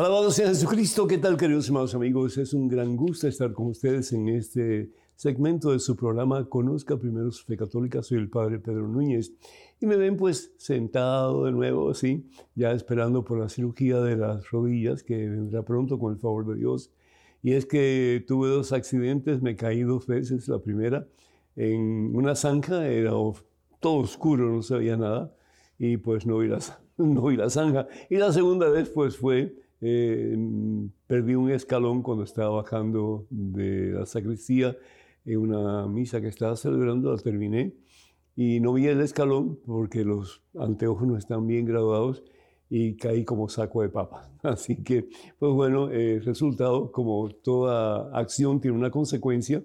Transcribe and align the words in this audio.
Alabado 0.00 0.30
sea 0.30 0.48
Jesucristo. 0.48 1.06
¿Qué 1.06 1.18
tal, 1.18 1.36
queridos 1.36 1.66
hermanos 1.66 1.94
amigos? 1.94 2.38
Es 2.38 2.54
un 2.54 2.68
gran 2.68 2.96
gusto 2.96 3.28
estar 3.28 3.52
con 3.52 3.66
ustedes 3.66 4.14
en 4.14 4.30
este 4.30 4.90
segmento 5.14 5.72
de 5.72 5.78
su 5.78 5.94
programa 5.94 6.48
Conozca 6.48 6.96
Primero 6.96 7.30
su 7.30 7.44
Fe 7.44 7.54
Católica. 7.54 8.02
Soy 8.02 8.16
el 8.16 8.30
Padre 8.30 8.60
Pedro 8.60 8.88
Núñez. 8.88 9.34
Y 9.78 9.84
me 9.84 9.98
ven 9.98 10.16
pues 10.16 10.54
sentado 10.56 11.44
de 11.44 11.52
nuevo, 11.52 11.90
así, 11.90 12.26
ya 12.54 12.72
esperando 12.72 13.26
por 13.26 13.40
la 13.40 13.50
cirugía 13.50 14.00
de 14.00 14.16
las 14.16 14.50
rodillas 14.50 15.02
que 15.02 15.28
vendrá 15.28 15.66
pronto 15.66 15.98
con 15.98 16.14
el 16.14 16.18
favor 16.18 16.46
de 16.46 16.54
Dios. 16.54 16.90
Y 17.42 17.52
es 17.52 17.66
que 17.66 18.24
tuve 18.26 18.48
dos 18.48 18.72
accidentes, 18.72 19.42
me 19.42 19.54
caí 19.54 19.82
dos 19.82 20.06
veces. 20.06 20.48
La 20.48 20.60
primera 20.60 21.06
en 21.56 22.16
una 22.16 22.34
zanja, 22.36 22.88
era 22.88 23.10
todo 23.10 23.96
oscuro, 23.96 24.50
no 24.50 24.62
se 24.62 24.78
veía 24.78 24.96
nada. 24.96 25.34
Y 25.78 25.98
pues 25.98 26.24
no 26.24 26.38
vi 26.38 26.48
la, 26.48 26.58
no 26.96 27.26
vi 27.26 27.36
la 27.36 27.50
zanja. 27.50 27.86
Y 28.08 28.16
la 28.16 28.32
segunda 28.32 28.70
vez 28.70 28.88
pues 28.88 29.18
fue 29.18 29.54
eh, 29.80 30.36
perdí 31.06 31.34
un 31.34 31.50
escalón 31.50 32.02
cuando 32.02 32.24
estaba 32.24 32.50
bajando 32.50 33.26
de 33.30 33.92
la 33.92 34.06
sacristía 34.06 34.76
en 35.24 35.38
una 35.38 35.86
misa 35.86 36.20
que 36.20 36.28
estaba 36.28 36.56
celebrando, 36.56 37.12
la 37.12 37.18
terminé 37.18 37.74
y 38.36 38.60
no 38.60 38.72
vi 38.72 38.86
el 38.86 39.00
escalón 39.00 39.58
porque 39.66 40.04
los 40.04 40.42
anteojos 40.58 41.06
no 41.06 41.16
están 41.16 41.46
bien 41.46 41.66
graduados 41.66 42.22
y 42.68 42.96
caí 42.96 43.24
como 43.24 43.48
saco 43.48 43.82
de 43.82 43.88
papas. 43.88 44.30
Así 44.42 44.76
que, 44.76 45.08
pues 45.38 45.52
bueno, 45.52 45.90
el 45.90 46.24
resultado, 46.24 46.90
como 46.92 47.28
toda 47.28 48.16
acción 48.16 48.60
tiene 48.60 48.78
una 48.78 48.90
consecuencia, 48.90 49.62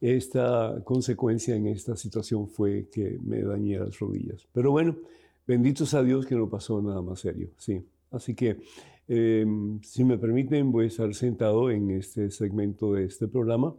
esta 0.00 0.82
consecuencia 0.84 1.54
en 1.54 1.68
esta 1.68 1.94
situación 1.94 2.48
fue 2.48 2.88
que 2.90 3.20
me 3.22 3.42
dañé 3.42 3.78
las 3.78 3.98
rodillas. 4.00 4.48
Pero 4.52 4.72
bueno, 4.72 4.96
benditos 5.46 5.94
a 5.94 6.02
Dios 6.02 6.26
que 6.26 6.34
no 6.34 6.48
pasó 6.48 6.82
nada 6.82 7.02
más 7.02 7.20
serio, 7.20 7.50
sí. 7.56 7.84
Así 8.10 8.34
que 8.34 8.58
Em, 9.08 9.80
si 9.82 10.04
me 10.04 10.18
permiten, 10.18 10.70
voy 10.70 10.84
a 10.84 10.88
estar 10.88 11.12
sentado 11.14 11.70
en 11.70 11.90
este 11.90 12.30
segmento 12.30 12.92
de 12.92 13.04
este 13.04 13.28
programa 13.28 13.74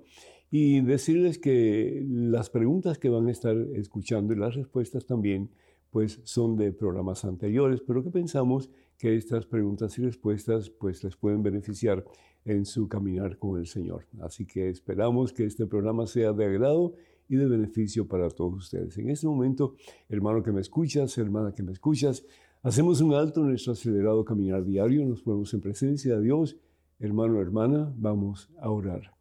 y 0.52 0.82
decirles 0.82 1.40
que 1.40 2.06
las 2.08 2.50
preguntas 2.50 3.00
que 3.00 3.10
van 3.10 3.28
a 3.28 3.32
estar 3.32 3.56
escuchando 3.76 4.34
y 4.34 4.38
las 4.38 4.56
respuestas 4.56 5.06
también 5.06 5.50
pues 5.90 6.22
son 6.24 6.56
de 6.58 6.72
programas 6.72 7.24
anteriores, 7.24 7.82
pero 7.86 8.04
que 8.04 8.10
pensamos 8.10 8.70
que 8.98 9.16
estas 9.16 9.46
preguntas 9.46 9.98
y 9.98 10.04
respuestas 10.04 10.70
pues 10.70 11.04
les 11.04 11.16
pueden 11.16 11.44
beneficiar 11.44 12.04
en 12.46 12.66
su 12.66 12.88
caminar 12.88 13.38
con 13.38 13.60
el 13.60 13.68
Señor. 13.68 14.08
Así 14.22 14.46
que 14.46 14.70
esperamos 14.70 15.34
que 15.34 15.46
este 15.46 15.66
programa 15.68 16.08
sea 16.08 16.34
de 16.34 16.46
agrado 16.46 16.94
y 17.30 17.36
de 17.36 17.48
beneficio 17.48 18.08
para 18.08 18.30
todos 18.30 18.56
ustedes. 18.56 18.98
En 18.98 19.10
este 19.10 19.28
momento, 19.28 19.76
hermano 20.10 20.44
que 20.44 20.52
me 20.52 20.62
escuchas, 20.62 21.18
hermana 21.18 21.54
que 21.54 21.64
me 21.64 21.72
escuchas, 21.72 22.26
Hacemos 22.66 23.02
un 23.02 23.14
alto 23.14 23.42
en 23.42 23.50
nuestro 23.50 23.73
acelerado 23.73 24.23
caminar 24.23 24.64
diario, 24.64 25.03
nos 25.06 25.22
ponemos 25.22 25.53
en 25.53 25.59
presencia 25.59 26.16
de 26.16 26.23
Dios. 26.23 26.56
Hermano, 26.97 27.42
hermana, 27.42 27.94
vamos 27.97 28.50
a 28.58 28.69
orar. 28.69 29.14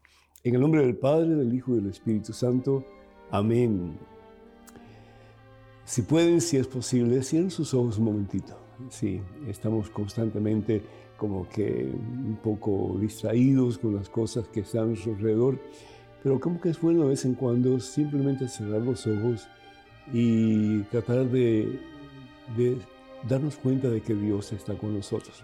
En 0.45 0.55
el 0.55 0.61
nombre 0.61 0.83
del 0.83 0.97
Padre, 0.97 1.35
del 1.35 1.53
Hijo 1.53 1.73
y 1.73 1.81
del 1.81 1.91
Espíritu 1.91 2.33
Santo. 2.33 2.85
Amén. 3.33 3.99
Si 5.85 6.03
pueden, 6.03 6.41
si 6.41 6.57
es 6.57 6.69
posible, 6.69 7.21
cierren 7.25 7.51
sus 7.51 7.75
ojos 7.75 7.99
un 7.99 8.05
momentito. 8.05 8.57
Sí, 8.91 9.21
estamos 9.49 9.91
constantemente 9.91 10.81
como 11.17 11.49
que 11.49 11.93
un 11.93 12.39
poco 12.45 12.97
distraídos 13.01 13.77
con 13.77 13.97
las 13.97 14.09
cosas 14.09 14.47
que 14.47 14.61
están 14.61 14.83
a 14.83 14.87
nuestro 14.87 15.15
alrededor, 15.15 15.59
pero 16.23 16.39
como 16.39 16.61
que 16.61 16.69
es 16.69 16.81
bueno 16.81 17.03
de 17.03 17.09
vez 17.09 17.25
en 17.25 17.35
cuando 17.35 17.81
simplemente 17.81 18.47
cerrar 18.47 18.83
los 18.83 19.05
ojos 19.05 19.49
y 20.13 20.83
tratar 20.83 21.29
de, 21.29 21.81
de 22.57 22.79
darnos 23.29 23.57
cuenta 23.57 23.89
de 23.89 24.01
que 24.01 24.15
Dios 24.15 24.53
está 24.53 24.75
con 24.75 24.95
nosotros. 24.95 25.43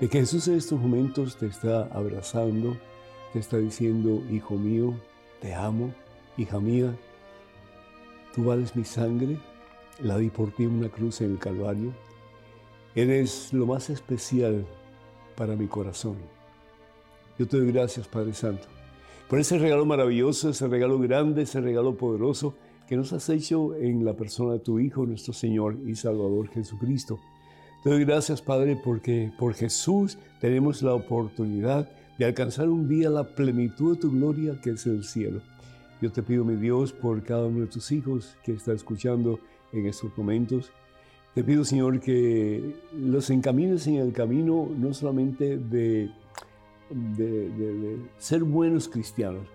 De 0.00 0.08
que 0.08 0.20
Jesús 0.20 0.48
en 0.48 0.56
estos 0.56 0.80
momentos 0.80 1.36
te 1.36 1.46
está 1.46 1.82
abrazando, 1.92 2.76
te 3.32 3.38
está 3.38 3.58
diciendo, 3.58 4.22
hijo 4.30 4.56
mío, 4.56 4.94
te 5.40 5.54
amo, 5.54 5.94
hija 6.36 6.60
mía, 6.60 6.94
tú 8.34 8.44
vales 8.44 8.76
mi 8.76 8.84
sangre, 8.84 9.38
la 10.00 10.18
di 10.18 10.30
por 10.30 10.52
ti 10.52 10.64
en 10.64 10.78
una 10.78 10.88
cruz 10.88 11.20
en 11.20 11.32
el 11.32 11.38
Calvario, 11.38 11.92
eres 12.94 13.52
lo 13.52 13.66
más 13.66 13.90
especial 13.90 14.66
para 15.36 15.56
mi 15.56 15.66
corazón. 15.66 16.16
Yo 17.38 17.46
te 17.46 17.56
doy 17.56 17.72
gracias, 17.72 18.06
Padre 18.08 18.34
Santo, 18.34 18.66
por 19.28 19.38
ese 19.38 19.58
regalo 19.58 19.86
maravilloso, 19.86 20.50
ese 20.50 20.68
regalo 20.68 20.98
grande, 20.98 21.42
ese 21.42 21.60
regalo 21.60 21.96
poderoso 21.96 22.54
que 22.92 22.96
nos 22.98 23.14
has 23.14 23.26
hecho 23.30 23.74
en 23.74 24.04
la 24.04 24.12
persona 24.12 24.52
de 24.52 24.58
tu 24.58 24.78
Hijo, 24.78 25.06
nuestro 25.06 25.32
Señor 25.32 25.78
y 25.86 25.94
Salvador 25.94 26.50
Jesucristo. 26.50 27.18
Te 27.82 27.88
doy 27.88 28.04
gracias, 28.04 28.42
Padre, 28.42 28.78
porque 28.84 29.32
por 29.38 29.54
Jesús 29.54 30.18
tenemos 30.42 30.82
la 30.82 30.92
oportunidad 30.92 31.88
de 32.18 32.26
alcanzar 32.26 32.68
un 32.68 32.90
día 32.90 33.08
la 33.08 33.34
plenitud 33.34 33.94
de 33.94 34.00
tu 34.02 34.10
gloria 34.10 34.60
que 34.62 34.72
es 34.72 34.84
el 34.84 35.04
cielo. 35.04 35.40
Yo 36.02 36.12
te 36.12 36.22
pido, 36.22 36.44
mi 36.44 36.56
Dios, 36.56 36.92
por 36.92 37.22
cada 37.22 37.46
uno 37.46 37.60
de 37.60 37.66
tus 37.68 37.90
hijos 37.92 38.36
que 38.44 38.52
está 38.52 38.74
escuchando 38.74 39.40
en 39.72 39.86
estos 39.86 40.10
momentos. 40.14 40.70
Te 41.34 41.42
pido, 41.42 41.64
Señor, 41.64 41.98
que 41.98 42.76
los 42.94 43.30
encamines 43.30 43.86
en 43.86 43.94
el 43.94 44.12
camino 44.12 44.68
no 44.76 44.92
solamente 44.92 45.56
de, 45.56 46.10
de, 46.90 47.96
ser 48.18 48.44
buenos 48.44 48.86
cristianos. 48.86 49.46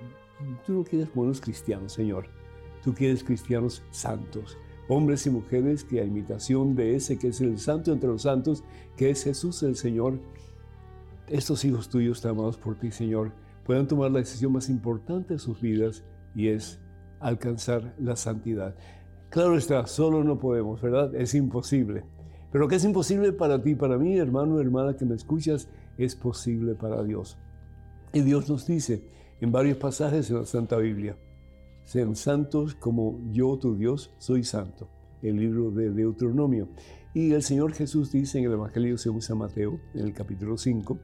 Tú 0.65 0.73
no 0.73 0.83
quieres 0.83 1.13
buenos 1.13 1.39
cristianos, 1.39 1.93
Señor 1.93 2.36
Tú 2.87 2.93
quieres 2.93 3.21
cristianos 3.21 3.83
santos, 3.91 4.57
hombres 4.87 5.27
y 5.27 5.29
mujeres 5.29 5.83
que 5.83 5.99
a 5.99 6.05
imitación 6.05 6.73
de 6.73 6.95
ese 6.95 7.19
que 7.19 7.27
es 7.27 7.41
el 7.41 7.59
santo 7.59 7.91
entre 7.91 8.07
los 8.07 8.21
santos, 8.21 8.63
que 8.95 9.09
es 9.09 9.25
Jesús 9.25 9.61
el 9.63 9.75
Señor, 9.75 10.21
estos 11.27 11.65
hijos 11.65 11.89
tuyos, 11.89 12.25
amados 12.25 12.55
por 12.55 12.79
ti, 12.79 12.93
Señor, 12.93 13.33
puedan 13.65 13.89
tomar 13.89 14.09
la 14.11 14.19
decisión 14.19 14.53
más 14.53 14.69
importante 14.69 15.33
de 15.33 15.39
sus 15.39 15.59
vidas 15.59 16.05
y 16.33 16.47
es 16.47 16.79
alcanzar 17.19 17.93
la 17.99 18.15
santidad. 18.15 18.73
Claro 19.31 19.57
está, 19.57 19.85
solo 19.85 20.23
no 20.23 20.39
podemos, 20.39 20.81
¿verdad? 20.81 21.13
Es 21.13 21.35
imposible. 21.35 22.05
Pero 22.53 22.63
lo 22.63 22.69
que 22.69 22.75
es 22.75 22.85
imposible 22.85 23.33
para 23.33 23.61
ti, 23.61 23.75
para 23.75 23.97
mí, 23.97 24.17
hermano, 24.17 24.61
hermana 24.61 24.95
que 24.95 25.03
me 25.03 25.15
escuchas, 25.15 25.67
es 25.97 26.15
posible 26.15 26.73
para 26.73 27.03
Dios. 27.03 27.37
Y 28.13 28.21
Dios 28.21 28.49
nos 28.49 28.65
dice 28.65 29.03
en 29.41 29.51
varios 29.51 29.75
pasajes 29.75 30.29
en 30.29 30.37
la 30.37 30.45
Santa 30.45 30.77
Biblia, 30.77 31.17
sean 31.87 32.17
santos 32.17 32.75
como 32.75 33.17
yo, 33.31 33.57
tu 33.57 33.75
Dios, 33.75 34.13
soy 34.17 34.43
santo. 34.43 34.89
El 35.21 35.37
libro 35.37 35.71
de 35.71 35.89
Deuteronomio. 35.89 36.67
Y 37.13 37.31
el 37.31 37.41
Señor 37.41 37.71
Jesús 37.71 38.11
dice 38.11 38.39
en 38.39 38.43
el 38.43 38.51
Evangelio 38.51 38.97
según 38.97 39.21
San 39.21 39.37
Mateo, 39.37 39.79
en 39.93 40.01
el 40.01 40.13
capítulo 40.13 40.57
5, 40.57 40.99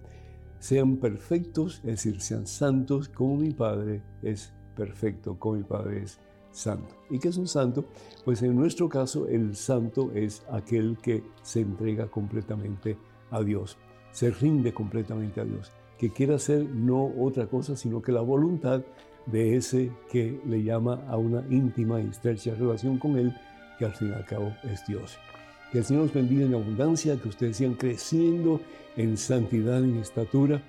sean 0.60 0.98
perfectos, 0.98 1.78
es 1.78 2.04
decir, 2.04 2.20
sean 2.20 2.46
santos 2.48 3.08
como 3.08 3.38
mi 3.38 3.52
Padre 3.52 4.04
es 4.22 4.52
perfecto, 4.76 5.40
como 5.40 5.56
mi 5.56 5.64
Padre 5.64 6.04
es 6.04 6.20
santo. 6.52 6.94
¿Y 7.10 7.18
qué 7.18 7.30
es 7.30 7.38
un 7.38 7.48
santo? 7.48 7.86
Pues 8.26 8.44
en 8.44 8.54
nuestro 8.54 8.90
caso 8.90 9.26
el 9.30 9.56
santo 9.56 10.12
es 10.14 10.44
aquel 10.52 10.98
que 11.02 11.24
se 11.44 11.62
entrega 11.62 12.08
completamente 12.08 12.98
a 13.32 13.42
Dios, 13.42 13.78
se 14.12 14.32
rinde 14.32 14.74
completamente 14.74 15.40
a 15.40 15.46
Dios, 15.46 15.72
que 15.98 16.12
quiere 16.12 16.36
hacer 16.36 16.70
no 16.70 17.10
otra 17.18 17.48
cosa, 17.48 17.78
sino 17.78 18.02
que 18.02 18.12
la 18.12 18.22
voluntad 18.22 18.84
de 19.26 19.58
ese 19.58 19.92
que 20.12 20.40
le 20.46 20.64
llama 20.64 21.04
a 21.08 21.18
una 21.18 21.44
íntima 21.50 22.02
y 22.02 22.08
estrecha 22.08 22.56
relación 22.56 22.98
con 22.98 23.18
Él, 23.18 23.34
que 23.78 23.86
al 23.86 23.94
fin 23.94 24.10
y 24.10 24.14
al 24.14 24.26
cabo 24.26 24.54
es 24.64 24.86
Dios. 24.88 25.18
Que 25.72 25.80
el 25.80 25.86
Señor 25.86 26.04
los 26.04 26.14
bendiga 26.14 26.46
en 26.46 26.54
abundancia, 26.54 27.20
que 27.20 27.30
ustedes 27.30 27.58
sigan 27.58 27.76
creciendo 27.76 28.62
en 28.96 29.18
santidad 29.18 29.84
en 29.84 29.98
estatura, 29.98 30.62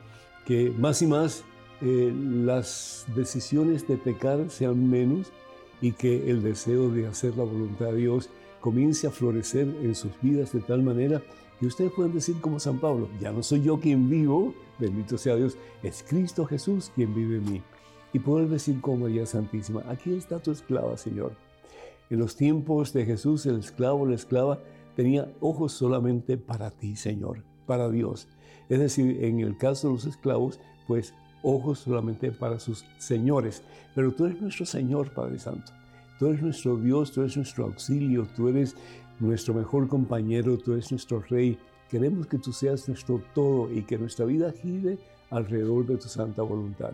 que 0.46 0.72
más 0.78 1.02
y 1.02 1.06
más 1.06 1.44
eh, 1.82 2.12
las 2.14 3.04
decisiones 3.14 3.86
de 3.86 3.96
pecar 3.96 4.50
sean 4.50 4.88
menos 4.88 5.32
y 5.80 5.92
que 5.92 6.30
el 6.30 6.42
deseo 6.42 6.88
de 6.88 7.06
hacer 7.06 7.36
la 7.36 7.44
voluntad 7.44 7.86
de 7.86 7.96
Dios 7.96 8.30
comience 8.60 9.06
a 9.06 9.10
florecer 9.10 9.66
en 9.82 9.94
sus 9.94 10.12
vidas 10.22 10.52
de 10.52 10.60
tal 10.60 10.82
manera 10.82 11.20
que 11.60 11.66
ustedes 11.66 11.92
puedan 11.92 12.14
decir 12.14 12.36
como 12.40 12.58
San 12.58 12.78
Pablo, 12.78 13.08
ya 13.20 13.32
no 13.32 13.42
soy 13.42 13.62
yo 13.62 13.78
quien 13.78 14.08
vivo, 14.08 14.54
bendito 14.78 15.18
sea 15.18 15.36
Dios, 15.36 15.56
es 15.82 16.04
Cristo 16.08 16.46
Jesús 16.46 16.90
quien 16.94 17.14
vive 17.14 17.36
en 17.36 17.52
mí 17.52 17.62
y 18.14 18.20
poder 18.20 18.48
decir 18.48 18.80
como 18.80 19.04
María 19.04 19.26
Santísima, 19.26 19.82
aquí 19.88 20.14
está 20.14 20.38
tu 20.38 20.52
esclava, 20.52 20.96
Señor. 20.96 21.32
En 22.08 22.20
los 22.20 22.36
tiempos 22.36 22.92
de 22.92 23.04
Jesús, 23.04 23.44
el 23.44 23.58
esclavo, 23.58 24.06
la 24.06 24.14
esclava, 24.14 24.60
tenía 24.94 25.30
ojos 25.40 25.72
solamente 25.72 26.38
para 26.38 26.70
ti, 26.70 26.94
Señor, 26.96 27.42
para 27.66 27.90
Dios. 27.90 28.28
Es 28.68 28.78
decir, 28.78 29.24
en 29.24 29.40
el 29.40 29.58
caso 29.58 29.88
de 29.88 29.94
los 29.94 30.06
esclavos, 30.06 30.60
pues 30.86 31.12
ojos 31.42 31.80
solamente 31.80 32.30
para 32.30 32.60
sus 32.60 32.84
señores. 32.98 33.62
Pero 33.96 34.12
tú 34.12 34.26
eres 34.26 34.40
nuestro 34.40 34.64
Señor, 34.64 35.12
Padre 35.12 35.38
Santo. 35.40 35.72
Tú 36.18 36.28
eres 36.28 36.40
nuestro 36.40 36.76
Dios, 36.76 37.10
tú 37.10 37.22
eres 37.22 37.36
nuestro 37.36 37.64
auxilio, 37.64 38.28
tú 38.36 38.48
eres 38.48 38.76
nuestro 39.18 39.54
mejor 39.54 39.88
compañero, 39.88 40.56
tú 40.56 40.74
eres 40.74 40.90
nuestro 40.92 41.20
Rey. 41.20 41.58
Queremos 41.90 42.28
que 42.28 42.38
tú 42.38 42.52
seas 42.52 42.88
nuestro 42.88 43.20
todo 43.34 43.72
y 43.72 43.82
que 43.82 43.98
nuestra 43.98 44.24
vida 44.24 44.52
gire 44.52 44.98
alrededor 45.30 45.84
de 45.86 45.96
tu 45.96 46.08
santa 46.08 46.42
voluntad, 46.42 46.92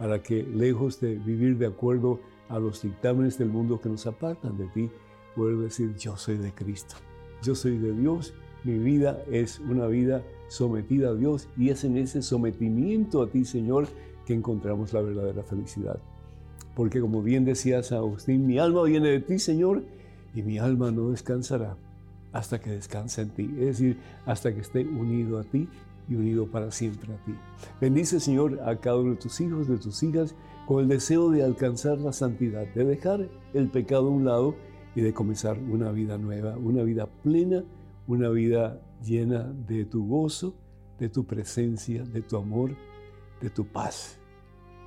para 0.00 0.22
que 0.22 0.42
lejos 0.42 0.98
de 0.98 1.16
vivir 1.16 1.58
de 1.58 1.66
acuerdo 1.66 2.20
a 2.48 2.58
los 2.58 2.80
dictámenes 2.80 3.36
del 3.36 3.50
mundo 3.50 3.82
que 3.82 3.90
nos 3.90 4.06
apartan 4.06 4.56
de 4.56 4.66
ti, 4.68 4.90
puedo 5.36 5.60
decir, 5.60 5.94
yo 5.96 6.16
soy 6.16 6.38
de 6.38 6.52
Cristo, 6.54 6.94
yo 7.42 7.54
soy 7.54 7.76
de 7.76 7.92
Dios, 7.92 8.32
mi 8.64 8.78
vida 8.78 9.22
es 9.30 9.60
una 9.60 9.86
vida 9.88 10.24
sometida 10.48 11.10
a 11.10 11.14
Dios 11.14 11.50
y 11.54 11.68
es 11.68 11.84
en 11.84 11.98
ese 11.98 12.22
sometimiento 12.22 13.20
a 13.20 13.28
ti, 13.28 13.44
Señor, 13.44 13.88
que 14.24 14.32
encontramos 14.32 14.94
la 14.94 15.02
verdadera 15.02 15.42
felicidad. 15.42 16.00
Porque 16.74 17.02
como 17.02 17.22
bien 17.22 17.44
decía 17.44 17.82
San 17.82 17.98
Agustín, 17.98 18.46
mi 18.46 18.58
alma 18.58 18.84
viene 18.84 19.10
de 19.10 19.20
ti, 19.20 19.38
Señor, 19.38 19.82
y 20.34 20.42
mi 20.42 20.58
alma 20.58 20.90
no 20.90 21.10
descansará 21.10 21.76
hasta 22.32 22.58
que 22.58 22.70
descanse 22.70 23.20
en 23.20 23.30
ti, 23.30 23.50
es 23.58 23.66
decir, 23.66 23.98
hasta 24.24 24.54
que 24.54 24.60
esté 24.60 24.80
unido 24.80 25.38
a 25.38 25.44
ti 25.44 25.68
unido 26.14 26.46
para 26.50 26.70
siempre 26.70 27.12
a 27.12 27.24
ti. 27.24 27.34
Bendice, 27.80 28.20
Señor, 28.20 28.60
a 28.64 28.76
cada 28.76 28.98
uno 28.98 29.10
de 29.10 29.16
tus 29.16 29.40
hijos, 29.40 29.68
de 29.68 29.78
tus 29.78 30.02
hijas, 30.02 30.34
con 30.66 30.82
el 30.82 30.88
deseo 30.88 31.30
de 31.30 31.42
alcanzar 31.42 31.98
la 31.98 32.12
santidad, 32.12 32.66
de 32.74 32.84
dejar 32.84 33.28
el 33.54 33.68
pecado 33.70 34.08
a 34.08 34.10
un 34.10 34.24
lado 34.24 34.54
y 34.94 35.00
de 35.00 35.12
comenzar 35.12 35.58
una 35.58 35.92
vida 35.92 36.18
nueva, 36.18 36.56
una 36.56 36.82
vida 36.82 37.06
plena, 37.06 37.64
una 38.06 38.28
vida 38.28 38.80
llena 39.04 39.44
de 39.44 39.84
tu 39.84 40.06
gozo, 40.06 40.54
de 40.98 41.08
tu 41.08 41.24
presencia, 41.24 42.04
de 42.04 42.22
tu 42.22 42.36
amor, 42.36 42.76
de 43.40 43.50
tu 43.50 43.66
paz. 43.66 44.18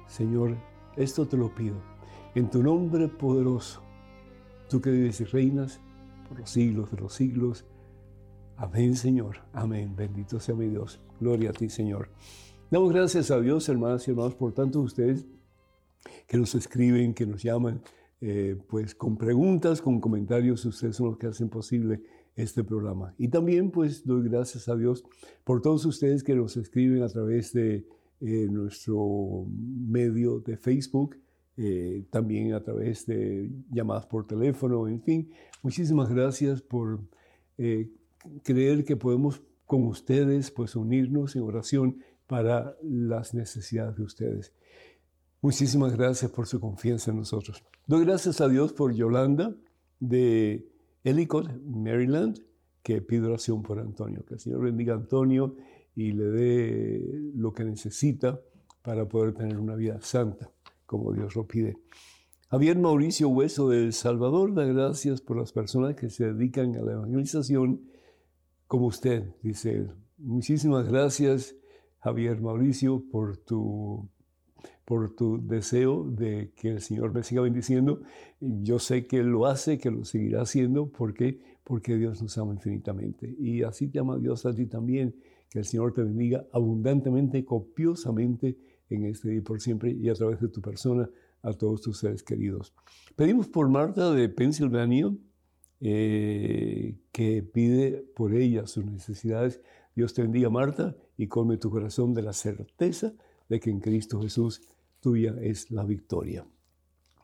Señor, 0.08 0.56
esto 0.96 1.28
te 1.28 1.38
lo 1.38 1.54
pido 1.54 1.94
en 2.36 2.50
tu 2.50 2.64
nombre 2.64 3.08
poderoso, 3.08 3.82
tú 4.70 4.82
que 4.82 4.90
vives 4.90 5.22
y 5.22 5.26
reinas 5.26 5.80
por 6.28 6.40
los 6.40 6.50
siglos 6.50 6.92
de 6.92 6.98
los 6.98 7.14
siglos. 7.14 7.66
Amén, 8.56 8.96
Señor. 8.96 9.38
Amén. 9.52 9.96
Bendito 9.96 10.40
sea 10.40 10.56
mi 10.56 10.68
Dios. 10.68 11.02
Gloria 11.20 11.50
a 11.50 11.54
ti, 11.54 11.70
Señor. 11.70 12.10
Damos 12.70 12.92
gracias 12.92 13.30
a 13.32 13.40
Dios, 13.40 13.68
hermanas 13.70 14.08
y 14.08 14.12
hermanos, 14.12 14.36
por 14.36 14.54
tanto 14.54 14.82
ustedes 14.82 15.26
que 16.28 16.38
nos 16.38 16.56
escriben, 16.56 17.14
que 17.14 17.26
nos 17.26 17.44
llaman, 17.44 17.82
eh, 18.22 18.58
pues 18.68 18.96
con 18.96 19.18
preguntas, 19.18 19.82
con 19.82 20.00
comentarios, 20.00 20.66
ustedes 20.66 20.96
son 20.96 21.08
los 21.08 21.18
que 21.18 21.28
hacen 21.28 21.50
posible 21.50 22.02
este 22.36 22.64
programa. 22.64 23.14
Y 23.18 23.28
también 23.28 23.70
pues 23.70 24.06
doy 24.06 24.28
gracias 24.28 24.68
a 24.68 24.76
Dios 24.76 25.04
por 25.44 25.62
todos 25.62 25.86
ustedes 25.86 26.24
que 26.24 26.36
nos 26.36 26.58
escriben 26.58 27.04
a 27.04 27.10
través 27.10 27.54
de 27.54 27.86
eh, 28.22 28.48
nuestro 28.50 29.46
medio 29.48 30.40
de 30.40 30.58
Facebook, 30.58 31.18
eh, 31.58 32.06
también 32.10 32.54
a 32.54 32.64
través 32.64 33.06
de 33.06 33.52
llamadas 33.70 34.08
por 34.08 34.26
teléfono, 34.26 34.88
en 34.88 35.02
fin. 35.02 35.30
Muchísimas 35.62 36.10
gracias 36.10 36.62
por 36.62 37.02
creer 38.44 38.86
que 38.86 38.96
podemos 38.96 39.42
con 39.66 39.88
ustedes 39.88 40.52
pues 40.52 40.76
unirnos 40.76 41.36
en 41.36 41.44
oración 41.44 41.98
para 42.28 42.76
las 42.82 43.34
necesidades 43.34 43.96
de 43.96 44.04
ustedes. 44.04 44.54
Muchísimas 45.42 45.96
gracias 45.96 46.32
por 46.32 46.48
su 46.48 46.60
confianza 46.60 47.12
en 47.12 47.18
nosotros. 47.18 47.64
Doy 47.86 48.06
gracias 48.06 48.40
a 48.40 48.48
Dios 48.48 48.72
por 48.72 48.94
Yolanda 48.94 49.54
de 50.00 50.68
Ellicott, 51.04 51.50
Maryland, 51.66 52.40
que 52.82 53.02
pide 53.02 53.28
oración 53.28 53.62
por 53.62 53.80
Antonio. 53.80 54.24
Que 54.26 54.36
el 54.36 54.40
Señor 54.40 54.62
bendiga 54.62 54.94
a 54.94 54.98
Antonio 54.98 55.56
y 55.96 56.12
le 56.12 56.26
dé 56.26 57.32
lo 57.36 57.54
que 57.54 57.64
necesita 57.64 58.40
para 58.82 59.08
poder 59.08 59.34
tener 59.34 59.58
una 59.58 59.76
vida 59.76 60.00
santa, 60.02 60.50
como 60.86 61.14
Dios 61.14 61.36
lo 61.36 61.46
pide. 61.46 61.78
Javier 62.50 62.78
Mauricio 62.78 63.30
Hueso 63.30 63.70
de 63.70 63.86
El 63.86 63.94
Salvador 63.94 64.54
da 64.54 64.66
gracias 64.66 65.22
por 65.22 65.38
las 65.38 65.52
personas 65.52 65.96
que 65.96 66.10
se 66.10 66.32
dedican 66.32 66.76
a 66.76 66.82
la 66.82 66.94
evangelización 66.94 67.82
como 68.68 68.88
usted, 68.88 69.36
dice 69.42 69.76
él. 69.76 69.92
Muchísimas 70.18 70.88
gracias, 70.88 71.56
Javier 72.00 72.42
Mauricio, 72.42 73.04
por 73.12 73.38
tu 73.38 74.10
por 74.86 75.16
tu 75.16 75.46
deseo 75.46 76.10
de 76.10 76.52
que 76.56 76.70
el 76.70 76.82
Señor 76.82 77.14
me 77.14 77.24
siga 77.24 77.42
bendiciendo. 77.42 78.02
Yo 78.40 78.80
sé 78.80 79.08
que 79.08 79.20
Él 79.20 79.28
lo 79.28 79.46
hace, 79.46 79.78
que 79.78 79.90
lo 79.90 80.04
seguirá 80.04 80.42
haciendo. 80.42 80.90
¿Por 80.90 81.14
qué? 81.14 81.40
Porque 81.64 81.96
Dios 81.96 82.22
nos 82.22 82.38
ama 82.38 82.54
infinitamente. 82.54 83.34
Y 83.40 83.64
así 83.64 83.88
te 83.88 84.00
ama 84.00 84.18
Dios 84.18 84.46
a 84.46 84.54
ti 84.54 84.66
también. 84.66 85.16
Que 85.50 85.60
el 85.60 85.66
Señor 85.66 85.94
te 85.94 86.04
bendiga 86.04 86.46
abundantemente, 86.52 87.46
copiosamente 87.46 88.58
en 88.90 89.06
este 89.06 89.30
día 89.30 89.38
y 89.38 89.42
por 89.42 89.62
siempre 89.62 89.92
y 89.92 90.10
a 90.10 90.14
través 90.14 90.42
de 90.42 90.50
tu 90.50 90.62
persona 90.62 91.10
a 91.42 91.54
todos 91.54 91.82
tus 91.82 92.00
seres 92.00 92.24
queridos. 92.24 92.74
Pedimos 93.16 93.48
por 93.48 93.70
Marta 93.70 94.12
de 94.12 94.30
Pensilvania, 94.30 95.14
eh, 95.80 96.96
que 97.14 97.44
pide 97.44 98.06
por 98.16 98.34
ella 98.34 98.68
sus 98.68 98.84
necesidades. 98.84 99.62
Dios 99.96 100.14
te 100.14 100.24
bendiga, 100.24 100.50
Marta, 100.50 100.98
y 101.16 101.28
come 101.28 101.58
tu 101.58 101.70
corazón 101.70 102.14
de 102.14 102.24
la 102.24 102.34
certeza 102.34 103.14
de 103.48 103.60
que 103.60 103.70
en 103.70 103.80
Cristo 103.80 104.20
Jesús 104.20 104.62
tuya 105.00 105.36
es 105.40 105.70
la 105.70 105.86
victoria. 105.86 106.46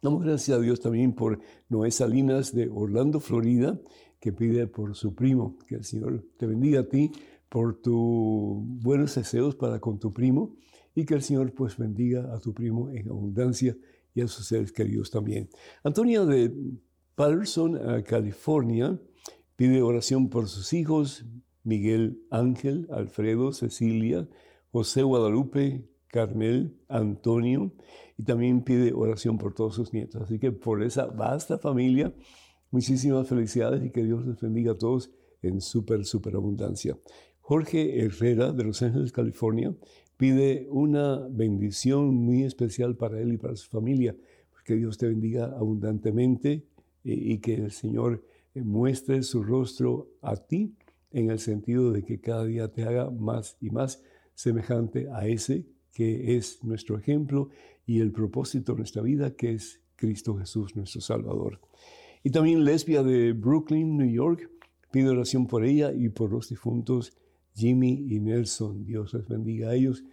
Damos 0.02 0.24
gracias 0.24 0.58
a 0.58 0.62
Dios 0.62 0.80
también 0.80 1.14
por 1.14 1.40
Noé 1.68 1.92
Salinas 1.92 2.54
de 2.54 2.70
Orlando, 2.72 3.20
Florida, 3.20 3.82
que 4.20 4.32
pide 4.32 4.68
por 4.68 4.96
su 4.96 5.16
primo, 5.16 5.58
que 5.68 5.76
el 5.76 5.84
Señor 5.84 6.24
te 6.38 6.46
bendiga 6.46 6.82
a 6.82 6.88
ti 6.88 7.12
por 7.50 7.82
tus 7.82 8.62
buenos 8.62 9.16
deseos 9.16 9.56
para 9.56 9.80
con 9.80 9.98
tu 9.98 10.14
primo 10.14 10.56
y 10.94 11.04
que 11.06 11.16
el 11.16 11.24
Señor 11.24 11.52
pues 11.54 11.78
bendiga 11.78 12.34
a 12.34 12.40
tu 12.40 12.54
primo 12.54 12.92
en 12.92 13.10
abundancia 13.10 13.76
y 14.14 14.22
a 14.22 14.28
sus 14.28 14.46
seres 14.46 14.72
queridos 14.72 15.10
también. 15.10 15.50
Antonia 15.84 16.24
de 16.26 16.54
Patterson, 17.16 18.04
California, 18.04 19.00
pide 19.60 19.82
oración 19.82 20.30
por 20.30 20.48
sus 20.48 20.72
hijos, 20.72 21.26
Miguel 21.66 22.24
Ángel, 22.30 22.88
Alfredo, 22.92 23.52
Cecilia, 23.52 24.26
José 24.72 25.04
Guadalupe, 25.04 25.84
Carmel, 26.08 26.78
Antonio, 26.88 27.74
y 28.18 28.24
también 28.24 28.64
pide 28.64 28.94
oración 28.94 29.38
por 29.38 29.54
todos 29.54 29.76
sus 29.76 29.92
nietos. 29.92 30.22
Así 30.22 30.40
que 30.40 30.54
por 30.54 30.82
esa 30.82 31.08
vasta 31.08 31.58
familia, 31.58 32.16
muchísimas 32.72 33.28
felicidades 33.28 33.84
y 33.84 33.90
que 33.90 34.06
Dios 34.06 34.26
les 34.26 34.40
bendiga 34.40 34.72
a 34.72 34.78
todos 34.78 35.12
en 35.42 35.60
súper, 35.60 36.06
súper 36.06 36.36
abundancia. 36.36 36.98
Jorge 37.42 38.00
Herrera 38.00 38.54
de 38.54 38.64
Los 38.64 38.82
Ángeles, 38.82 39.12
California, 39.12 39.76
pide 40.16 40.70
una 40.72 41.28
bendición 41.30 42.16
muy 42.16 42.44
especial 42.44 42.96
para 42.96 43.20
él 43.20 43.34
y 43.34 43.38
para 43.38 43.58
su 43.58 43.68
familia. 43.68 44.16
Que 44.64 44.76
Dios 44.76 44.98
te 44.98 45.10
bendiga 45.10 45.48
abundantemente 45.48 46.64
eh, 47.04 47.14
y 47.14 47.40
que 47.40 47.56
el 47.56 47.72
Señor 47.72 48.24
muestre 48.64 49.24
su 49.24 49.44
rostro 49.44 50.10
a 50.22 50.36
ti 50.36 50.76
en 51.12 51.30
el 51.32 51.40
sentido 51.40 51.92
de 51.92 52.04
que 52.04 52.20
cada 52.20 52.46
día 52.46 52.68
te 52.72 52.84
haga 52.84 53.10
más 53.10 53.58
y 53.60 53.70
más 53.70 54.04
semejante 54.36 55.08
a 55.12 55.28
ese 55.28 55.66
que 55.94 56.38
es 56.38 56.64
nuestro 56.64 56.98
ejemplo 56.98 57.50
y 57.86 58.00
el 58.00 58.12
propósito 58.12 58.72
de 58.72 58.78
nuestra 58.78 59.02
vida, 59.02 59.36
que 59.36 59.54
es 59.54 59.82
Cristo 59.96 60.38
Jesús, 60.38 60.76
nuestro 60.76 61.02
Salvador. 61.02 61.60
Y 62.24 62.30
también 62.30 62.64
Lesbia 62.64 63.04
de 63.04 63.34
Brooklyn, 63.34 63.98
New 63.98 64.10
York, 64.10 64.50
pide 64.92 65.10
oración 65.10 65.48
por 65.48 65.66
ella 65.66 65.92
y 65.92 66.10
por 66.10 66.32
los 66.32 66.50
difuntos 66.50 67.18
Jimmy 67.54 68.06
y 68.10 68.20
Nelson. 68.20 68.86
Dios 68.86 69.14
les 69.14 69.28
bendiga 69.28 69.70
a 69.70 69.76
ellos 69.76 70.04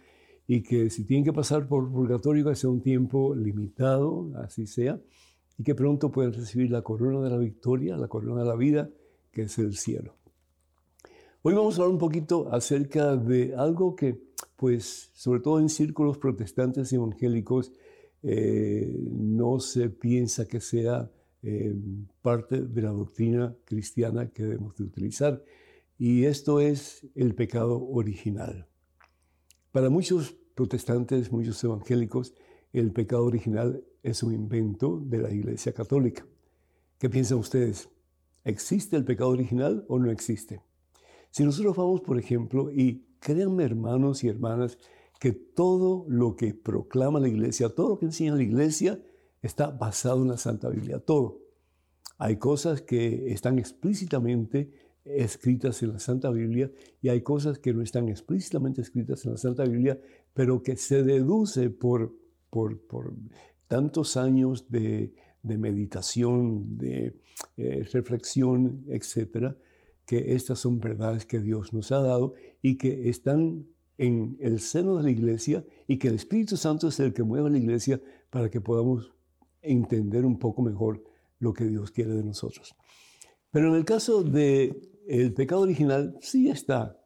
y 0.47 0.61
que 0.61 0.89
si 0.89 1.03
tienen 1.05 1.23
que 1.23 1.33
pasar 1.33 1.67
por 1.67 1.91
purgatorio, 1.91 2.45
que 2.45 2.55
sea 2.55 2.69
un 2.69 2.81
tiempo 2.81 3.35
limitado, 3.35 4.31
así 4.35 4.65
sea, 4.65 4.99
y 5.57 5.63
que 5.63 5.75
pronto 5.75 6.11
puedan 6.11 6.33
recibir 6.33 6.71
la 6.71 6.81
corona 6.81 7.21
de 7.21 7.29
la 7.29 7.37
victoria, 7.37 7.97
la 7.97 8.07
corona 8.07 8.41
de 8.41 8.47
la 8.47 8.55
vida, 8.55 8.89
que 9.31 9.43
es 9.43 9.57
el 9.57 9.75
cielo. 9.75 10.15
Hoy 11.41 11.53
vamos 11.53 11.75
a 11.75 11.81
hablar 11.81 11.93
un 11.93 11.99
poquito 11.99 12.51
acerca 12.51 13.15
de 13.15 13.55
algo 13.55 13.95
que 13.95 14.27
pues 14.57 15.11
sobre 15.13 15.39
todo 15.39 15.59
en 15.59 15.69
círculos 15.69 16.17
protestantes 16.17 16.91
y 16.91 16.95
evangélicos, 16.95 17.71
eh, 18.23 18.91
no 19.11 19.59
se 19.59 19.89
piensa 19.89 20.47
que 20.47 20.59
sea 20.59 21.09
eh, 21.43 21.75
parte 22.21 22.61
de 22.63 22.81
la 22.81 22.89
doctrina 22.89 23.55
cristiana 23.63 24.29
que 24.29 24.43
debemos 24.43 24.75
de 24.75 24.83
utilizar. 24.83 25.43
Y 25.99 26.25
esto 26.25 26.59
es 26.59 27.07
el 27.15 27.35
pecado 27.35 27.81
original. 27.87 28.67
Para 29.71 29.89
muchos 29.89 30.35
protestantes, 30.55 31.31
muchos 31.31 31.63
evangélicos, 31.63 32.33
el 32.79 32.91
pecado 32.91 33.25
original 33.25 33.83
es 34.03 34.23
un 34.23 34.33
invento 34.33 35.01
de 35.03 35.19
la 35.19 35.31
Iglesia 35.31 35.73
Católica. 35.73 36.25
¿Qué 36.97 37.09
piensan 37.09 37.39
ustedes? 37.39 37.89
¿Existe 38.43 38.95
el 38.95 39.05
pecado 39.05 39.29
original 39.29 39.85
o 39.87 39.99
no 39.99 40.09
existe? 40.09 40.61
Si 41.31 41.43
nosotros 41.43 41.75
vamos, 41.75 42.01
por 42.01 42.17
ejemplo, 42.17 42.71
y 42.71 43.05
créanme 43.19 43.63
hermanos 43.63 44.23
y 44.23 44.29
hermanas, 44.29 44.77
que 45.19 45.31
todo 45.31 46.05
lo 46.07 46.35
que 46.35 46.53
proclama 46.53 47.19
la 47.19 47.27
iglesia, 47.27 47.69
todo 47.69 47.89
lo 47.89 47.99
que 47.99 48.05
enseña 48.05 48.35
la 48.35 48.43
iglesia, 48.43 49.01
está 49.41 49.69
basado 49.69 50.21
en 50.21 50.29
la 50.29 50.37
Santa 50.37 50.69
Biblia, 50.69 50.99
todo. 50.99 51.41
Hay 52.17 52.37
cosas 52.37 52.81
que 52.81 53.31
están 53.31 53.59
explícitamente 53.59 54.71
escritas 55.05 55.81
en 55.83 55.93
la 55.93 55.99
Santa 55.99 56.29
Biblia 56.31 56.71
y 57.01 57.09
hay 57.09 57.21
cosas 57.21 57.59
que 57.59 57.73
no 57.73 57.81
están 57.81 58.09
explícitamente 58.09 58.81
escritas 58.81 59.25
en 59.25 59.31
la 59.31 59.37
Santa 59.37 59.63
Biblia, 59.63 59.99
pero 60.33 60.61
que 60.61 60.75
se 60.75 61.03
deduce 61.03 61.69
por, 61.69 62.13
por, 62.49 62.79
tantos 63.67 64.17
años 64.17 64.69
de, 64.69 65.13
meditación, 65.43 66.77
de 66.77 67.19
eh, 67.57 67.87
reflexión, 67.91 68.85
etcétera, 68.89 69.57
que 70.05 70.33
estas 70.35 70.59
son 70.59 70.79
verdades 70.79 71.25
que 71.25 71.39
Dios 71.39 71.73
nos 71.73 71.91
ha 71.91 71.99
dado 71.99 72.33
y 72.61 72.77
que 72.77 73.09
están 73.09 73.67
en 73.97 74.37
el 74.39 74.59
seno 74.59 74.97
de 74.97 75.03
la 75.03 75.11
iglesia 75.11 75.65
y 75.87 75.97
que 75.97 76.07
el 76.07 76.15
Espíritu 76.15 76.55
Santo 76.55 76.87
es 76.87 76.99
el 76.99 77.13
que 77.13 77.23
mueve 77.23 77.47
a 77.47 77.51
la 77.51 77.57
iglesia 77.57 78.01
para 78.29 78.49
que 78.49 78.61
podamos 78.61 79.13
entender 79.61 80.25
un 80.25 80.39
poco 80.39 80.61
mejor 80.61 81.03
lo 81.39 81.53
que 81.53 81.65
Dios 81.65 81.91
quiere 81.91 82.13
de 82.13 82.23
nosotros. 82.23 82.75
Pero 83.51 83.69
en 83.69 83.75
el 83.75 83.85
caso 83.85 84.23
del 84.23 84.89
el 85.07 85.33
pecado 85.33 85.61
original, 85.61 86.17
sí 86.21 86.49
está 86.49 86.99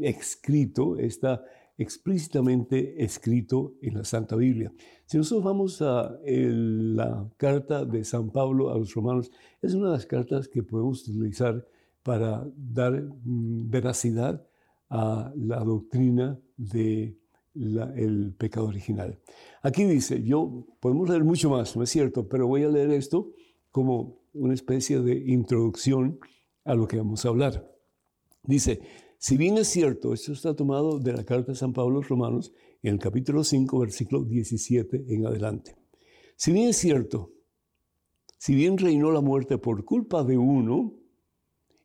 escrito, 0.00 0.98
está 0.98 1.44
explícitamente 1.78 3.04
escrito 3.04 3.74
en 3.82 3.94
la 3.94 4.04
Santa 4.04 4.36
Biblia. 4.36 4.72
Si 5.04 5.18
nosotros 5.18 5.44
vamos 5.44 5.82
a 5.82 6.18
la 6.24 7.28
carta 7.36 7.84
de 7.84 8.04
San 8.04 8.30
Pablo 8.30 8.70
a 8.70 8.78
los 8.78 8.94
romanos, 8.94 9.30
es 9.60 9.74
una 9.74 9.86
de 9.86 9.92
las 9.92 10.06
cartas 10.06 10.48
que 10.48 10.62
podemos 10.62 11.06
utilizar 11.06 11.66
para 12.02 12.46
dar 12.56 13.02
mm, 13.02 13.68
veracidad 13.68 14.46
a 14.88 15.32
la 15.36 15.58
doctrina 15.64 16.38
del 16.56 17.18
el 17.54 18.34
pecado 18.36 18.66
original. 18.66 19.18
Aquí 19.62 19.84
dice, 19.84 20.22
yo 20.22 20.66
podemos 20.80 21.08
leer 21.08 21.24
mucho 21.24 21.50
más, 21.50 21.76
no 21.76 21.82
es 21.82 21.90
cierto, 21.90 22.28
pero 22.28 22.46
voy 22.46 22.64
a 22.64 22.68
leer 22.68 22.90
esto 22.90 23.32
como 23.70 24.20
una 24.34 24.54
especie 24.54 25.00
de 25.00 25.14
introducción 25.14 26.18
a 26.64 26.74
lo 26.74 26.86
que 26.86 26.98
vamos 26.98 27.24
a 27.24 27.28
hablar. 27.28 27.72
Dice, 28.42 28.80
si 29.18 29.36
bien 29.36 29.58
es 29.58 29.68
cierto, 29.68 30.12
esto 30.12 30.32
está 30.32 30.54
tomado 30.54 30.98
de 30.98 31.12
la 31.12 31.24
carta 31.24 31.52
de 31.52 31.58
San 31.58 31.72
Pablo 31.72 31.98
a 31.98 32.00
los 32.00 32.08
Romanos, 32.08 32.52
en 32.82 32.94
el 32.94 32.98
capítulo 33.00 33.42
5, 33.42 33.78
versículo 33.78 34.24
17 34.24 35.06
en 35.08 35.26
adelante. 35.26 35.76
Si 36.36 36.52
bien 36.52 36.68
es 36.68 36.76
cierto, 36.76 37.32
si 38.38 38.54
bien 38.54 38.78
reinó 38.78 39.10
la 39.10 39.20
muerte 39.20 39.58
por 39.58 39.84
culpa 39.84 40.22
de 40.22 40.36
uno, 40.36 40.94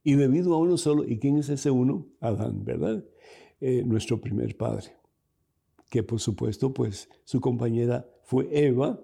y 0.04 0.16
debido 0.16 0.54
a 0.54 0.58
uno 0.58 0.78
solo, 0.78 1.06
¿y 1.06 1.20
quién 1.20 1.38
es 1.38 1.50
ese 1.50 1.72
uno? 1.72 2.08
Adán, 2.20 2.64
¿verdad? 2.66 3.06
Eh, 3.60 3.84
nuestro 3.86 4.20
primer 4.20 4.58
padre, 4.58 4.96
que 5.90 6.04
por 6.04 6.20
supuesto, 6.20 6.74
pues 6.74 7.08
su 7.24 7.40
compañera 7.40 8.10
fue 8.24 8.48
Eva, 8.52 9.00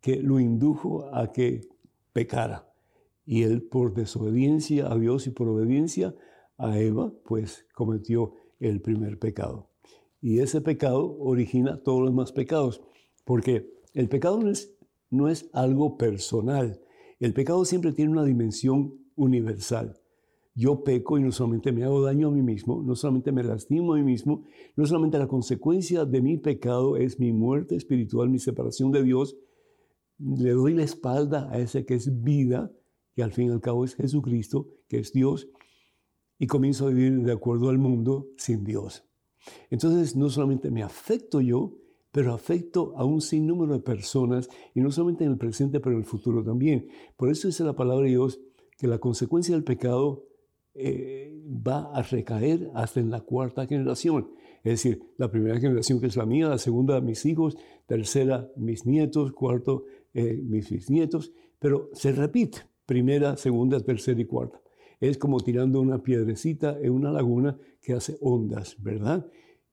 que 0.00 0.16
lo 0.16 0.40
indujo 0.40 1.06
a 1.14 1.32
que 1.32 1.68
pecara. 2.12 2.68
Y 3.24 3.42
él 3.42 3.62
por 3.62 3.94
desobediencia 3.94 4.90
a 4.92 4.98
Dios 4.98 5.26
y 5.26 5.30
por 5.30 5.48
obediencia 5.48 6.14
a 6.62 6.78
Eva, 6.78 7.12
pues 7.24 7.66
cometió 7.74 8.34
el 8.60 8.80
primer 8.80 9.18
pecado. 9.18 9.68
Y 10.20 10.38
ese 10.38 10.60
pecado 10.60 11.16
origina 11.18 11.82
todos 11.82 12.00
los 12.00 12.10
demás 12.10 12.32
pecados, 12.32 12.82
porque 13.24 13.70
el 13.94 14.08
pecado 14.08 14.38
no 14.38 14.50
es, 14.50 14.76
no 15.10 15.28
es 15.28 15.50
algo 15.52 15.96
personal. 15.96 16.80
El 17.18 17.34
pecado 17.34 17.64
siempre 17.64 17.92
tiene 17.92 18.12
una 18.12 18.24
dimensión 18.24 18.98
universal 19.16 20.02
yo 20.54 20.84
peco 20.84 21.18
y 21.18 21.22
no 21.22 21.32
solamente 21.32 21.72
me 21.72 21.84
hago 21.84 22.02
daño 22.02 22.28
a 22.28 22.30
mí 22.30 22.42
mismo, 22.42 22.82
no 22.82 22.94
solamente 22.94 23.32
me 23.32 23.42
lastimo 23.42 23.94
a 23.94 23.96
mí 23.96 24.02
mismo, 24.02 24.44
no 24.76 24.86
solamente 24.86 25.18
la 25.18 25.28
consecuencia 25.28 26.04
de 26.04 26.20
mi 26.20 26.36
pecado 26.36 26.96
es 26.96 27.18
mi 27.18 27.32
muerte 27.32 27.76
espiritual, 27.76 28.28
mi 28.28 28.38
separación 28.38 28.92
de 28.92 29.02
Dios, 29.02 29.36
le 30.18 30.50
doy 30.50 30.74
la 30.74 30.82
espalda 30.82 31.48
a 31.50 31.58
ese 31.58 31.84
que 31.86 31.94
es 31.94 32.22
vida, 32.22 32.70
que 33.14 33.22
al 33.22 33.32
fin 33.32 33.48
y 33.48 33.50
al 33.50 33.60
cabo 33.60 33.84
es 33.84 33.94
Jesucristo, 33.94 34.68
que 34.88 34.98
es 34.98 35.12
Dios, 35.12 35.48
y 36.42 36.48
comienzo 36.48 36.88
a 36.88 36.90
vivir 36.90 37.22
de 37.22 37.30
acuerdo 37.30 37.68
al 37.68 37.78
mundo 37.78 38.26
sin 38.36 38.64
Dios. 38.64 39.04
Entonces 39.70 40.16
no 40.16 40.28
solamente 40.28 40.72
me 40.72 40.82
afecto 40.82 41.40
yo, 41.40 41.78
pero 42.10 42.34
afecto 42.34 42.94
a 42.96 43.04
un 43.04 43.20
sinnúmero 43.20 43.74
de 43.74 43.78
personas, 43.78 44.48
y 44.74 44.80
no 44.80 44.90
solamente 44.90 45.22
en 45.22 45.30
el 45.30 45.38
presente, 45.38 45.78
pero 45.78 45.94
en 45.94 46.02
el 46.02 46.04
futuro 46.04 46.42
también. 46.42 46.88
Por 47.16 47.30
eso 47.30 47.46
dice 47.46 47.62
la 47.62 47.76
palabra 47.76 48.06
de 48.06 48.10
Dios 48.10 48.40
que 48.76 48.88
la 48.88 48.98
consecuencia 48.98 49.54
del 49.54 49.62
pecado 49.62 50.24
eh, 50.74 51.32
va 51.46 51.92
a 51.94 52.02
recaer 52.02 52.72
hasta 52.74 52.98
en 52.98 53.10
la 53.10 53.20
cuarta 53.20 53.64
generación. 53.68 54.32
Es 54.64 54.82
decir, 54.82 55.00
la 55.18 55.30
primera 55.30 55.60
generación 55.60 56.00
que 56.00 56.08
es 56.08 56.16
la 56.16 56.26
mía, 56.26 56.48
la 56.48 56.58
segunda 56.58 57.00
mis 57.00 57.24
hijos, 57.24 57.56
tercera 57.86 58.50
mis 58.56 58.84
nietos, 58.84 59.30
cuarto 59.30 59.84
eh, 60.12 60.42
mis 60.42 60.68
bisnietos, 60.70 61.32
pero 61.60 61.88
se 61.92 62.10
repite, 62.10 62.62
primera, 62.84 63.36
segunda, 63.36 63.78
tercera 63.78 64.20
y 64.20 64.24
cuarta. 64.24 64.60
Es 65.02 65.18
como 65.18 65.40
tirando 65.40 65.80
una 65.80 66.00
piedrecita 66.00 66.78
en 66.80 66.92
una 66.92 67.10
laguna 67.10 67.58
que 67.80 67.92
hace 67.92 68.16
ondas, 68.20 68.76
¿verdad? 68.80 69.26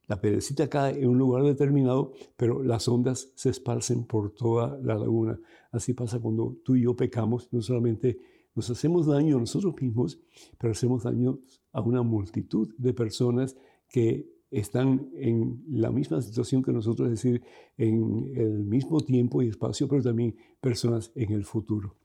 La 0.07 0.19
piedrecita 0.19 0.67
cae 0.67 1.00
en 1.00 1.07
un 1.07 1.19
lugar 1.19 1.43
determinado, 1.43 2.13
pero 2.36 2.63
las 2.63 2.88
ondas 2.88 3.31
se 3.36 3.51
esparcen 3.51 4.05
por 4.05 4.31
toda 4.31 4.79
la 4.81 4.95
laguna. 4.95 5.39
Así 5.71 5.93
pasa 5.93 6.19
cuando 6.19 6.57
tú 6.63 6.75
y 6.75 6.81
yo 6.81 6.95
pecamos, 6.95 7.48
no 7.51 7.62
solamente 7.62 8.17
nos 8.55 8.71
hacemos 8.71 9.05
daño 9.05 9.38
a 9.38 9.41
nosotros 9.41 9.75
mismos, 9.79 10.19
pero 10.57 10.71
hacemos 10.71 11.03
daño 11.03 11.38
a 11.74 11.81
una 11.81 12.01
multitud 12.01 12.74
de 12.79 12.91
personas 12.95 13.55
que 13.88 14.27
están 14.50 15.12
en 15.13 15.63
la 15.69 15.91
misma 15.91 16.24
situación 16.24 16.63
que 16.63 16.71
nosotros, 16.71 17.07
es 17.07 17.21
decir, 17.21 17.43
en 17.77 18.31
el 18.36 18.63
mismo 18.63 19.00
tiempo 19.01 19.43
y 19.43 19.50
espacio, 19.50 19.88
pero 19.88 20.01
también 20.01 20.36
personas 20.59 21.12
en 21.13 21.33
el 21.33 21.45
futuro. 21.45 21.95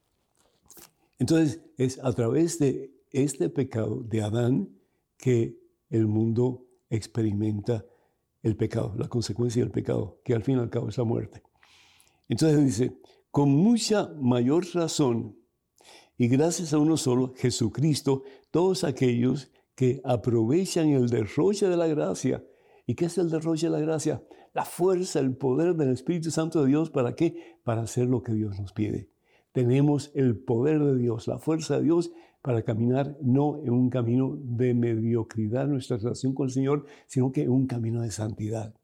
Entonces, 1.19 1.63
es 1.79 1.99
a 2.05 2.13
través 2.13 2.59
de 2.59 2.94
este 3.15 3.49
pecado 3.49 4.03
de 4.03 4.23
Adán 4.23 4.69
que 5.17 5.59
el 5.91 6.07
mundo 6.07 6.67
experimenta 6.91 7.87
el 8.43 8.57
pecado, 8.57 8.95
la 8.99 9.09
consecuencia 9.09 9.63
del 9.63 9.71
pecado, 9.71 10.21
que 10.25 10.35
al 10.35 10.43
fin 10.43 10.59
y 10.59 10.61
al 10.61 10.71
cabo 10.71 10.89
es 10.89 10.99
la 10.99 11.05
muerte. 11.05 11.43
Entonces 12.29 12.63
dice, 12.63 12.99
con 13.31 13.51
mucha 13.51 14.13
mayor 14.21 14.67
razón, 14.75 15.37
y 16.17 16.29
gracias 16.29 16.73
a 16.73 16.79
uno 16.79 16.97
solo, 16.97 17.35
Jesucristo, 17.37 18.23
todos 18.51 18.85
aquellos 18.85 19.51
que 19.75 20.01
aprovechan 20.05 20.89
el 20.91 21.09
derroche 21.09 21.69
de 21.69 21.77
la 21.77 21.89
gracia. 21.89 22.45
¿Y 22.87 22.95
qué 22.95 23.07
es 23.07 23.19
el 23.19 23.31
derroche 23.31 23.67
de 23.67 23.73
la 23.73 23.81
gracia? 23.81 24.23
La 24.53 24.65
fuerza, 24.65 25.19
el 25.19 25.37
poder 25.37 25.75
del 25.75 25.91
Espíritu 25.91 26.31
Santo 26.31 26.63
de 26.63 26.69
Dios. 26.69 26.91
¿Para 26.91 27.17
qué? 27.17 27.59
Para 27.65 27.83
hacer 27.83 28.07
lo 28.07 28.23
que 28.23 28.33
Dios 28.33 28.61
nos 28.61 28.73
pide. 28.73 29.11
Tenemos 29.53 30.13
el 30.15 30.37
poder 30.37 30.83
de 30.83 30.97
Dios, 30.97 31.27
la 31.27 31.39
fuerza 31.39 31.79
de 31.79 31.85
Dios 31.85 32.13
para 32.45 32.63
caminar 32.63 33.17
no 33.23 33.59
en 33.65 33.71
un 33.71 33.89
camino 33.89 34.39
de 34.39 34.75
mediocridad 34.75 35.67
nuestra 35.67 35.97
relación 35.97 36.35
con 36.35 36.49
el 36.49 36.53
Señor, 36.53 36.85
sino 37.07 37.33
que 37.33 37.45
en 37.45 37.49
un 37.49 37.67
camino 37.67 38.03
de 38.03 38.11
santidad. 38.11 38.75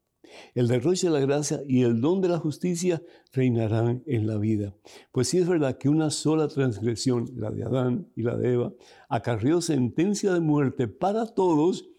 El 0.55 0.67
derroche 0.67 1.09
de 1.09 1.13
la 1.13 1.21
gracia 1.21 1.61
y 1.69 1.83
el 1.83 2.01
don 2.01 2.23
de 2.23 2.31
la 2.31 2.39
justicia 2.39 3.03
reinarán 3.35 4.03
en 4.07 4.27
la 4.27 4.39
vida. 4.39 4.75
Pues 5.13 5.29
sí 5.29 5.37
es 5.37 5.47
verdad 5.47 5.77
que 5.77 5.91
una 5.91 6.09
sola 6.09 6.49
transgresión, 6.49 7.27
la 7.37 7.51
de 7.51 7.65
Adán 7.65 8.09
y 8.17 8.23
la 8.23 8.39
de 8.39 8.55
Eva, 8.55 8.73
acarrió 9.11 9.61
sentencia 9.61 10.33
de 10.33 10.41
muerte 10.41 10.89
para 10.89 11.27
todos, 11.27 11.91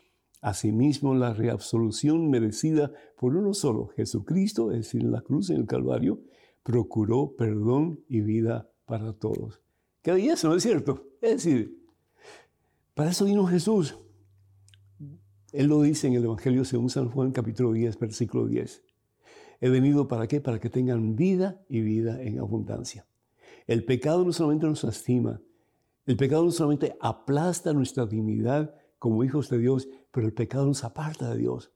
asimismo 0.42 1.14
la 1.14 1.32
reabsolución 1.32 2.32
merecida 2.32 2.92
por 3.20 3.36
uno 3.36 3.54
solo, 3.54 3.90
Jesucristo, 3.90 4.72
es 4.72 4.78
decir, 4.78 5.02
en 5.02 5.12
la 5.12 5.22
cruz, 5.22 5.52
en 5.52 5.58
el 5.58 5.68
Calvario, 5.68 6.24
procuró 6.64 7.36
perdón 7.36 8.04
y 8.08 8.22
vida 8.22 8.72
para 8.88 9.14
todos. 9.14 9.61
¿Qué 10.02 10.12
belleza, 10.12 10.48
no 10.48 10.56
es 10.56 10.64
cierto? 10.64 11.08
Es 11.22 11.44
decir, 11.44 11.86
para 12.96 13.12
eso 13.12 13.26
vino 13.26 13.46
Jesús, 13.46 13.96
él 15.52 15.68
lo 15.68 15.82
dice 15.82 16.08
en 16.08 16.14
el 16.14 16.24
Evangelio 16.24 16.66
según 16.66 16.90
San 16.90 17.10
Juan 17.10 17.32
capítulo 17.32 17.74
10, 17.74 18.00
versículo 18.00 18.48
10. 18.48 18.84
He 19.60 19.70
venido 19.70 20.08
para 20.08 20.28
qué? 20.28 20.42
Para 20.42 20.60
que 20.60 20.70
tengan 20.70 21.16
vida 21.16 21.62
y 21.70 21.82
vida 21.82 22.22
en 22.22 22.40
abundancia. 22.40 23.06
El 23.68 23.86
pecado 23.86 24.26
no 24.26 24.34
solamente 24.34 24.66
nos 24.66 24.84
lastima, 24.84 25.40
el 26.08 26.18
pecado 26.18 26.46
no 26.46 26.52
solamente 26.52 26.98
aplasta 27.00 27.74
nuestra 27.74 28.08
dignidad 28.08 28.74
como 28.98 29.24
hijos 29.24 29.50
de 29.50 29.60
Dios, 29.60 29.88
pero 30.12 30.26
el 30.26 30.34
pecado 30.34 30.66
nos 30.66 30.84
aparta 30.84 31.30
de 31.32 31.38
Dios. 31.38 31.72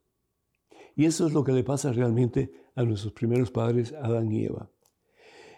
Y 0.95 1.05
eso 1.05 1.27
es 1.27 1.33
lo 1.33 1.43
que 1.43 1.51
le 1.51 1.63
pasa 1.63 1.91
realmente 1.91 2.51
a 2.73 2.83
nuestros 2.83 3.13
primeros 3.13 3.51
padres, 3.51 3.93
Adán 3.93 4.31
y 4.31 4.45
Eva. 4.45 4.71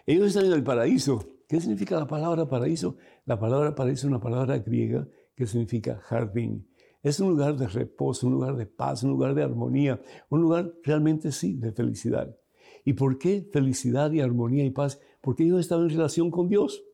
Ellos 0.04 0.28
están 0.28 0.46
en 0.46 0.52
el 0.52 0.64
paraíso. 0.64 1.37
¿Qué 1.48 1.62
significa 1.62 1.98
la 1.98 2.06
palabra 2.06 2.46
paraíso? 2.46 2.96
La 3.24 3.40
palabra 3.40 3.74
paraíso 3.74 4.06
es 4.06 4.10
una 4.10 4.20
palabra 4.20 4.58
griega 4.58 5.08
que 5.34 5.46
significa 5.46 5.98
jardín. 6.04 6.68
Es 7.02 7.20
un 7.20 7.30
lugar 7.30 7.56
de 7.56 7.66
reposo, 7.66 8.26
un 8.26 8.34
lugar 8.34 8.54
de 8.56 8.66
paz, 8.66 9.02
un 9.02 9.10
lugar 9.10 9.34
de 9.34 9.44
armonía, 9.44 9.98
un 10.28 10.42
lugar 10.42 10.74
realmente 10.82 11.32
sí 11.32 11.54
de 11.54 11.72
felicidad. 11.72 12.36
¿Y 12.84 12.92
por 12.92 13.18
qué 13.18 13.48
felicidad 13.50 14.12
y 14.12 14.20
armonía 14.20 14.64
y 14.64 14.70
paz? 14.70 15.00
Porque 15.22 15.44
ellos 15.44 15.60
están 15.60 15.80
en 15.80 15.88
relación 15.88 16.30
con 16.30 16.48
Dios. 16.48 16.84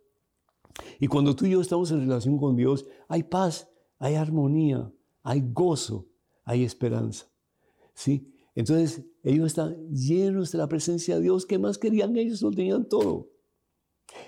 Y 1.00 1.08
cuando 1.08 1.34
tú 1.34 1.46
y 1.46 1.50
yo 1.50 1.60
estamos 1.60 1.90
en 1.90 2.00
relación 2.00 2.38
con 2.38 2.54
Dios, 2.54 2.86
hay 3.08 3.24
paz, 3.24 3.68
hay 3.98 4.14
armonía, 4.14 4.88
hay 5.24 5.42
gozo, 5.52 6.06
hay 6.44 6.62
esperanza. 6.62 7.26
¿Sí? 7.92 8.32
Entonces, 8.54 9.04
ellos 9.24 9.48
están 9.48 9.88
llenos 9.90 10.52
de 10.52 10.58
la 10.58 10.68
presencia 10.68 11.16
de 11.16 11.22
Dios. 11.22 11.44
¿Qué 11.44 11.58
más 11.58 11.76
querían? 11.76 12.16
Ellos 12.16 12.40
lo 12.40 12.52
tenían 12.52 12.88
todo. 12.88 13.33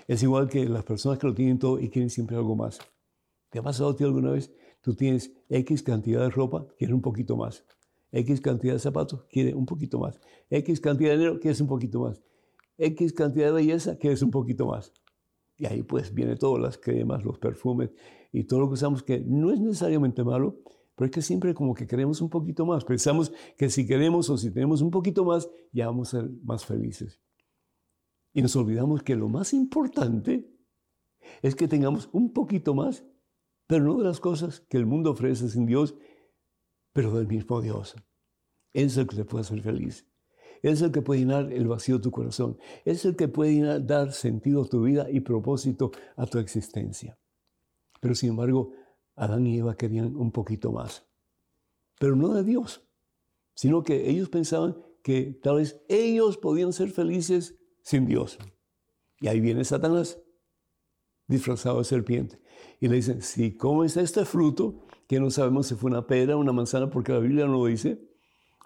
Es 0.07 0.23
igual 0.23 0.47
que 0.49 0.67
las 0.67 0.83
personas 0.83 1.19
que 1.19 1.27
lo 1.27 1.33
tienen 1.33 1.59
todo 1.59 1.79
y 1.79 1.89
quieren 1.89 2.09
siempre 2.09 2.35
algo 2.35 2.55
más. 2.55 2.79
¿Te 3.49 3.59
ha 3.59 3.63
pasado 3.63 3.91
a 3.91 3.95
ti 3.95 4.03
alguna 4.03 4.31
vez? 4.31 4.53
Tú 4.81 4.95
tienes 4.95 5.33
X 5.49 5.83
cantidad 5.83 6.21
de 6.21 6.29
ropa, 6.29 6.65
quieres 6.77 6.93
un 6.93 7.01
poquito 7.01 7.35
más. 7.35 7.65
X 8.11 8.41
cantidad 8.41 8.73
de 8.73 8.79
zapatos, 8.79 9.25
quieres 9.29 9.53
un 9.53 9.65
poquito 9.65 9.99
más. 9.99 10.19
X 10.49 10.79
cantidad 10.79 11.11
de 11.11 11.17
dinero, 11.17 11.39
quieres 11.39 11.59
un 11.61 11.67
poquito 11.67 12.01
más. 12.01 12.21
X 12.77 13.13
cantidad 13.13 13.47
de 13.47 13.53
belleza, 13.53 13.97
quieres 13.97 14.21
un 14.21 14.31
poquito 14.31 14.67
más. 14.67 14.93
Y 15.57 15.65
ahí 15.65 15.83
pues 15.83 16.13
viene 16.13 16.35
todo, 16.35 16.57
las 16.57 16.77
cremas, 16.77 17.23
los 17.23 17.39
perfumes 17.39 17.89
y 18.31 18.43
todo 18.43 18.61
lo 18.61 18.67
que 18.67 18.75
usamos, 18.75 19.03
que 19.03 19.19
no 19.19 19.51
es 19.51 19.59
necesariamente 19.59 20.23
malo, 20.23 20.59
pero 20.95 21.05
es 21.07 21.11
que 21.11 21.21
siempre 21.21 21.53
como 21.53 21.73
que 21.73 21.87
queremos 21.87 22.21
un 22.21 22.29
poquito 22.29 22.65
más. 22.65 22.85
Pensamos 22.85 23.31
que 23.57 23.69
si 23.69 23.85
queremos 23.85 24.29
o 24.29 24.37
si 24.37 24.51
tenemos 24.51 24.81
un 24.81 24.91
poquito 24.91 25.25
más, 25.25 25.49
ya 25.71 25.87
vamos 25.87 26.13
a 26.13 26.21
ser 26.21 26.29
más 26.43 26.65
felices. 26.65 27.19
Y 28.37 28.43
nos 28.43 28.55
olvidamos 28.55 29.01
que 29.01 29.15
lo 29.15 29.29
más 29.29 29.51
importante 29.51 30.47
es 31.41 31.55
que 31.55 31.67
tengamos 31.67 32.07
un 32.11 32.33
poquito 32.33 32.75
más, 32.75 33.03
pero 33.65 33.83
no 33.83 33.97
de 33.97 34.03
las 34.03 34.19
cosas 34.19 34.59
que 34.69 34.77
el 34.77 34.85
mundo 34.85 35.09
ofrece 35.09 35.49
sin 35.49 35.65
Dios, 35.65 35.95
pero 36.93 37.11
del 37.17 37.27
mismo 37.27 37.61
Dios. 37.61 37.95
Él 38.73 38.85
es 38.85 38.97
el 38.97 39.07
que 39.07 39.15
te 39.15 39.25
puede 39.25 39.41
hacer 39.41 39.63
feliz. 39.63 40.05
Es 40.61 40.83
el 40.83 40.91
que 40.91 41.01
puede 41.01 41.21
llenar 41.21 41.51
el 41.51 41.67
vacío 41.67 41.95
de 41.97 42.03
tu 42.03 42.11
corazón. 42.11 42.59
Es 42.85 43.05
el 43.05 43.15
que 43.15 43.27
puede 43.27 43.79
dar 43.79 44.13
sentido 44.13 44.61
a 44.61 44.67
tu 44.67 44.83
vida 44.83 45.09
y 45.09 45.21
propósito 45.21 45.89
a 46.15 46.27
tu 46.27 46.37
existencia. 46.37 47.17
Pero 47.99 48.13
sin 48.13 48.29
embargo, 48.29 48.71
Adán 49.15 49.47
y 49.47 49.57
Eva 49.57 49.75
querían 49.75 50.15
un 50.15 50.31
poquito 50.31 50.71
más. 50.71 51.07
Pero 51.99 52.15
no 52.15 52.35
de 52.35 52.43
Dios, 52.43 52.87
sino 53.55 53.81
que 53.81 54.11
ellos 54.11 54.29
pensaban 54.29 54.77
que 55.01 55.39
tal 55.41 55.55
vez 55.55 55.81
ellos 55.89 56.37
podían 56.37 56.71
ser 56.71 56.91
felices 56.91 57.57
sin 57.87 58.05
Dios. 58.05 58.37
Y 59.21 59.29
ahí 59.29 59.39
viene 59.39 59.63
Satanás, 59.63 60.21
disfrazado 61.25 61.77
de 61.77 61.85
serpiente. 61.85 62.37
Y 62.81 62.89
le 62.89 62.97
dicen, 62.97 63.21
si 63.21 63.55
comes 63.55 63.95
este 63.95 64.25
fruto, 64.25 64.83
que 65.07 65.21
no 65.21 65.29
sabemos 65.31 65.67
si 65.67 65.75
fue 65.75 65.89
una 65.89 66.05
pera 66.05 66.35
o 66.35 66.39
una 66.41 66.51
manzana, 66.51 66.89
porque 66.89 67.13
la 67.13 67.19
Biblia 67.19 67.45
no 67.45 67.53
lo 67.53 67.65
dice, 67.65 68.05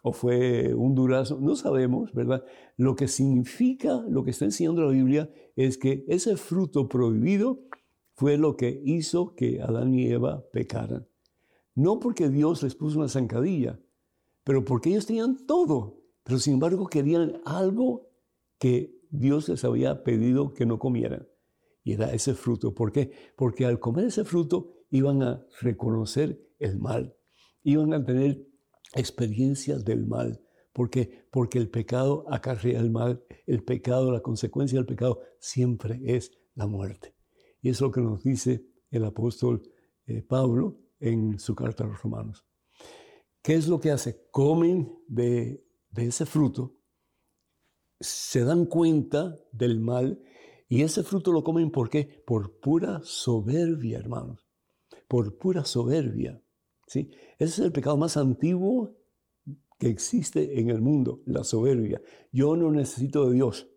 o 0.01 0.11
fue 0.11 0.73
un 0.73 0.95
durazo, 0.95 1.39
no 1.39 1.55
sabemos, 1.55 2.11
¿verdad? 2.13 2.43
Lo 2.77 2.95
que 2.95 3.07
significa, 3.07 4.03
lo 4.09 4.23
que 4.23 4.31
está 4.31 4.45
enseñando 4.45 4.81
la 4.81 4.91
Biblia 4.91 5.29
es 5.55 5.77
que 5.77 6.03
ese 6.07 6.35
fruto 6.35 6.89
prohibido 6.89 7.59
fue 8.15 8.39
lo 8.39 8.57
que 8.57 8.81
hizo 8.83 9.35
que 9.35 9.61
Adán 9.61 9.93
y 9.93 10.07
Eva 10.07 10.43
pecaran. 10.51 11.07
No 11.75 11.99
porque 11.99 12.29
Dios 12.29 12.63
les 12.63 12.73
puso 12.73 12.97
una 12.97 13.07
zancadilla, 13.07 13.79
pero 14.43 14.65
porque 14.65 14.89
ellos 14.89 15.05
tenían 15.05 15.45
todo, 15.45 16.01
pero 16.23 16.39
sin 16.39 16.55
embargo 16.55 16.87
querían 16.87 17.39
algo 17.45 18.09
que 18.57 19.00
Dios 19.11 19.49
les 19.49 19.63
había 19.63 20.03
pedido 20.03 20.53
que 20.53 20.65
no 20.65 20.79
comieran. 20.79 21.27
Y 21.83 21.93
era 21.93 22.13
ese 22.13 22.33
fruto. 22.33 22.73
¿Por 22.73 22.91
qué? 22.91 23.11
Porque 23.35 23.65
al 23.65 23.79
comer 23.79 24.05
ese 24.05 24.23
fruto 24.23 24.73
iban 24.89 25.21
a 25.21 25.45
reconocer 25.61 26.41
el 26.59 26.79
mal, 26.79 27.15
iban 27.63 27.93
a 27.93 28.03
tener 28.03 28.45
experiencias 28.95 29.83
del 29.83 30.05
mal. 30.05 30.41
¿Por 30.73 30.89
qué? 30.89 31.25
Porque 31.31 31.57
el 31.57 31.69
pecado 31.69 32.25
acarrea 32.29 32.79
el 32.79 32.91
mal, 32.91 33.23
el 33.45 33.63
pecado, 33.63 34.11
la 34.11 34.21
consecuencia 34.21 34.77
del 34.79 34.85
pecado 34.85 35.21
siempre 35.39 35.99
es 36.03 36.31
la 36.55 36.67
muerte. 36.67 37.15
Y 37.61 37.69
es 37.69 37.81
lo 37.81 37.91
que 37.91 38.01
nos 38.01 38.23
dice 38.23 38.65
el 38.89 39.03
apóstol 39.05 39.61
eh, 40.05 40.21
Pablo 40.21 40.79
en 40.99 41.39
su 41.39 41.55
carta 41.55 41.83
a 41.83 41.87
los 41.87 42.01
romanos. 42.01 42.45
¿Qué 43.41 43.55
es 43.55 43.67
lo 43.67 43.79
que 43.79 43.91
hace? 43.91 44.27
Comen 44.29 44.93
de, 45.07 45.65
de 45.89 46.05
ese 46.07 46.25
fruto, 46.25 46.75
se 48.01 48.43
dan 48.43 48.65
cuenta 48.65 49.37
del 49.51 49.79
mal 49.79 50.21
y 50.67 50.83
ese 50.83 51.03
fruto 51.03 51.31
lo 51.31 51.43
comen 51.43 51.71
¿por 51.71 51.89
qué? 51.89 52.23
Por 52.25 52.59
pura 52.59 53.01
soberbia, 53.03 53.99
hermanos. 53.99 54.47
Por 55.07 55.37
pura 55.37 55.65
soberbia. 55.65 56.41
¿sí? 56.87 57.11
Ese 57.39 57.53
es 57.53 57.59
el 57.59 57.71
pecado 57.71 57.97
más 57.97 58.17
antiguo 58.17 58.97
que 59.77 59.87
existe 59.87 60.59
en 60.59 60.69
el 60.69 60.81
mundo, 60.81 61.21
la 61.25 61.43
soberbia. 61.43 62.01
Yo 62.31 62.55
no 62.55 62.71
necesito 62.71 63.29
de 63.29 63.35
Dios. 63.35 63.69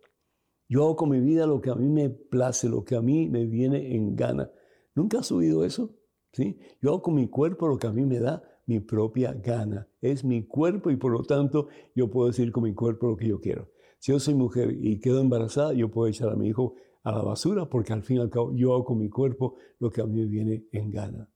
Yo 0.68 0.84
hago 0.84 0.96
con 0.96 1.10
mi 1.10 1.20
vida 1.20 1.46
lo 1.46 1.60
que 1.60 1.70
a 1.70 1.74
mí 1.74 1.88
me 1.88 2.10
place, 2.10 2.68
lo 2.68 2.84
que 2.84 2.94
a 2.94 3.02
mí 3.02 3.28
me 3.28 3.46
viene 3.46 3.94
en 3.94 4.14
gana. 4.14 4.50
¿Nunca 4.94 5.18
has 5.18 5.32
oído 5.32 5.64
eso? 5.64 5.96
¿Sí? 6.32 6.58
Yo 6.80 6.90
hago 6.90 7.02
con 7.02 7.14
mi 7.14 7.28
cuerpo 7.28 7.68
lo 7.68 7.78
que 7.78 7.86
a 7.86 7.92
mí 7.92 8.04
me 8.04 8.20
da 8.20 8.42
mi 8.66 8.80
propia 8.80 9.32
gana. 9.32 9.88
Es 10.00 10.24
mi 10.24 10.46
cuerpo 10.46 10.90
y 10.90 10.96
por 10.96 11.12
lo 11.12 11.22
tanto 11.22 11.68
yo 11.94 12.10
puedo 12.10 12.28
decir 12.28 12.52
con 12.52 12.64
mi 12.64 12.74
cuerpo 12.74 13.08
lo 13.08 13.16
que 13.16 13.28
yo 13.28 13.40
quiero. 13.40 13.73
Si 14.04 14.12
yo 14.12 14.20
soy 14.20 14.34
mujer 14.34 14.76
y 14.82 14.98
quedo 14.98 15.22
embarazada, 15.22 15.72
yo 15.72 15.90
puedo 15.90 16.08
echar 16.08 16.28
a 16.28 16.36
mi 16.36 16.48
hijo 16.48 16.74
a 17.04 17.10
la 17.10 17.22
basura 17.22 17.70
porque 17.70 17.94
al 17.94 18.02
fin 18.02 18.18
y 18.18 18.20
al 18.20 18.28
cabo 18.28 18.54
yo 18.54 18.74
hago 18.74 18.84
con 18.84 18.98
mi 18.98 19.08
cuerpo 19.08 19.54
lo 19.78 19.88
que 19.88 20.02
a 20.02 20.04
mí 20.04 20.20
me 20.20 20.26
viene 20.26 20.66
en 20.72 20.90
gana. 20.90 21.30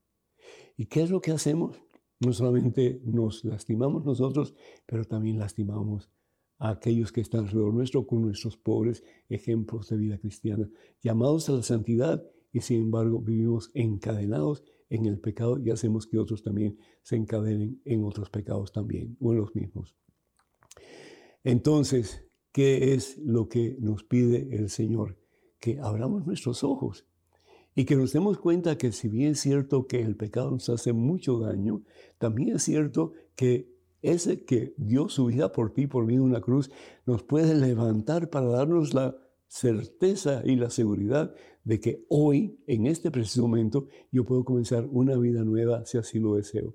¿Y 0.76 0.84
qué 0.84 1.00
es 1.00 1.08
lo 1.08 1.22
que 1.22 1.30
hacemos? 1.30 1.80
No 2.20 2.30
solamente 2.34 3.00
nos 3.06 3.42
lastimamos 3.42 4.04
nosotros, 4.04 4.54
pero 4.84 5.06
también 5.06 5.38
lastimamos 5.38 6.10
a 6.58 6.68
aquellos 6.68 7.10
que 7.10 7.22
están 7.22 7.46
alrededor 7.46 7.72
nuestro 7.72 8.06
con 8.06 8.20
nuestros 8.20 8.58
pobres 8.58 9.02
ejemplos 9.30 9.88
de 9.88 9.96
vida 9.96 10.18
cristiana, 10.18 10.68
llamados 11.00 11.48
a 11.48 11.52
la 11.52 11.62
santidad 11.62 12.22
y 12.52 12.60
sin 12.60 12.82
embargo 12.82 13.18
vivimos 13.20 13.70
encadenados 13.72 14.62
en 14.90 15.06
el 15.06 15.18
pecado 15.18 15.58
y 15.58 15.70
hacemos 15.70 16.06
que 16.06 16.18
otros 16.18 16.42
también 16.42 16.76
se 17.00 17.16
encadenen 17.16 17.80
en 17.86 18.04
otros 18.04 18.28
pecados 18.28 18.72
también 18.72 19.16
o 19.20 19.32
en 19.32 19.38
los 19.38 19.54
mismos. 19.54 19.96
Entonces, 21.44 22.27
¿qué 22.52 22.94
es 22.94 23.18
lo 23.18 23.48
que 23.48 23.76
nos 23.80 24.04
pide 24.04 24.54
el 24.56 24.70
Señor? 24.70 25.16
Que 25.60 25.78
abramos 25.80 26.26
nuestros 26.26 26.64
ojos 26.64 27.06
y 27.74 27.84
que 27.84 27.96
nos 27.96 28.12
demos 28.12 28.38
cuenta 28.38 28.76
que 28.76 28.90
si 28.90 29.08
bien 29.08 29.32
es 29.32 29.40
cierto 29.40 29.86
que 29.86 30.00
el 30.00 30.16
pecado 30.16 30.50
nos 30.50 30.68
hace 30.68 30.92
mucho 30.92 31.38
daño, 31.38 31.82
también 32.18 32.56
es 32.56 32.64
cierto 32.64 33.12
que 33.36 33.72
ese 34.02 34.44
que 34.44 34.74
dio 34.76 35.08
su 35.08 35.26
vida 35.26 35.52
por 35.52 35.72
ti, 35.72 35.86
por 35.86 36.04
mí 36.04 36.14
en 36.14 36.22
una 36.22 36.40
cruz, 36.40 36.70
nos 37.06 37.22
puede 37.22 37.54
levantar 37.54 38.30
para 38.30 38.46
darnos 38.46 38.94
la 38.94 39.16
certeza 39.46 40.42
y 40.44 40.56
la 40.56 40.70
seguridad 40.70 41.34
de 41.64 41.80
que 41.80 42.04
hoy, 42.08 42.58
en 42.66 42.86
este 42.86 43.10
preciso 43.10 43.42
momento, 43.42 43.86
yo 44.10 44.24
puedo 44.24 44.44
comenzar 44.44 44.86
una 44.90 45.16
vida 45.16 45.44
nueva 45.44 45.84
si 45.86 45.98
así 45.98 46.18
lo 46.18 46.34
deseo. 46.34 46.74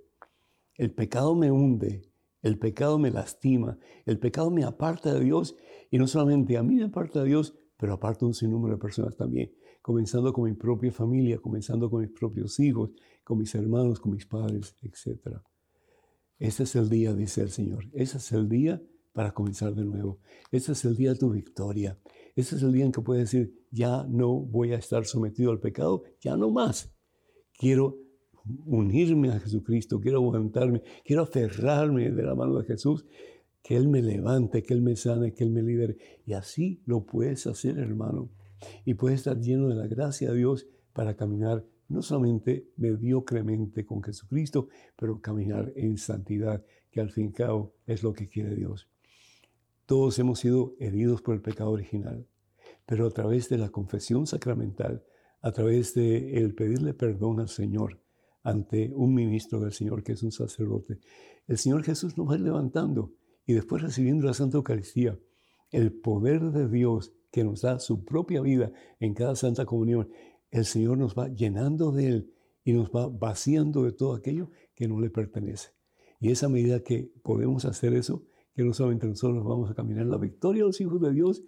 El 0.76 0.92
pecado 0.94 1.36
me 1.36 1.52
hunde, 1.52 2.13
el 2.44 2.60
pecado 2.60 3.00
me 3.00 3.10
lastima, 3.10 3.80
el 4.06 4.20
pecado 4.20 4.52
me 4.52 4.64
aparta 4.64 5.12
de 5.16 5.22
Dios 5.22 5.56
y 5.90 5.98
no 5.98 6.06
solamente 6.06 6.58
a 6.58 6.64
mí 6.64 6.76
me 6.76 6.84
aparta 6.84 7.24
de 7.24 7.30
Dios, 7.30 7.56
pero 7.78 7.94
aparta 7.94 8.28
un 8.28 8.36
sinnúmero 8.36 8.76
de 8.76 8.80
personas 8.82 9.18
también 9.18 9.52
comenzando 9.84 10.32
con 10.32 10.46
mi 10.46 10.54
propia 10.54 10.94
familia, 10.94 11.38
comenzando 11.40 11.90
con 11.90 12.02
mis 12.02 12.12
propios 12.12 12.58
hijos, 12.62 12.92
con 13.22 13.38
mis 13.38 13.54
hermanos, 13.54 14.00
con 14.00 14.14
mis 14.14 14.26
padres, 14.26 14.78
etc. 14.82 15.40
Este 16.40 16.64
es 16.64 16.76
el 16.78 16.90
día, 16.90 17.14
dice 17.14 17.42
el 17.42 17.52
Señor. 17.52 17.90
Ese 17.92 18.18
es 18.18 18.32
el 18.32 18.48
día 18.48 18.82
para 19.12 19.34
comenzar 19.34 19.76
de 19.76 19.84
nuevo. 19.84 20.20
Este 20.52 20.72
es 20.72 20.86
el 20.86 20.96
día 20.96 21.12
de 21.12 21.20
tu 21.20 21.32
victoria. 21.32 22.00
Este 22.34 22.56
es 22.56 22.64
el 22.64 22.72
día 22.72 22.86
en 22.86 22.94
que 22.94 23.02
puedes 23.02 23.30
decir, 23.30 23.54
ya 23.72 24.06
no 24.08 24.40
voy 24.40 24.72
a 24.72 24.78
estar 24.78 25.06
sometido 25.06 25.52
al 25.52 25.60
pecado, 25.60 26.04
ya 26.22 26.38
no 26.38 26.50
más. 26.50 26.90
Quiero 27.52 27.98
unirme 28.66 29.30
a 29.30 29.40
Jesucristo, 29.40 30.00
quiero 30.00 30.18
aguantarme, 30.18 30.82
quiero 31.06 31.24
aferrarme 31.24 32.12
de 32.12 32.24
la 32.24 32.36
mano 32.36 32.60
de 32.60 32.66
Jesús, 32.66 33.06
que 33.62 33.76
Él 33.76 33.88
me 33.88 34.02
levante, 34.02 34.64
que 34.64 34.74
Él 34.74 34.82
me 34.82 34.96
sane, 34.96 35.34
que 35.34 35.44
Él 35.44 35.52
me 35.52 35.62
libere. 35.62 35.98
Y 36.26 36.34
así 36.34 36.82
lo 36.86 37.06
puedes 37.06 37.48
hacer, 37.48 37.78
hermano 37.78 38.30
y 38.86 38.94
puede 38.94 39.16
estar 39.16 39.40
lleno 39.40 39.70
de 39.70 39.76
la 39.76 39.88
gracia 39.88 40.32
de 40.32 40.38
Dios 40.38 40.68
para 40.94 41.16
caminar 41.16 41.66
no 41.90 42.02
solamente 42.02 42.70
mediocremente 42.78 43.86
con 43.86 44.02
Jesucristo, 44.02 44.70
pero 44.96 45.22
caminar 45.22 45.72
en 45.76 45.98
santidad, 45.98 46.64
que 46.92 47.02
al 47.02 47.12
fin 47.12 47.26
y 47.26 47.28
al 47.28 47.34
cabo 47.34 47.76
es 47.86 48.04
lo 48.04 48.14
que 48.14 48.30
quiere 48.30 48.56
Dios. 48.56 48.90
Todos 49.86 50.18
hemos 50.18 50.40
sido 50.40 50.76
heridos 50.80 51.22
por 51.22 51.36
el 51.36 51.42
pecado 51.42 51.72
original, 51.72 52.26
pero 52.86 53.08
a 53.08 53.12
través 53.12 53.50
de 53.50 53.58
la 53.58 53.70
confesión 53.70 54.26
sacramental, 54.28 55.04
a 55.42 55.52
través 55.52 55.94
de 55.94 56.38
el 56.38 56.56
pedirle 56.56 56.94
perdón 56.94 57.40
al 57.42 57.50
Señor 57.50 58.00
ante 58.44 58.92
un 58.94 59.14
ministro 59.14 59.60
del 59.60 59.72
Señor 59.72 60.04
que 60.04 60.14
es 60.14 60.24
un 60.24 60.32
sacerdote, 60.32 61.00
el 61.48 61.58
Señor 61.58 61.84
Jesús 61.84 62.18
nos 62.18 62.30
va 62.30 62.38
levantando 62.38 63.14
y 63.46 63.54
después 63.54 63.82
recibiendo 63.82 64.26
la 64.26 64.34
Santa 64.34 64.58
Eucaristía, 64.58 65.18
el 65.72 65.92
poder 65.92 66.52
de 66.52 66.70
Dios 66.70 67.14
que 67.32 67.44
nos 67.44 67.62
da 67.62 67.80
su 67.80 68.06
propia 68.06 68.42
vida 68.42 68.72
en 69.00 69.14
cada 69.14 69.36
Santa 69.36 69.66
Comunión, 69.66 70.10
el 70.52 70.66
Señor 70.66 70.98
nos 70.98 71.16
va 71.16 71.30
llenando 71.30 71.92
de 71.92 72.08
Él 72.08 72.34
y 72.64 72.74
nos 72.74 72.92
va 72.92 73.08
vaciando 73.08 73.84
de 73.84 73.92
todo 73.92 74.14
aquello 74.14 74.52
que 74.76 74.88
no 74.88 75.00
le 75.00 75.10
pertenece. 75.10 75.72
Y 76.20 76.32
esa 76.32 76.48
medida 76.48 76.82
que 76.82 77.12
podemos 77.24 77.66
hacer 77.66 77.94
eso, 77.96 78.24
que 78.56 78.64
no 78.64 78.74
solamente 78.74 79.08
nosotros 79.08 79.44
vamos 79.44 79.72
a 79.72 79.74
caminar 79.74 80.06
la 80.06 80.18
victoria 80.18 80.62
de 80.62 80.68
los 80.68 80.80
hijos 80.80 81.02
de 81.02 81.12
Dios, 81.12 81.44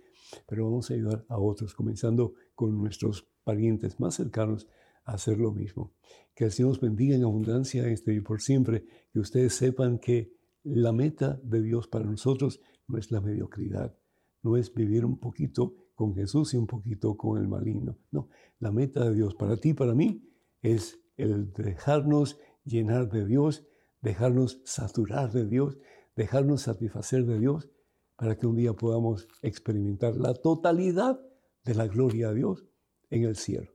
pero 0.48 0.66
vamos 0.66 0.90
a 0.90 0.96
ayudar 0.96 1.24
a 1.30 1.38
otros, 1.38 1.76
comenzando 1.76 2.34
con 2.56 2.78
nuestros 2.78 3.28
parientes 3.44 4.00
más 4.00 4.16
cercanos 4.16 4.68
hacer 5.06 5.38
lo 5.38 5.52
mismo. 5.52 5.94
Que 6.36 6.46
el 6.46 6.52
Señor 6.52 6.72
nos 6.72 6.82
bendiga 6.82 7.16
en 7.16 7.24
abundancia 7.24 7.88
este 7.88 8.14
y 8.14 8.20
por 8.20 8.42
siempre, 8.42 8.86
que 9.14 9.20
ustedes 9.20 9.54
sepan 9.54 10.00
que 10.00 10.34
la 10.64 10.92
meta 10.92 11.40
de 11.44 11.62
Dios 11.62 11.88
para 11.88 12.06
nosotros 12.06 12.60
no 12.88 12.98
es 12.98 13.12
la 13.12 13.22
mediocridad, 13.22 13.96
no 14.42 14.58
es 14.58 14.74
vivir 14.74 15.06
un 15.06 15.20
poquito 15.20 15.76
con 15.94 16.14
Jesús 16.14 16.54
y 16.54 16.58
un 16.58 16.68
poquito 16.68 17.16
con 17.16 17.40
el 17.40 17.48
maligno. 17.48 17.98
No, 18.12 18.30
la 18.60 18.72
meta 18.72 19.06
de 19.06 19.16
Dios 19.16 19.36
para 19.36 19.58
ti 19.58 19.74
para 19.74 19.94
mí 19.94 20.28
es 20.62 21.00
el 21.18 21.54
dejarnos 21.54 22.38
llenar 22.66 23.10
de 23.10 23.26
Dios, 23.26 23.66
dejarnos 24.02 24.62
saturar 24.66 25.32
de 25.32 25.46
Dios, 25.46 25.78
dejarnos 26.16 26.64
satisfacer 26.64 27.26
de 27.26 27.40
Dios, 27.40 27.70
para 28.18 28.38
que 28.38 28.48
un 28.48 28.56
día 28.56 28.74
podamos 28.74 29.28
experimentar 29.42 30.16
la 30.16 30.34
totalidad 30.34 31.20
de 31.64 31.76
la 31.76 31.88
gloria 31.88 32.30
de 32.30 32.36
Dios 32.36 32.66
en 33.10 33.24
el 33.24 33.36
cielo. 33.36 33.75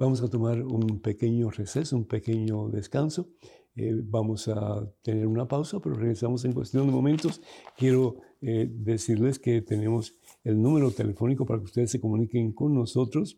Vamos 0.00 0.22
a 0.22 0.30
tomar 0.30 0.62
un 0.62 1.00
pequeño 1.00 1.50
receso, 1.50 1.94
un 1.94 2.06
pequeño 2.06 2.70
descanso. 2.70 3.28
Eh, 3.76 4.00
vamos 4.02 4.48
a 4.48 4.90
tener 5.02 5.26
una 5.26 5.46
pausa, 5.46 5.78
pero 5.78 5.94
regresamos 5.94 6.42
en 6.46 6.54
cuestión 6.54 6.86
de 6.86 6.92
momentos. 6.94 7.42
Quiero 7.76 8.16
eh, 8.40 8.66
decirles 8.66 9.38
que 9.38 9.60
tenemos 9.60 10.14
el 10.42 10.62
número 10.62 10.90
telefónico 10.90 11.44
para 11.44 11.58
que 11.58 11.66
ustedes 11.66 11.90
se 11.90 12.00
comuniquen 12.00 12.52
con 12.54 12.72
nosotros 12.72 13.36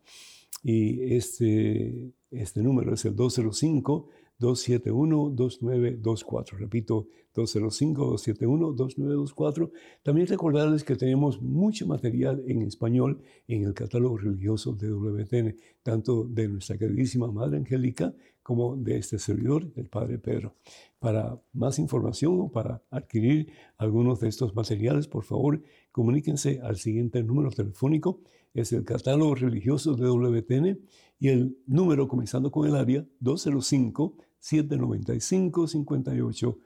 y 0.62 1.16
este, 1.16 2.12
este 2.30 2.62
número 2.62 2.94
es 2.94 3.04
el 3.06 3.16
205 3.16 4.08
271-2924. 4.42 6.58
Repito, 6.58 7.06
205-271-2924. 7.34 9.70
También 10.02 10.26
recordarles 10.26 10.84
que 10.84 10.96
tenemos 10.96 11.40
mucho 11.40 11.86
material 11.86 12.42
en 12.46 12.60
español 12.62 13.22
en 13.48 13.64
el 13.64 13.72
catálogo 13.74 14.18
religioso 14.18 14.72
de 14.72 14.92
WTN, 14.92 15.56
tanto 15.82 16.24
de 16.24 16.48
nuestra 16.48 16.76
queridísima 16.76 17.30
Madre 17.30 17.58
Angélica 17.58 18.12
como 18.42 18.76
de 18.76 18.98
este 18.98 19.20
servidor, 19.20 19.70
el 19.76 19.88
Padre 19.88 20.18
Pedro. 20.18 20.56
Para 20.98 21.40
más 21.52 21.78
información 21.78 22.40
o 22.40 22.50
para 22.50 22.82
adquirir 22.90 23.52
algunos 23.78 24.18
de 24.20 24.28
estos 24.28 24.56
materiales, 24.56 25.06
por 25.06 25.22
favor, 25.24 25.62
comuníquense 25.92 26.58
al 26.62 26.76
siguiente 26.76 27.22
número 27.22 27.50
telefónico. 27.50 28.20
Es 28.52 28.72
el 28.72 28.84
catálogo 28.84 29.36
religioso 29.36 29.94
de 29.94 30.08
WTN 30.08 30.80
y 31.20 31.28
el 31.28 31.56
número 31.66 32.08
comenzando 32.08 32.50
con 32.50 32.66
el 32.68 32.74
área 32.74 33.06
205 33.20 34.16
795-5814. 34.42 36.56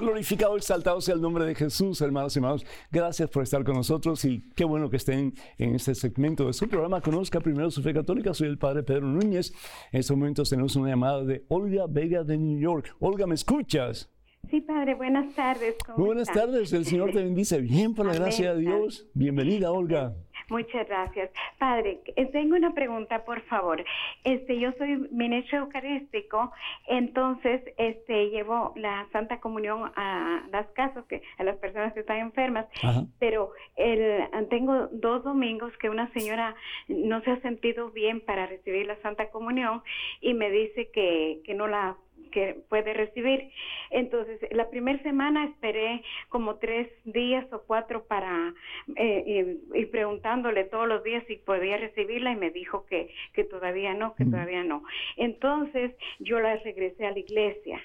Glorificado, 0.00 0.56
exaltado 0.56 1.00
sea 1.00 1.14
el 1.14 1.20
nombre 1.20 1.44
de 1.44 1.54
Jesús, 1.54 2.00
hermanos 2.00 2.34
y 2.34 2.38
hermanos. 2.38 2.66
Gracias 2.90 3.28
por 3.28 3.42
estar 3.42 3.62
con 3.62 3.76
nosotros 3.76 4.24
y 4.24 4.42
qué 4.56 4.64
bueno 4.64 4.90
que 4.90 4.96
estén 4.96 5.34
en 5.58 5.74
este 5.74 5.94
segmento 5.94 6.46
de 6.46 6.52
su 6.52 6.68
programa. 6.68 7.00
Conozca 7.00 7.40
primero 7.40 7.70
su 7.70 7.82
fe 7.82 7.94
católica. 7.94 8.34
Soy 8.34 8.48
el 8.48 8.58
Padre 8.58 8.82
Pedro 8.82 9.06
Núñez. 9.06 9.52
En 9.92 10.00
estos 10.00 10.16
momentos 10.16 10.50
tenemos 10.50 10.74
una 10.76 10.88
llamada 10.88 11.22
de 11.24 11.44
Olga 11.48 11.86
Vega 11.88 12.24
de 12.24 12.36
New 12.36 12.58
York. 12.58 12.96
Olga, 12.98 13.26
¿me 13.26 13.34
escuchas? 13.34 14.10
Sí, 14.48 14.60
Padre, 14.60 14.94
buenas 14.94 15.34
tardes. 15.34 15.76
Muy 15.96 16.06
buenas 16.06 16.32
tardes, 16.32 16.72
el 16.72 16.84
Señor 16.84 17.12
te 17.12 17.22
bendice. 17.22 17.60
Bien, 17.60 17.94
por 17.94 18.06
la 18.06 18.14
gracia 18.14 18.54
de 18.54 18.60
Dios. 18.60 19.06
Bienvenida, 19.14 19.70
Olga. 19.70 20.16
Muchas 20.50 20.88
gracias. 20.88 21.30
Padre, 21.58 22.00
eh, 22.16 22.26
tengo 22.26 22.56
una 22.56 22.74
pregunta, 22.74 23.24
por 23.24 23.40
favor. 23.42 23.84
Este, 24.24 24.58
yo 24.58 24.72
soy 24.78 24.96
ministro 25.12 25.58
eucarístico, 25.58 26.50
entonces 26.88 27.62
este 27.78 28.30
llevo 28.30 28.72
la 28.74 29.06
Santa 29.12 29.38
Comunión 29.38 29.92
a 29.94 30.42
las 30.50 30.66
casas 30.72 31.04
que 31.06 31.22
a 31.38 31.44
las 31.44 31.56
personas 31.58 31.94
que 31.94 32.00
están 32.00 32.18
enfermas, 32.18 32.66
pero 33.20 33.52
el, 33.76 34.28
tengo 34.48 34.88
dos 34.88 35.22
domingos 35.22 35.72
que 35.78 35.88
una 35.88 36.12
señora 36.12 36.56
no 36.88 37.20
se 37.22 37.30
ha 37.30 37.40
sentido 37.42 37.90
bien 37.90 38.20
para 38.20 38.46
recibir 38.46 38.86
la 38.86 39.00
Santa 39.02 39.30
Comunión 39.30 39.82
y 40.20 40.34
me 40.34 40.50
dice 40.50 40.90
que, 40.90 41.42
que 41.44 41.54
no 41.54 41.68
la 41.68 41.96
que 42.30 42.60
puede 42.68 42.94
recibir. 42.94 43.50
Entonces, 43.90 44.40
la 44.52 44.70
primera 44.70 45.02
semana 45.02 45.44
esperé 45.46 46.02
como 46.28 46.56
tres 46.56 46.88
días 47.04 47.46
o 47.52 47.62
cuatro 47.66 48.04
para 48.04 48.54
eh, 48.96 49.58
y, 49.74 49.84
preguntándole 49.86 50.64
todos 50.64 50.88
los 50.88 51.02
días 51.02 51.24
si 51.26 51.36
podía 51.36 51.76
recibirla 51.76 52.32
y 52.32 52.36
me 52.36 52.50
dijo 52.50 52.86
que, 52.86 53.12
que 53.32 53.44
todavía 53.44 53.94
no, 53.94 54.14
que 54.14 54.24
todavía 54.24 54.64
no. 54.64 54.84
Entonces, 55.16 55.92
yo 56.18 56.40
la 56.40 56.56
regresé 56.56 57.06
a 57.06 57.12
la 57.12 57.18
iglesia 57.18 57.80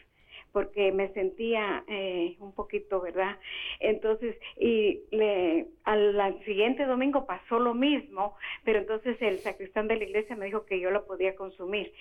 porque 0.55 0.93
me 0.93 1.09
sentía 1.09 1.83
eh, 1.89 2.37
un 2.39 2.55
poquito, 2.55 3.01
¿verdad? 3.01 3.37
Entonces, 3.81 4.37
y 4.57 5.01
le, 5.11 5.67
al, 5.83 6.41
siguiente 6.45 6.85
domingo 6.85 7.25
pasó 7.25 7.59
lo 7.59 7.73
mismo, 7.73 8.37
pero 8.63 8.79
entonces 8.79 9.21
el 9.21 9.39
sacristán 9.39 9.89
de 9.89 9.97
la 9.97 10.05
iglesia 10.05 10.37
me 10.37 10.45
dijo 10.45 10.65
que 10.65 10.79
yo 10.79 10.91
la 10.91 11.01
podía 11.01 11.35
consumir. 11.35 11.91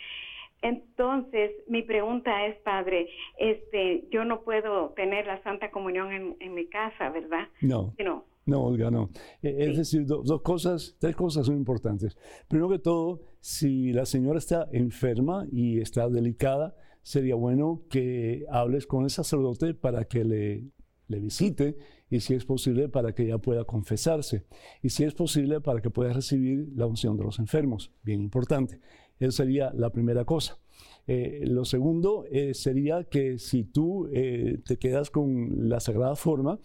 Entonces, 0.64 1.50
mi 1.68 1.82
pregunta 1.82 2.46
es, 2.46 2.56
padre, 2.62 3.06
este, 3.38 4.08
yo 4.10 4.24
no 4.24 4.44
puedo 4.44 4.94
tener 4.96 5.26
la 5.26 5.42
Santa 5.42 5.70
Comunión 5.70 6.34
en, 6.40 6.54
mi 6.54 6.66
casa, 6.68 7.10
¿verdad? 7.10 7.48
No. 7.60 7.92
No. 7.98 8.24
No, 8.46 8.64
Olga, 8.64 8.90
no. 8.90 9.10
E, 9.42 9.56
es 9.58 9.76
decir, 9.76 10.06
dos 10.06 10.40
cosas, 10.40 10.96
tres 10.98 11.14
cosas 11.16 11.44
son 11.44 11.56
importantes. 11.56 12.16
Primero 12.48 12.70
que 12.70 12.78
todo, 12.78 13.20
si 13.40 13.92
la 13.92 14.06
señora 14.06 14.38
está 14.38 14.66
enferma 14.72 15.46
y 15.52 15.80
está 15.80 16.08
delicada, 16.08 16.74
sería 17.02 17.34
bueno 17.34 17.82
que 17.90 18.46
hables 18.50 18.86
con 18.86 19.04
el 19.04 19.10
sacerdote 19.10 19.74
para 19.74 20.04
que 20.04 20.24
le, 20.24 20.64
le 21.08 21.20
visite 21.20 21.76
y 22.08 22.20
si 22.20 22.34
es 22.34 22.44
posible 22.44 22.88
para 22.88 23.14
que 23.14 23.24
ella 23.24 23.38
pueda 23.38 23.64
confesarse 23.64 24.46
y 24.82 24.88
si 24.90 25.04
es 25.04 25.14
posible 25.14 25.60
para 25.60 25.80
que 25.80 25.90
pueda 25.90 26.12
recibir 26.12 26.68
la 26.74 26.86
unción 26.86 27.16
de 27.16 27.24
los 27.24 27.38
enfermos, 27.38 27.92
bien 28.02 28.22
importante. 28.22 28.80
Esa 29.18 29.44
sería 29.44 29.72
la 29.74 29.90
primera 29.90 30.24
cosa. 30.24 30.58
Eh, 31.06 31.42
lo 31.46 31.64
segundo 31.64 32.24
eh, 32.30 32.54
sería 32.54 33.04
que 33.04 33.38
si 33.38 33.64
tú 33.64 34.08
eh, 34.12 34.60
te 34.64 34.78
quedas 34.78 35.10
con 35.10 35.68
la 35.68 35.80
sagrada 35.80 36.16
forma, 36.16 36.58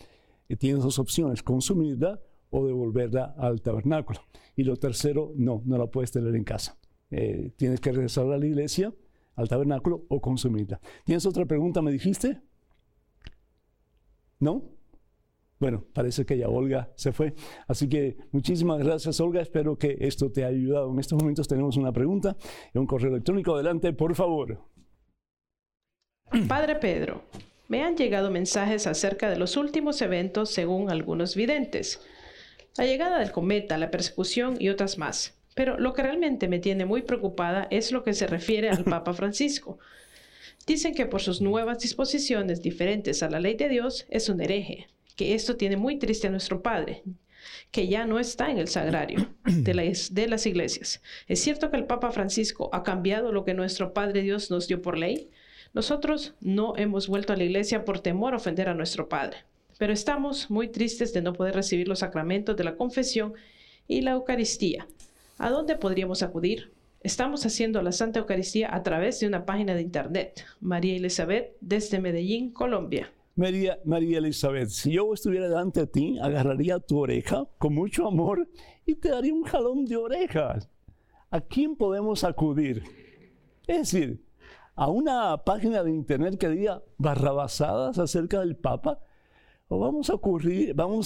tienes 0.57 0.83
dos 0.83 0.97
opciones, 0.97 1.43
consumirla 1.43 2.19
o 2.49 2.65
devolverla 2.65 3.35
al 3.37 3.61
tabernáculo. 3.61 4.21
Y 4.55 4.63
lo 4.63 4.77
tercero, 4.77 5.33
no, 5.35 5.61
no 5.65 5.77
la 5.77 5.87
puedes 5.87 6.11
tener 6.11 6.35
en 6.35 6.43
casa. 6.43 6.77
tienes 7.57 7.79
que 7.79 7.91
regresar 7.91 8.25
a 8.31 8.37
la 8.37 8.45
iglesia, 8.45 8.93
al 9.35 9.47
tabernáculo 9.47 10.05
o 10.09 10.19
consumirla. 10.21 10.79
¿Tienes 11.05 11.25
otra 11.25 11.45
pregunta, 11.45 11.81
me 11.81 11.91
dijiste? 11.91 12.41
¿No? 14.39 14.78
Bueno, 15.59 15.83
parece 15.93 16.25
que 16.25 16.37
ya 16.37 16.47
Olga 16.47 16.89
se 16.95 17.11
fue. 17.11 17.33
Así 17.67 17.89
que 17.89 18.17
muchísimas 18.31 18.79
gracias, 18.79 19.19
Olga. 19.19 19.41
Espero 19.41 19.77
que 19.77 19.97
esto 19.99 20.31
te 20.31 20.45
haya 20.45 20.55
ayudado. 20.57 20.91
En 20.91 20.99
estos 20.99 21.19
momentos 21.19 21.47
tenemos 21.47 21.75
una 21.75 21.91
pregunta 21.91 22.37
y 22.73 22.77
un 22.77 22.87
correo 22.87 23.11
electrónico. 23.11 23.55
Adelante, 23.55 23.91
por 23.91 24.15
favor. 24.15 24.61
Padre 26.47 26.75
Pedro, 26.75 27.23
me 27.67 27.83
han 27.83 27.97
llegado 27.97 28.31
mensajes 28.31 28.87
acerca 28.87 29.29
de 29.29 29.37
los 29.37 29.57
últimos 29.57 30.01
eventos 30.01 30.49
según 30.49 30.89
algunos 30.89 31.35
videntes. 31.35 32.01
La 32.77 32.85
llegada 32.85 33.19
del 33.19 33.33
cometa, 33.33 33.77
la 33.77 33.91
persecución 33.91 34.55
y 34.59 34.69
otras 34.69 34.97
más. 34.97 35.37
Pero 35.55 35.77
lo 35.77 35.93
que 35.93 36.03
realmente 36.03 36.47
me 36.47 36.59
tiene 36.59 36.85
muy 36.85 37.01
preocupada 37.01 37.67
es 37.69 37.91
lo 37.91 38.03
que 38.03 38.13
se 38.13 38.27
refiere 38.27 38.69
al 38.69 38.83
Papa 38.85 39.13
Francisco. 39.13 39.77
Dicen 40.65 40.93
que 40.93 41.05
por 41.05 41.19
sus 41.19 41.41
nuevas 41.41 41.79
disposiciones 41.79 42.61
diferentes 42.61 43.23
a 43.23 43.29
la 43.29 43.41
ley 43.41 43.55
de 43.55 43.67
Dios 43.67 44.05
es 44.09 44.29
un 44.29 44.39
hereje, 44.39 44.87
que 45.19 45.35
esto 45.35 45.57
tiene 45.57 45.75
muy 45.75 45.99
triste 45.99 46.27
a 46.27 46.31
nuestro 46.31 46.61
Padre, 46.61 47.03
que 47.71 47.89
ya 47.89 48.05
no 48.05 48.19
está 48.19 48.51
en 48.51 48.57
el 48.57 48.69
sagrario 48.69 49.27
de, 49.43 49.97
de 50.11 50.27
las 50.29 50.45
iglesias. 50.45 51.01
¿Es 51.27 51.41
cierto 51.41 51.69
que 51.69 51.75
el 51.75 51.87
Papa 51.87 52.11
Francisco 52.11 52.69
ha 52.71 52.83
cambiado 52.83 53.33
lo 53.33 53.43
que 53.43 53.53
nuestro 53.53 53.93
Padre 53.93 54.21
Dios 54.21 54.49
nos 54.49 54.69
dio 54.69 54.81
por 54.81 54.97
ley? 54.97 55.29
Nosotros 55.73 56.35
no 56.39 56.73
hemos 56.77 57.09
vuelto 57.09 57.33
a 57.33 57.35
la 57.35 57.43
iglesia 57.43 57.83
por 57.83 57.99
temor 57.99 58.33
a 58.33 58.37
ofender 58.37 58.69
a 58.69 58.75
nuestro 58.75 59.09
Padre, 59.09 59.39
pero 59.77 59.91
estamos 59.91 60.49
muy 60.49 60.69
tristes 60.69 61.11
de 61.11 61.21
no 61.21 61.33
poder 61.33 61.53
recibir 61.53 61.89
los 61.89 61.99
sacramentos 61.99 62.55
de 62.55 62.63
la 62.63 62.77
confesión 62.77 63.33
y 63.89 63.99
la 63.99 64.11
Eucaristía. 64.11 64.87
¿A 65.37 65.49
dónde 65.49 65.75
podríamos 65.75 66.23
acudir? 66.23 66.71
Estamos 67.01 67.45
haciendo 67.45 67.81
la 67.81 67.91
Santa 67.91 68.19
Eucaristía 68.19 68.73
a 68.73 68.83
través 68.83 69.19
de 69.19 69.27
una 69.27 69.45
página 69.45 69.75
de 69.75 69.81
internet. 69.81 70.45
María 70.61 70.95
Elizabeth, 70.95 71.57
desde 71.59 71.99
Medellín, 71.99 72.53
Colombia. 72.53 73.11
María, 73.39 73.79
María 73.85 74.17
Elizabeth, 74.17 74.67
si 74.67 74.91
yo 74.91 75.13
estuviera 75.13 75.47
delante 75.47 75.79
de 75.79 75.87
ti, 75.87 76.19
agarraría 76.21 76.77
tu 76.81 76.99
oreja 76.99 77.47
con 77.57 77.73
mucho 77.73 78.05
amor 78.05 78.49
y 78.85 78.95
te 78.95 79.11
daría 79.11 79.33
un 79.33 79.43
jalón 79.43 79.85
de 79.85 79.95
orejas. 79.95 80.69
¿A 81.31 81.39
quién 81.39 81.77
podemos 81.77 82.25
acudir? 82.25 82.83
Es 83.65 83.93
decir, 83.93 84.25
a 84.75 84.89
una 84.89 85.37
página 85.45 85.83
de 85.83 85.91
internet 85.91 86.37
que 86.37 86.49
diga 86.49 86.83
barrabasadas 86.97 87.97
acerca 87.97 88.41
del 88.41 88.57
Papa. 88.57 88.99
O 89.71 89.77
vamos 89.77 90.09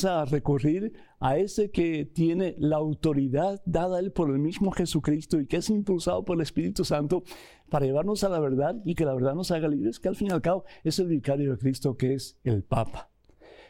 a, 0.05 0.25
recurrir 0.25 0.93
a 1.19 1.37
ese 1.37 1.69
que 1.69 2.05
tiene 2.05 2.55
la 2.57 2.77
autoridad 2.77 3.61
dada 3.65 3.97
a 3.97 3.99
él 3.99 4.13
por 4.13 4.29
el 4.29 4.39
mismo 4.39 4.71
Jesucristo 4.71 5.39
y 5.39 5.47
que 5.47 5.57
es 5.57 5.69
impulsado 5.69 6.23
por 6.23 6.37
el 6.37 6.43
Espíritu 6.43 6.85
Santo 6.85 7.23
para 7.69 7.85
llevarnos 7.85 8.23
a 8.23 8.29
la 8.29 8.39
verdad 8.39 8.81
y 8.85 8.95
que 8.95 9.03
la 9.03 9.13
verdad 9.13 9.35
nos 9.35 9.51
haga 9.51 9.67
libres, 9.67 9.99
que 9.99 10.07
al 10.07 10.15
fin 10.15 10.29
y 10.29 10.31
al 10.31 10.41
cabo 10.41 10.63
es 10.85 10.97
el 10.99 11.07
vicario 11.07 11.51
de 11.51 11.57
Cristo 11.57 11.97
que 11.97 12.13
es 12.13 12.39
el 12.45 12.63
Papa. 12.63 13.11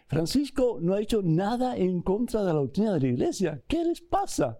Francisco 0.06 0.78
no 0.80 0.94
ha 0.94 1.02
hecho 1.02 1.22
nada 1.24 1.76
en 1.76 2.04
contra 2.04 2.42
de 2.42 2.48
la 2.48 2.54
doctrina 2.54 2.94
de 2.94 3.00
la 3.00 3.08
iglesia. 3.08 3.64
¿Qué 3.68 3.84
les 3.84 4.00
pasa? 4.00 4.60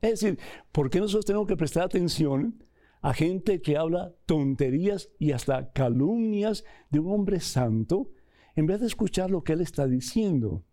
Es 0.00 0.20
decir, 0.20 0.38
¿por 0.72 0.88
qué 0.88 1.00
nosotros 1.00 1.26
tenemos 1.26 1.46
que 1.46 1.56
prestar 1.56 1.84
atención 1.84 2.64
a 3.02 3.12
gente 3.12 3.60
que 3.60 3.76
habla 3.76 4.14
tonterías 4.24 5.10
y 5.18 5.32
hasta 5.32 5.70
calumnias 5.72 6.64
de 6.88 7.00
un 7.00 7.12
hombre 7.12 7.40
santo 7.40 8.12
en 8.56 8.66
vez 8.66 8.80
de 8.80 8.86
escuchar 8.86 9.30
lo 9.30 9.44
que 9.44 9.52
él 9.52 9.60
está 9.60 9.86
diciendo? 9.86 10.64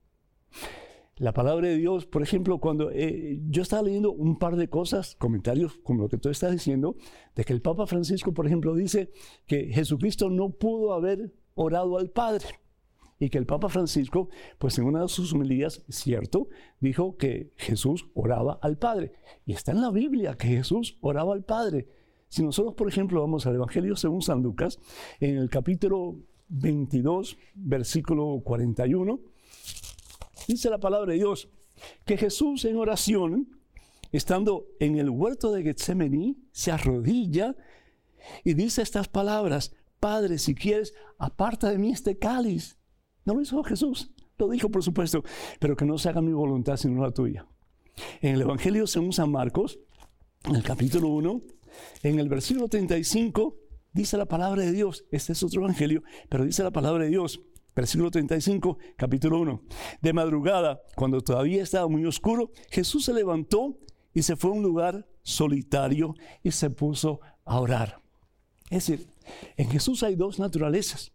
La 1.17 1.31
palabra 1.33 1.67
de 1.67 1.77
Dios, 1.77 2.07
por 2.07 2.23
ejemplo, 2.23 2.57
cuando 2.57 2.89
eh, 2.89 3.39
yo 3.47 3.61
estaba 3.61 3.83
leyendo 3.83 4.11
un 4.11 4.39
par 4.39 4.55
de 4.55 4.67
cosas, 4.67 5.15
comentarios 5.15 5.77
como 5.83 6.01
lo 6.01 6.09
que 6.09 6.17
tú 6.17 6.29
estás 6.29 6.51
diciendo, 6.51 6.95
de 7.35 7.43
que 7.43 7.53
el 7.53 7.61
Papa 7.61 7.85
Francisco, 7.85 8.33
por 8.33 8.47
ejemplo, 8.47 8.73
dice 8.73 9.11
que 9.45 9.71
Jesucristo 9.71 10.31
no 10.31 10.49
pudo 10.49 10.93
haber 10.93 11.31
orado 11.53 11.99
al 11.99 12.09
Padre 12.09 12.47
y 13.19 13.29
que 13.29 13.37
el 13.37 13.45
Papa 13.45 13.69
Francisco, 13.69 14.29
pues 14.57 14.77
en 14.79 14.85
una 14.85 15.03
de 15.03 15.07
sus 15.07 15.33
homilías, 15.33 15.83
cierto, 15.87 16.47
dijo 16.79 17.15
que 17.15 17.51
Jesús 17.57 18.07
oraba 18.15 18.57
al 18.61 18.77
Padre. 18.77 19.13
Y 19.45 19.53
está 19.53 19.71
en 19.71 19.81
la 19.81 19.91
Biblia 19.91 20.35
que 20.35 20.47
Jesús 20.47 20.97
oraba 20.99 21.33
al 21.33 21.43
Padre. 21.43 21.87
Si 22.27 22.43
nosotros, 22.43 22.73
por 22.73 22.87
ejemplo, 22.87 23.21
vamos 23.21 23.45
al 23.45 23.55
Evangelio 23.55 23.95
según 23.95 24.23
San 24.23 24.41
Lucas, 24.41 24.79
en 25.19 25.37
el 25.37 25.49
capítulo 25.49 26.17
22, 26.53 27.37
versículo 27.55 28.41
41, 28.43 29.19
dice 30.47 30.69
la 30.69 30.79
palabra 30.79 31.11
de 31.11 31.17
Dios 31.17 31.49
que 32.05 32.17
Jesús 32.17 32.63
en 32.65 32.77
oración, 32.77 33.59
estando 34.11 34.67
en 34.79 34.97
el 34.97 35.09
huerto 35.09 35.51
de 35.51 35.63
Getsemaní, 35.63 36.37
se 36.51 36.71
arrodilla 36.71 37.55
y 38.43 38.53
dice 38.53 38.81
estas 38.81 39.07
palabras, 39.07 39.73
Padre, 39.99 40.37
si 40.37 40.53
quieres, 40.53 40.93
aparta 41.17 41.69
de 41.69 41.77
mí 41.77 41.91
este 41.91 42.17
cáliz. 42.17 42.77
No 43.25 43.33
lo 43.33 43.41
hizo 43.41 43.63
Jesús, 43.63 44.11
lo 44.37 44.49
dijo 44.49 44.69
por 44.69 44.83
supuesto, 44.83 45.23
pero 45.59 45.75
que 45.75 45.85
no 45.85 45.97
se 45.97 46.09
haga 46.09 46.21
mi 46.21 46.33
voluntad 46.33 46.77
sino 46.77 47.01
la 47.01 47.11
tuya. 47.11 47.47
En 48.21 48.35
el 48.35 48.41
Evangelio 48.41 48.85
según 48.85 49.13
San 49.13 49.31
Marcos, 49.31 49.79
en 50.45 50.55
el 50.55 50.63
capítulo 50.63 51.07
1, 51.07 51.41
en 52.03 52.19
el 52.19 52.29
versículo 52.29 52.67
35, 52.67 53.62
dice 53.93 54.17
la 54.17 54.25
palabra 54.25 54.63
de 54.63 54.71
Dios, 54.71 55.05
este 55.11 55.33
es 55.33 55.43
otro 55.43 55.61
Evangelio, 55.61 56.03
pero 56.29 56.45
dice 56.45 56.63
la 56.63 56.71
palabra 56.71 57.03
de 57.03 57.09
Dios, 57.09 57.41
versículo 57.75 58.11
35, 58.11 58.77
capítulo 58.97 59.39
1. 59.39 59.61
De 60.01 60.13
madrugada, 60.13 60.81
cuando 60.95 61.21
todavía 61.21 61.63
estaba 61.63 61.87
muy 61.87 62.05
oscuro, 62.05 62.51
Jesús 62.69 63.05
se 63.05 63.13
levantó 63.13 63.77
y 64.13 64.23
se 64.23 64.35
fue 64.35 64.51
a 64.51 64.53
un 64.53 64.63
lugar 64.63 65.07
solitario 65.23 66.15
y 66.43 66.51
se 66.51 66.69
puso 66.69 67.21
a 67.45 67.59
orar. 67.59 68.01
Es 68.69 68.87
decir, 68.87 69.07
en 69.57 69.69
Jesús 69.69 70.03
hay 70.03 70.15
dos 70.15 70.39
naturalezas 70.39 71.13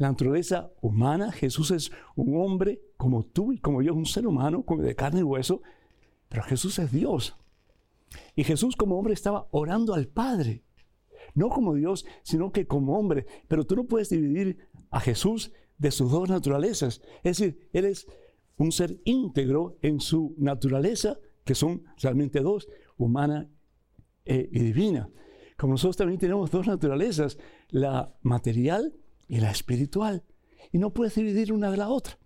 la 0.00 0.08
naturaleza 0.08 0.70
humana. 0.80 1.30
Jesús 1.30 1.70
es 1.70 1.92
un 2.16 2.40
hombre 2.40 2.80
como 2.96 3.22
tú 3.22 3.52
y 3.52 3.58
como 3.58 3.82
yo, 3.82 3.94
un 3.94 4.06
ser 4.06 4.26
humano 4.26 4.64
de 4.78 4.96
carne 4.96 5.20
y 5.20 5.24
hueso, 5.24 5.62
pero 6.28 6.42
Jesús 6.42 6.78
es 6.78 6.90
Dios. 6.90 7.36
Y 8.34 8.44
Jesús 8.44 8.76
como 8.76 8.98
hombre 8.98 9.12
estaba 9.12 9.46
orando 9.50 9.92
al 9.94 10.08
Padre, 10.08 10.64
no 11.34 11.48
como 11.48 11.74
Dios, 11.74 12.06
sino 12.22 12.52
que 12.52 12.66
como 12.66 12.98
hombre. 12.98 13.26
Pero 13.48 13.64
tú 13.64 13.76
no 13.76 13.84
puedes 13.84 14.10
dividir 14.10 14.58
a 14.90 15.00
Jesús 15.00 15.52
de 15.78 15.90
sus 15.90 16.10
dos 16.10 16.28
naturalezas. 16.28 17.00
Es 17.22 17.38
decir, 17.38 17.68
Él 17.72 17.86
es 17.86 18.06
un 18.56 18.72
ser 18.72 19.00
íntegro 19.04 19.78
en 19.82 20.00
su 20.00 20.34
naturaleza, 20.38 21.18
que 21.44 21.54
son 21.54 21.84
realmente 21.96 22.40
dos, 22.40 22.68
humana 22.98 23.48
eh, 24.24 24.48
y 24.52 24.60
divina. 24.60 25.08
Como 25.56 25.74
nosotros 25.74 25.96
también 25.96 26.20
tenemos 26.20 26.50
dos 26.50 26.66
naturalezas, 26.66 27.38
la 27.68 28.14
material 28.22 28.94
y 29.28 29.40
la 29.40 29.50
espiritual. 29.50 30.24
Y 30.72 30.78
no 30.78 30.92
puedes 30.92 31.14
dividir 31.14 31.52
una 31.52 31.70
de 31.70 31.76
la 31.78 31.88
otra. 31.88 32.18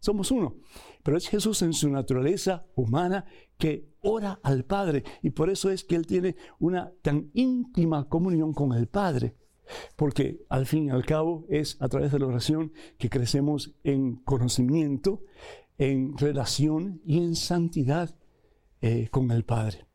Somos 0.00 0.30
uno. 0.30 0.56
Pero 1.02 1.16
es 1.16 1.28
Jesús 1.28 1.62
en 1.62 1.72
su 1.72 1.88
naturaleza 1.90 2.66
humana 2.74 3.24
que 3.56 3.87
ora 4.08 4.40
al 4.42 4.64
Padre. 4.64 5.04
Y 5.22 5.30
por 5.30 5.50
eso 5.50 5.70
es 5.70 5.84
que 5.84 5.96
Él 5.96 6.06
tiene 6.06 6.36
una 6.58 6.92
tan 7.02 7.30
íntima 7.34 8.08
comunión 8.08 8.52
con 8.54 8.72
el 8.72 8.86
Padre. 8.86 9.34
Porque 9.96 10.40
al 10.48 10.66
fin 10.66 10.86
y 10.86 10.90
al 10.90 11.04
cabo 11.04 11.44
es 11.50 11.76
a 11.80 11.88
través 11.88 12.10
de 12.10 12.18
la 12.18 12.26
oración 12.26 12.72
que 12.96 13.10
crecemos 13.10 13.74
en 13.84 14.16
conocimiento, 14.16 15.22
en 15.76 16.16
relación 16.16 17.02
y 17.04 17.18
en 17.18 17.36
santidad 17.36 18.16
eh, 18.80 19.08
con 19.10 19.30
el 19.30 19.44
Padre. 19.44 19.86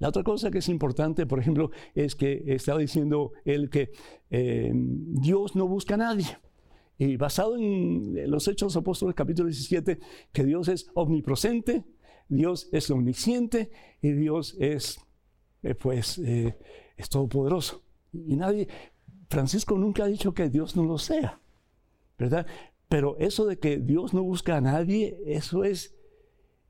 La 0.00 0.08
otra 0.08 0.24
cosa 0.24 0.50
que 0.50 0.58
es 0.58 0.68
importante, 0.68 1.24
por 1.24 1.38
ejemplo, 1.38 1.70
es 1.94 2.16
que 2.16 2.42
estaba 2.46 2.80
diciendo 2.80 3.32
él 3.44 3.70
que 3.70 3.92
eh, 4.30 4.72
Dios 4.74 5.54
no 5.54 5.68
busca 5.68 5.94
a 5.94 5.98
nadie. 5.98 6.26
Y 6.98 7.16
basado 7.16 7.56
en 7.56 8.30
los 8.30 8.46
Hechos 8.48 8.76
Apóstoles, 8.76 9.14
capítulo 9.14 9.48
17, 9.48 9.98
que 10.32 10.44
Dios 10.44 10.68
es 10.68 10.90
omnipresente, 10.94 11.84
Dios 12.32 12.68
es 12.72 12.90
omnisciente 12.90 13.70
y 14.00 14.12
Dios 14.12 14.56
es, 14.58 14.98
eh, 15.62 15.74
pues, 15.74 16.18
eh, 16.18 16.56
es 16.96 17.08
todopoderoso. 17.10 17.82
Y 18.12 18.36
nadie, 18.36 18.68
Francisco 19.28 19.76
nunca 19.76 20.04
ha 20.04 20.06
dicho 20.06 20.32
que 20.32 20.48
Dios 20.48 20.74
no 20.74 20.84
lo 20.84 20.96
sea, 20.96 21.40
¿verdad? 22.18 22.46
Pero 22.88 23.16
eso 23.18 23.44
de 23.44 23.58
que 23.58 23.76
Dios 23.76 24.14
no 24.14 24.22
busca 24.22 24.56
a 24.56 24.60
nadie, 24.62 25.18
eso 25.26 25.62
es 25.64 25.94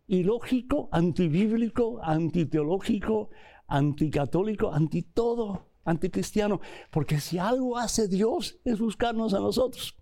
ilógico, 0.09 0.89
antibíblico, 0.91 2.01
antiteológico, 2.03 3.31
anticatólico, 3.69 4.73
anti 4.73 5.03
todo, 5.03 5.69
anticristiano. 5.85 6.61
Porque 6.91 7.21
si 7.21 7.39
algo 7.39 7.79
hace 7.79 8.09
Dios 8.09 8.59
es 8.65 8.81
buscarnos 8.81 9.33
a 9.33 9.41
nosotros. 9.41 9.97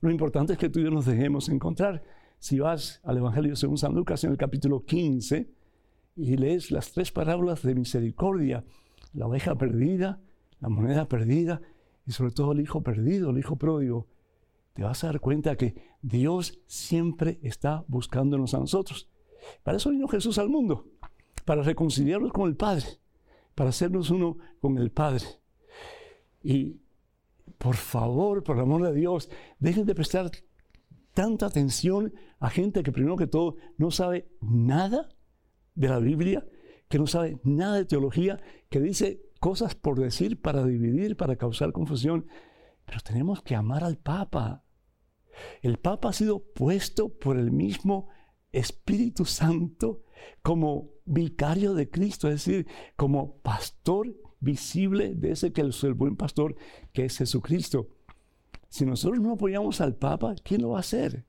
Lo 0.00 0.10
importante 0.10 0.54
es 0.54 0.58
que 0.58 0.68
tú 0.68 0.80
y 0.80 0.84
yo 0.84 0.90
nos 0.90 1.06
dejemos 1.06 1.48
encontrar. 1.48 2.15
Si 2.38 2.58
vas 2.58 3.00
al 3.04 3.18
Evangelio 3.18 3.56
según 3.56 3.78
San 3.78 3.94
Lucas 3.94 4.22
en 4.24 4.30
el 4.30 4.36
capítulo 4.36 4.84
15 4.84 5.50
y 6.16 6.36
lees 6.36 6.70
las 6.70 6.92
tres 6.92 7.12
parábolas 7.12 7.62
de 7.62 7.74
misericordia, 7.74 8.64
la 9.12 9.26
oveja 9.26 9.56
perdida, 9.56 10.20
la 10.60 10.68
moneda 10.68 11.08
perdida 11.08 11.60
y 12.06 12.12
sobre 12.12 12.30
todo 12.30 12.52
el 12.52 12.60
hijo 12.60 12.82
perdido, 12.82 13.30
el 13.30 13.38
hijo 13.38 13.56
pródigo, 13.56 14.06
te 14.74 14.82
vas 14.82 15.02
a 15.02 15.08
dar 15.08 15.20
cuenta 15.20 15.56
que 15.56 15.74
Dios 16.02 16.60
siempre 16.66 17.38
está 17.42 17.84
buscándonos 17.88 18.54
a 18.54 18.58
nosotros. 18.58 19.08
Para 19.62 19.78
eso 19.78 19.90
vino 19.90 20.06
Jesús 20.06 20.38
al 20.38 20.48
mundo, 20.48 20.86
para 21.44 21.62
reconciliarnos 21.62 22.32
con 22.32 22.48
el 22.48 22.56
Padre, 22.56 22.86
para 23.54 23.70
hacernos 23.70 24.10
uno 24.10 24.36
con 24.60 24.78
el 24.78 24.90
Padre. 24.90 25.24
Y 26.42 26.76
por 27.58 27.76
favor, 27.76 28.42
por 28.42 28.56
el 28.56 28.62
amor 28.62 28.82
de 28.82 28.92
Dios, 28.92 29.30
dejen 29.58 29.86
de 29.86 29.94
prestar 29.94 30.30
tanta 31.14 31.46
atención 31.46 32.12
a 32.38 32.50
gente 32.50 32.82
que 32.82 32.92
primero 32.92 33.16
que 33.16 33.26
todo 33.26 33.56
no 33.78 33.90
sabe 33.90 34.28
nada 34.40 35.08
de 35.74 35.88
la 35.88 35.98
Biblia, 35.98 36.46
que 36.88 36.98
no 36.98 37.06
sabe 37.06 37.40
nada 37.44 37.76
de 37.76 37.84
teología, 37.84 38.40
que 38.68 38.80
dice 38.80 39.22
cosas 39.40 39.74
por 39.74 39.98
decir 39.98 40.40
para 40.40 40.64
dividir, 40.64 41.16
para 41.16 41.36
causar 41.36 41.72
confusión. 41.72 42.26
Pero 42.84 43.00
tenemos 43.00 43.42
que 43.42 43.54
amar 43.54 43.84
al 43.84 43.98
Papa, 43.98 44.66
el 45.62 45.78
Papa 45.78 46.10
ha 46.10 46.12
sido 46.12 46.40
puesto 46.40 47.08
por 47.08 47.36
el 47.36 47.50
mismo 47.50 48.08
Espíritu 48.52 49.24
Santo 49.24 50.02
como 50.42 50.90
vicario 51.04 51.74
de 51.74 51.90
Cristo, 51.90 52.28
es 52.28 52.44
decir, 52.44 52.66
como 52.96 53.38
pastor 53.38 54.16
visible 54.40 55.14
de 55.14 55.32
ese 55.32 55.52
que 55.52 55.62
es 55.62 55.84
el 55.84 55.94
buen 55.94 56.16
pastor, 56.16 56.56
que 56.92 57.04
es 57.04 57.18
Jesucristo. 57.18 57.88
Si 58.68 58.84
nosotros 58.84 59.20
no 59.20 59.32
apoyamos 59.32 59.80
al 59.80 59.94
Papa, 59.94 60.34
¿quién 60.42 60.62
lo 60.62 60.70
va 60.70 60.78
a 60.78 60.80
hacer? 60.80 61.24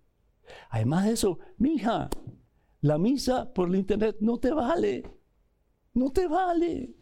Además 0.69 1.05
de 1.05 1.11
eso, 1.13 1.39
mija, 1.57 2.09
la 2.81 2.97
misa 2.97 3.53
por 3.53 3.69
el 3.69 3.75
internet 3.75 4.17
no 4.19 4.39
te 4.39 4.51
vale. 4.51 5.03
No 5.93 6.11
te 6.11 6.27
vale. 6.27 6.95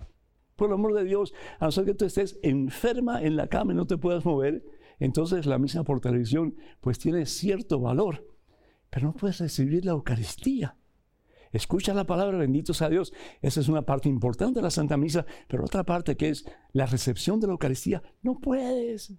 Por 0.56 0.70
el 0.70 0.76
amor 0.76 0.94
de 0.94 1.04
Dios, 1.04 1.34
a 1.60 1.66
no 1.66 1.72
ser 1.72 1.86
que 1.86 1.94
tú 1.94 2.06
estés 2.06 2.40
enferma 2.42 3.22
en 3.22 3.36
la 3.36 3.48
cama 3.48 3.74
y 3.74 3.76
no 3.76 3.88
te 3.88 3.98
puedas 3.98 4.24
mover, 4.24 4.64
entonces 5.00 5.46
la 5.46 5.60
misa 5.60 5.84
por 5.84 6.00
televisión 6.00 6.56
pues 6.80 6.98
tiene 6.98 7.26
cierto 7.26 7.80
valor, 7.80 8.26
pero 8.90 9.08
no 9.08 9.14
puedes 9.14 9.40
recibir 9.40 9.84
la 9.84 9.92
Eucaristía. 9.92 10.78
Escucha 11.52 11.94
la 11.94 12.06
palabra, 12.06 12.38
benditos 12.38 12.82
a 12.82 12.90
Dios. 12.90 13.14
Esa 13.42 13.62
es 13.62 13.70
una 13.70 13.86
parte 13.86 14.10
importante 14.10 14.60
de 14.60 14.64
la 14.64 14.72
Santa 14.72 14.98
Misa, 14.98 15.26
pero 15.48 15.64
otra 15.64 15.86
parte 15.86 16.18
que 16.18 16.30
es 16.30 16.46
la 16.74 16.86
recepción 16.86 17.40
de 17.40 17.48
la 17.48 17.54
Eucaristía, 17.54 18.04
no 18.22 18.40
puedes. 18.40 19.14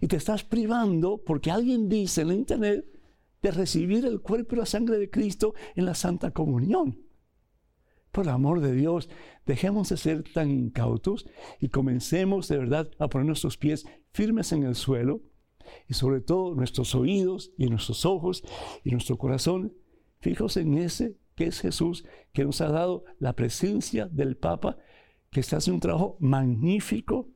Y 0.00 0.06
te 0.06 0.16
estás 0.16 0.44
privando 0.44 1.22
porque 1.24 1.50
alguien 1.50 1.88
dice 1.88 2.22
en 2.22 2.28
la 2.28 2.34
internet 2.34 2.95
de 3.42 3.50
recibir 3.50 4.04
el 4.04 4.20
cuerpo 4.20 4.54
y 4.54 4.58
la 4.58 4.66
sangre 4.66 4.98
de 4.98 5.10
Cristo 5.10 5.54
en 5.74 5.86
la 5.86 5.94
Santa 5.94 6.30
Comunión. 6.30 7.00
Por 8.12 8.24
el 8.24 8.30
amor 8.30 8.60
de 8.60 8.74
Dios, 8.74 9.08
dejemos 9.44 9.90
de 9.90 9.96
ser 9.96 10.22
tan 10.22 10.50
incautos 10.50 11.26
y 11.60 11.68
comencemos 11.68 12.48
de 12.48 12.58
verdad 12.58 12.90
a 12.98 13.08
poner 13.08 13.26
nuestros 13.26 13.58
pies 13.58 13.86
firmes 14.12 14.52
en 14.52 14.62
el 14.62 14.74
suelo 14.74 15.22
y 15.88 15.94
sobre 15.94 16.20
todo 16.20 16.54
nuestros 16.54 16.94
oídos 16.94 17.52
y 17.58 17.66
nuestros 17.66 18.06
ojos 18.06 18.42
y 18.84 18.92
nuestro 18.92 19.18
corazón 19.18 19.74
fijos 20.20 20.56
en 20.56 20.78
ese 20.78 21.16
que 21.36 21.44
es 21.44 21.60
Jesús, 21.60 22.04
que 22.32 22.44
nos 22.44 22.60
ha 22.62 22.68
dado 22.68 23.04
la 23.18 23.34
presencia 23.34 24.06
del 24.06 24.36
Papa, 24.36 24.78
que 25.30 25.40
está 25.40 25.58
haciendo 25.58 25.76
un 25.76 25.80
trabajo 25.80 26.16
magnífico 26.18 27.28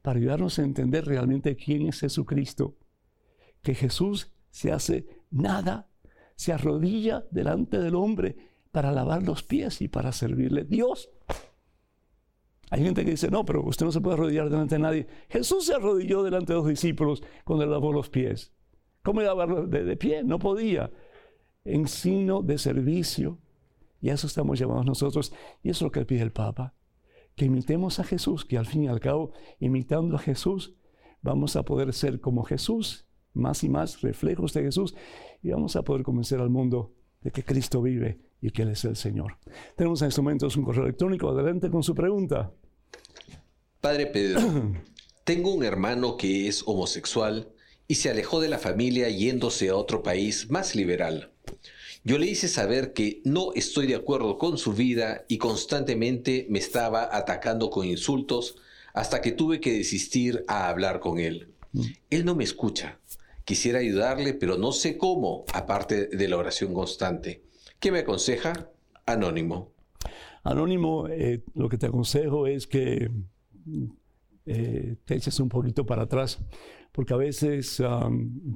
para 0.00 0.18
ayudarnos 0.18 0.58
a 0.58 0.62
entender 0.62 1.04
realmente 1.04 1.54
quién 1.54 1.86
es 1.86 2.00
Jesucristo. 2.00 2.76
Que 3.60 3.74
Jesús 3.74 4.32
se 4.50 4.72
hace 4.72 5.06
nada, 5.32 5.88
se 6.36 6.52
arrodilla 6.52 7.24
delante 7.30 7.78
del 7.78 7.94
hombre 7.94 8.36
para 8.70 8.92
lavar 8.92 9.22
los 9.22 9.42
pies 9.42 9.82
y 9.82 9.88
para 9.88 10.12
servirle. 10.12 10.64
Dios. 10.64 11.10
Hay 12.70 12.82
gente 12.82 13.04
que 13.04 13.10
dice, 13.10 13.30
no, 13.30 13.44
pero 13.44 13.62
usted 13.64 13.84
no 13.84 13.92
se 13.92 14.00
puede 14.00 14.14
arrodillar 14.14 14.48
delante 14.48 14.76
de 14.76 14.80
nadie. 14.80 15.06
Jesús 15.28 15.66
se 15.66 15.74
arrodilló 15.74 16.22
delante 16.22 16.52
de 16.52 16.58
los 16.58 16.66
discípulos 16.66 17.22
cuando 17.44 17.66
lavó 17.66 17.92
los 17.92 18.08
pies. 18.08 18.52
¿Cómo 19.02 19.20
iba 19.20 19.32
a 19.32 19.34
lavar 19.34 19.68
de, 19.68 19.84
de 19.84 19.96
pie? 19.96 20.24
No 20.24 20.38
podía 20.38 20.90
en 21.64 21.86
signo 21.86 22.42
de 22.42 22.56
servicio. 22.56 23.38
Y 24.00 24.08
a 24.08 24.14
eso 24.14 24.26
estamos 24.26 24.58
llamados 24.58 24.86
nosotros. 24.86 25.34
Y 25.62 25.70
eso 25.70 25.78
es 25.78 25.82
lo 25.82 25.92
que 25.92 26.06
pide 26.06 26.22
el 26.22 26.32
Papa. 26.32 26.74
Que 27.36 27.44
imitemos 27.44 27.98
a 27.98 28.04
Jesús, 28.04 28.44
que 28.44 28.56
al 28.56 28.66
fin 28.66 28.84
y 28.84 28.88
al 28.88 29.00
cabo, 29.00 29.32
imitando 29.60 30.16
a 30.16 30.18
Jesús, 30.18 30.74
vamos 31.20 31.56
a 31.56 31.64
poder 31.64 31.92
ser 31.92 32.20
como 32.20 32.42
Jesús, 32.42 33.06
más 33.34 33.64
y 33.64 33.68
más 33.68 34.00
reflejos 34.00 34.52
de 34.52 34.62
Jesús, 34.62 34.94
y 35.42 35.50
vamos 35.50 35.76
a 35.76 35.82
poder 35.82 36.02
convencer 36.02 36.40
al 36.40 36.50
mundo 36.50 36.92
de 37.22 37.30
que 37.30 37.44
Cristo 37.44 37.82
vive 37.82 38.18
y 38.40 38.50
que 38.50 38.62
Él 38.62 38.70
es 38.70 38.84
el 38.84 38.96
Señor. 38.96 39.38
Tenemos 39.76 40.02
en 40.02 40.08
estos 40.08 40.22
momentos 40.22 40.56
un 40.56 40.64
correo 40.64 40.84
electrónico. 40.84 41.28
Adelante 41.28 41.70
con 41.70 41.82
su 41.82 41.94
pregunta. 41.94 42.52
Padre 43.80 44.06
Pedro, 44.06 44.40
tengo 45.24 45.54
un 45.54 45.64
hermano 45.64 46.16
que 46.16 46.48
es 46.48 46.62
homosexual 46.66 47.48
y 47.86 47.96
se 47.96 48.10
alejó 48.10 48.40
de 48.40 48.48
la 48.48 48.58
familia 48.58 49.08
yéndose 49.08 49.68
a 49.68 49.76
otro 49.76 50.02
país 50.02 50.50
más 50.50 50.74
liberal. 50.74 51.32
Yo 52.04 52.18
le 52.18 52.26
hice 52.26 52.48
saber 52.48 52.92
que 52.92 53.20
no 53.24 53.52
estoy 53.54 53.86
de 53.86 53.94
acuerdo 53.94 54.36
con 54.36 54.58
su 54.58 54.72
vida 54.72 55.24
y 55.28 55.38
constantemente 55.38 56.46
me 56.50 56.58
estaba 56.58 57.08
atacando 57.16 57.70
con 57.70 57.86
insultos 57.86 58.56
hasta 58.92 59.20
que 59.20 59.30
tuve 59.30 59.60
que 59.60 59.72
desistir 59.72 60.44
a 60.48 60.68
hablar 60.68 60.98
con 60.98 61.20
él. 61.20 61.52
Mm. 61.72 61.82
Él 62.10 62.24
no 62.24 62.34
me 62.34 62.44
escucha. 62.44 62.98
Quisiera 63.44 63.80
ayudarle, 63.80 64.34
pero 64.34 64.56
no 64.56 64.72
sé 64.72 64.96
cómo, 64.96 65.44
aparte 65.52 66.06
de 66.06 66.28
la 66.28 66.36
oración 66.36 66.72
constante. 66.72 67.42
¿Qué 67.78 67.90
me 67.90 68.00
aconseja? 68.00 68.70
Anónimo. 69.06 69.72
Anónimo, 70.44 71.08
eh, 71.08 71.42
lo 71.54 71.68
que 71.68 71.78
te 71.78 71.86
aconsejo 71.86 72.46
es 72.46 72.66
que 72.66 73.10
eh, 74.46 74.96
te 75.04 75.14
eches 75.14 75.38
un 75.40 75.48
poquito 75.48 75.86
para 75.86 76.02
atrás 76.02 76.40
porque 76.92 77.14
a 77.14 77.16
veces 77.16 77.82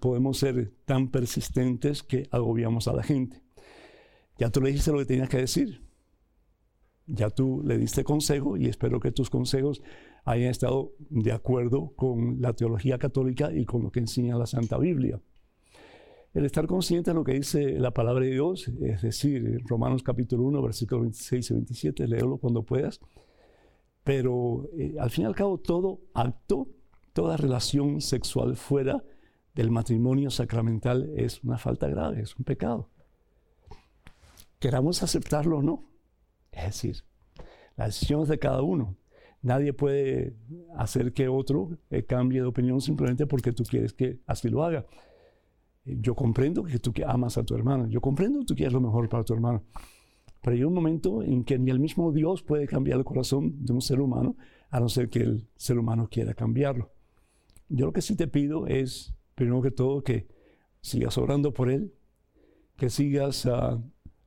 podemos 0.01 0.39
ser 0.39 0.73
tan 0.85 1.11
persistentes 1.11 2.03
que 2.03 2.29
agobiamos 2.31 2.87
a 2.87 2.93
la 2.93 3.03
gente. 3.03 3.43
Ya 4.39 4.51
tú 4.51 4.61
le 4.61 4.69
dijiste 4.69 4.93
lo 4.93 4.99
que 4.99 5.07
tenías 5.07 5.31
que 5.31 5.39
decir. 5.39 5.86
Ya 7.07 7.31
tú 7.31 7.63
le 7.65 7.79
diste 7.79 8.05
consejo 8.05 8.57
y 8.57 8.67
espero 8.67 9.01
que 9.01 9.13
tus 9.13 9.31
consejos 9.31 9.83
hayan 10.25 10.51
estado 10.51 10.93
de 10.99 11.33
acuerdo 11.33 11.93
con 11.95 12.41
la 12.41 12.53
teología 12.53 12.99
católica 12.99 13.53
y 13.53 13.65
con 13.65 13.83
lo 13.83 13.91
que 13.91 14.01
enseña 14.01 14.37
la 14.37 14.47
Santa 14.47 14.79
Biblia. 14.79 15.21
El 16.35 16.45
estar 16.45 16.67
consciente 16.67 17.13
de 17.13 17.15
lo 17.15 17.25
que 17.25 17.35
dice 17.35 17.79
la 17.79 17.93
palabra 17.93 18.25
de 18.25 18.33
Dios, 18.33 18.69
es 18.83 19.03
decir, 19.03 19.63
Romanos 19.67 20.03
capítulo 20.03 20.43
1, 20.45 20.61
versículos 20.63 21.03
26 21.03 21.51
y 21.51 21.55
27, 21.55 22.09
léelo 22.09 22.39
cuando 22.39 22.63
puedas. 22.63 23.01
Pero 24.05 24.69
eh, 24.77 24.97
al 24.99 25.11
fin 25.11 25.25
y 25.25 25.27
al 25.27 25.35
cabo, 25.35 25.59
todo 25.59 26.01
acto 26.13 26.69
toda 27.17 27.39
relación 27.39 28.03
sexual 28.03 28.57
fuera 28.57 29.03
del 29.55 29.71
matrimonio 29.71 30.31
sacramental 30.31 31.11
es 31.17 31.43
una 31.43 31.57
falta 31.57 31.89
grave, 31.89 32.21
es 32.21 32.37
un 32.37 32.45
pecado. 32.45 32.91
Queramos 34.59 35.03
aceptarlo 35.03 35.59
o 35.59 35.63
no. 35.63 35.89
Es 36.57 36.65
decir, 36.65 37.05
la 37.77 37.87
decisión 37.87 38.23
es 38.23 38.29
de 38.29 38.39
cada 38.39 38.63
uno. 38.63 38.97
Nadie 39.43 39.73
puede 39.73 40.35
hacer 40.77 41.13
que 41.13 41.29
otro 41.29 41.77
eh, 41.91 42.03
cambie 42.05 42.41
de 42.41 42.47
opinión 42.47 42.81
simplemente 42.81 43.27
porque 43.27 43.53
tú 43.53 43.63
quieres 43.65 43.93
que 43.93 44.19
así 44.27 44.49
lo 44.49 44.65
haga. 44.65 44.87
Yo 45.85 46.17
comprendo 46.17 46.65
que 46.65 46.79
tú 46.79 46.93
amas 47.07 47.39
a 47.39 47.45
tu 47.45 47.55
hermano, 47.55 47.87
yo 47.87 48.01
comprendo 48.01 48.41
que 48.41 48.47
tú 48.47 48.55
quieres 48.57 48.73
lo 48.73 48.81
mejor 48.81 49.09
para 49.09 49.23
tu 49.23 49.35
hermano, 49.35 49.63
pero 50.43 50.57
hay 50.57 50.65
un 50.65 50.75
momento 50.75 51.23
en 51.23 51.45
que 51.45 51.59
ni 51.59 51.71
el 51.71 51.79
mismo 51.79 52.11
Dios 52.11 52.43
puede 52.43 52.67
cambiar 52.67 52.99
el 52.99 53.05
corazón 53.05 53.65
de 53.65 53.73
un 53.73 53.83
ser 53.83 54.01
humano, 54.01 54.37
a 54.71 54.81
no 54.81 54.89
ser 54.89 55.09
que 55.09 55.21
el 55.21 55.47
ser 55.55 55.79
humano 55.79 56.09
quiera 56.11 56.35
cambiarlo. 56.35 56.91
Yo 57.69 57.87
lo 57.87 57.93
que 57.93 58.03
sí 58.03 58.17
te 58.17 58.27
pido 58.27 58.67
es, 58.67 59.15
primero 59.37 59.63
que 59.63 59.71
todo, 59.71 60.03
que 60.03 60.27
sigas 60.81 61.19
orando 61.19 61.53
por 61.53 61.71
él, 61.71 61.93
que 62.77 62.91
sigas 62.91 63.47
ah, 63.47 63.81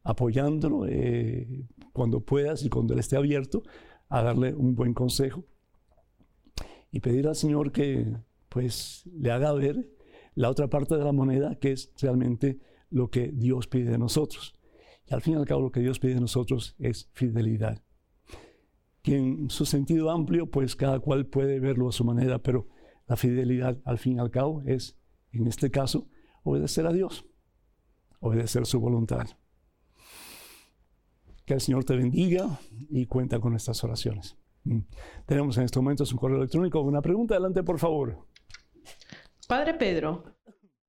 apoyándolo 0.04 0.86
eh, 0.88 1.66
cuando 2.00 2.22
puedas 2.22 2.64
y 2.64 2.70
cuando 2.70 2.94
él 2.94 3.02
esté 3.02 3.18
abierto 3.18 3.62
a 4.08 4.24
darle 4.24 4.56
un 4.56 4.74
buen 4.74 4.94
consejo. 4.94 5.44
Y 6.94 7.02
pedir 7.02 7.28
al 7.28 7.36
Señor 7.36 7.74
que 7.74 8.16
pues 8.48 9.04
le 9.14 9.32
haga 9.32 9.52
ver 9.52 9.86
la 10.34 10.50
otra 10.50 10.70
parte 10.70 10.96
de 10.96 11.04
la 11.04 11.12
moneda, 11.12 11.56
que 11.56 11.74
es 11.74 11.92
realmente 12.02 12.62
lo 12.90 13.10
que 13.10 13.34
Dios 13.34 13.68
pide 13.68 13.92
de 13.92 13.98
nosotros. 13.98 14.58
Y 15.08 15.14
al 15.14 15.20
fin 15.20 15.34
y 15.34 15.36
al 15.36 15.46
cabo 15.46 15.60
lo 15.60 15.74
que 15.74 15.82
Dios 15.82 16.00
pide 16.00 16.14
de 16.14 16.22
nosotros 16.22 16.74
es 16.80 17.10
fidelidad. 17.12 17.84
Que 19.02 19.18
en 19.18 19.50
su 19.50 19.66
sentido 19.66 20.10
amplio, 20.10 20.50
pues 20.50 20.78
cada 20.78 21.02
cual 21.02 21.26
puede 21.26 21.60
verlo 21.60 21.90
a 21.90 21.92
su 21.92 22.06
manera, 22.06 22.42
pero 22.42 22.70
la 23.08 23.18
fidelidad, 23.18 23.78
al 23.84 23.98
fin 23.98 24.16
y 24.16 24.20
al 24.20 24.32
cabo, 24.32 24.62
es, 24.66 24.98
en 25.34 25.48
este 25.48 25.70
caso, 25.70 26.08
obedecer 26.44 26.88
a 26.88 26.94
Dios, 26.94 27.26
obedecer 28.22 28.66
su 28.66 28.80
voluntad. 28.80 29.28
Que 31.50 31.56
el 31.56 31.62
Señor 31.62 31.84
te 31.84 31.96
bendiga 31.96 32.60
y 32.92 33.08
cuenta 33.08 33.40
con 33.40 33.56
estas 33.56 33.84
oraciones. 33.84 34.38
Mm. 34.66 34.82
Tenemos 35.26 35.58
en 35.58 35.64
estos 35.64 35.82
momentos 35.82 36.12
un 36.12 36.20
correo 36.20 36.38
electrónico. 36.38 36.80
Una 36.80 37.02
pregunta, 37.02 37.34
adelante, 37.34 37.64
por 37.64 37.80
favor. 37.80 38.20
Padre 39.48 39.74
Pedro, 39.74 40.26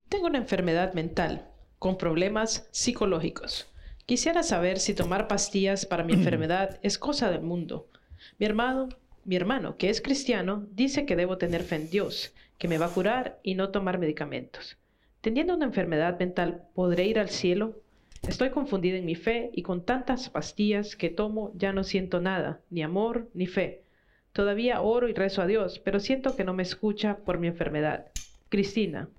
tengo 0.07 0.27
una 0.27 0.37
enfermedad 0.37 0.93
mental 0.93 1.49
con 1.79 1.97
problemas 1.97 2.69
psicológicos. 2.71 3.73
Quisiera 4.05 4.43
saber 4.43 4.77
si 4.77 4.93
tomar 4.93 5.27
pastillas 5.27 5.87
para 5.87 6.03
mi 6.03 6.13
enfermedad 6.19 6.79
es 6.83 6.99
cosa 6.99 7.31
del 7.31 7.41
mundo. 7.41 7.89
Mi 8.37 8.45
hermano 8.45 8.89
mi 9.23 9.35
hermano, 9.35 9.77
que 9.77 9.89
es 9.89 9.99
cristiano, 9.99 10.67
dice 10.73 11.07
que 11.07 11.15
debo 11.15 11.39
tener 11.39 11.63
fe 11.63 11.77
en 11.77 11.89
Dios, 11.89 12.35
que 12.59 12.67
me 12.67 12.77
va 12.77 12.85
a 12.85 12.93
curar 12.93 13.39
y 13.41 13.55
no 13.55 13.69
tomar 13.69 13.97
medicamentos. 13.97 14.77
Teniendo 15.21 15.55
una 15.55 15.65
enfermedad 15.65 16.19
mental, 16.19 16.67
¿podré 16.75 17.07
ir 17.07 17.17
al 17.17 17.29
cielo? 17.29 17.81
Estoy 18.27 18.51
confundida 18.51 18.97
en 18.97 19.05
mi 19.05 19.15
fe 19.15 19.49
y 19.53 19.63
con 19.63 19.83
tantas 19.83 20.29
pastillas 20.29 20.95
que 20.95 21.09
tomo 21.09 21.51
ya 21.55 21.73
no 21.73 21.83
siento 21.83 22.21
nada, 22.21 22.61
ni 22.69 22.83
amor 22.83 23.29
ni 23.33 23.47
fe. 23.47 23.83
Todavía 24.31 24.81
oro 24.81 25.09
y 25.09 25.13
rezo 25.13 25.41
a 25.41 25.47
Dios, 25.47 25.79
pero 25.79 25.99
siento 25.99 26.35
que 26.35 26.43
no 26.43 26.53
me 26.53 26.63
escucha 26.63 27.17
por 27.17 27.39
mi 27.39 27.47
enfermedad. 27.47 28.11
Cristina. 28.49 29.09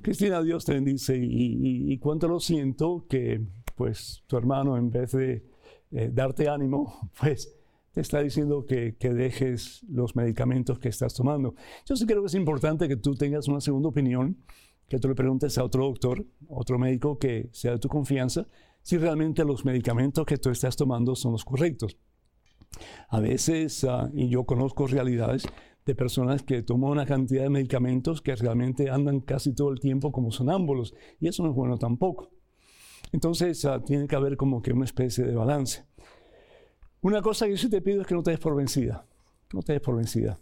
Cristina, 0.00 0.42
Dios 0.42 0.64
te 0.64 0.74
bendice 0.74 1.18
y, 1.20 1.98
cuánto 1.98 2.28
lo 2.28 2.40
siento 2.40 3.06
que 3.08 3.40
pues 3.76 4.22
tu 4.26 4.36
hermano 4.36 4.76
en 4.76 4.90
vez 4.90 5.12
de 5.12 5.44
eh, 5.90 6.10
darte 6.12 6.48
ánimo, 6.48 7.10
pues 7.20 7.58
te 7.92 8.00
está 8.00 8.20
diciendo 8.20 8.64
que, 8.66 8.94
dejes 9.00 9.84
los 9.88 10.16
medicamentos 10.16 10.78
que 10.78 10.88
estás 10.88 11.14
tomando. 11.14 11.54
Yo 11.86 11.94
sí 11.96 12.06
creo 12.06 12.22
que 12.22 12.28
es 12.28 12.34
importante 12.34 12.88
que 12.88 12.96
tú 12.96 13.14
tengas 13.14 13.48
una 13.48 13.60
segunda 13.60 13.90
opinión, 13.90 14.38
que 14.92 14.98
tú 14.98 15.08
le 15.08 15.14
preguntes 15.14 15.56
a 15.56 15.64
otro 15.64 15.86
doctor, 15.86 16.22
otro 16.48 16.78
médico 16.78 17.18
que 17.18 17.48
sea 17.52 17.72
de 17.72 17.78
tu 17.78 17.88
confianza, 17.88 18.46
si 18.82 18.98
realmente 18.98 19.42
los 19.42 19.64
medicamentos 19.64 20.26
que 20.26 20.36
tú 20.36 20.50
estás 20.50 20.76
tomando 20.76 21.16
son 21.16 21.32
los 21.32 21.46
correctos. 21.46 21.96
A 23.08 23.18
veces, 23.18 23.84
ah, 23.84 24.10
y 24.12 24.28
yo 24.28 24.44
conozco 24.44 24.86
realidades 24.86 25.44
de 25.86 25.94
personas 25.94 26.42
que 26.42 26.62
toman 26.62 26.90
una 26.90 27.06
cantidad 27.06 27.44
de 27.44 27.48
medicamentos 27.48 28.20
que 28.20 28.36
realmente 28.36 28.90
andan 28.90 29.20
casi 29.20 29.54
todo 29.54 29.70
el 29.70 29.80
tiempo 29.80 30.12
como 30.12 30.30
sonámbulos, 30.30 30.92
y 31.18 31.26
eso 31.26 31.42
no 31.42 31.48
es 31.48 31.56
bueno 31.56 31.78
tampoco. 31.78 32.30
Entonces, 33.12 33.64
uh, 33.64 33.80
tiene 33.80 34.06
que 34.06 34.16
haber 34.16 34.36
como 34.36 34.60
que 34.60 34.74
una 34.74 34.84
especie 34.84 35.24
de 35.24 35.34
balance. 35.34 35.86
Una 37.00 37.22
cosa 37.22 37.46
que 37.46 37.52
yo 37.52 37.56
sí 37.56 37.70
te 37.70 37.80
pido 37.80 38.02
es 38.02 38.06
que 38.06 38.14
no 38.14 38.22
te 38.22 38.32
des 38.32 38.40
por 38.40 38.54
vencida. 38.54 39.06
No 39.54 39.62
te 39.62 39.72
des 39.72 39.80
por 39.80 39.96
vencida. 39.96 40.38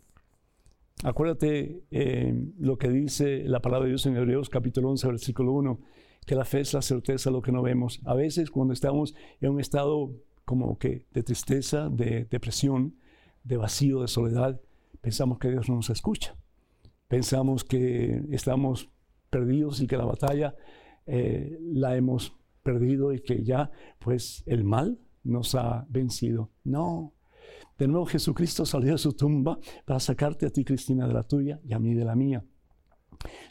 Acuérdate 1.03 1.83
eh, 1.91 2.35
lo 2.59 2.77
que 2.77 2.91
dice 2.91 3.45
la 3.45 3.61
palabra 3.61 3.87
de 3.87 3.93
Dios 3.93 4.05
en 4.05 4.17
Hebreos 4.17 4.51
capítulo 4.51 4.91
11, 4.91 5.07
versículo 5.07 5.53
1, 5.53 5.81
que 6.27 6.35
la 6.35 6.45
fe 6.45 6.61
es 6.61 6.75
la 6.75 6.83
certeza 6.83 7.31
de 7.31 7.35
lo 7.35 7.43
que 7.43 7.53
no 7.53 7.63
vemos. 7.63 8.01
A 8.05 8.13
veces 8.15 8.51
cuando 8.51 8.75
estamos 8.75 9.15
en 9.41 9.51
un 9.51 9.61
estado 9.61 10.13
como 10.45 10.79
que 10.79 11.07
de 11.13 11.23
tristeza, 11.23 11.89
de 11.89 12.27
depresión, 12.27 12.97
de 13.45 13.57
vacío, 13.57 14.03
de 14.03 14.09
soledad, 14.09 14.61
pensamos 15.01 15.39
que 15.39 15.51
Dios 15.51 15.71
no 15.71 15.77
nos 15.77 15.89
escucha. 15.89 16.37
Pensamos 17.09 17.65
que 17.65 18.23
estamos 18.31 18.91
perdidos 19.31 19.81
y 19.81 19.87
que 19.87 19.97
la 19.97 20.05
batalla 20.05 20.55
eh, 21.07 21.59
la 21.63 21.97
hemos 21.97 22.37
perdido 22.63 23.15
y 23.15 23.21
que 23.21 23.43
ya 23.43 23.71
pues 23.99 24.43
el 24.45 24.65
mal 24.65 24.99
nos 25.25 25.55
ha 25.55 25.87
vencido. 25.89 26.51
No. 26.63 27.15
De 27.81 27.89
nuevo 27.89 28.05
Jesucristo 28.05 28.67
salió 28.67 28.93
de 28.93 28.99
su 28.99 29.15
tumba 29.15 29.59
para 29.87 29.99
sacarte 30.01 30.45
a 30.45 30.51
ti, 30.51 30.67
Cristina, 30.67 31.09
de 31.09 31.15
la 31.15 31.23
tuya 31.23 31.63
y 31.65 31.73
a 31.73 31.79
mí 31.79 31.95
de 31.95 32.05
la 32.05 32.15
mía. 32.15 32.45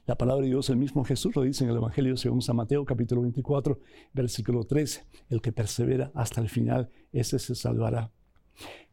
La 0.06 0.20
palabra 0.20 0.44
de 0.44 0.50
Dios, 0.50 0.70
el 0.70 0.78
mismo 0.78 1.04
Jesús 1.04 1.36
lo 1.36 1.42
dice 1.42 1.64
en 1.64 1.72
el 1.72 1.78
Evangelio 1.78 2.16
según 2.16 2.44
San 2.44 2.58
Mateo 2.58 2.86
capítulo 2.86 3.24
24, 3.24 3.80
versículo 4.14 4.66
13. 4.66 5.04
El 5.30 5.42
que 5.42 5.52
persevera 5.52 6.12
hasta 6.14 6.42
el 6.42 6.50
final, 6.50 6.92
ese 7.12 7.40
se 7.40 7.56
salvará. 7.56 8.12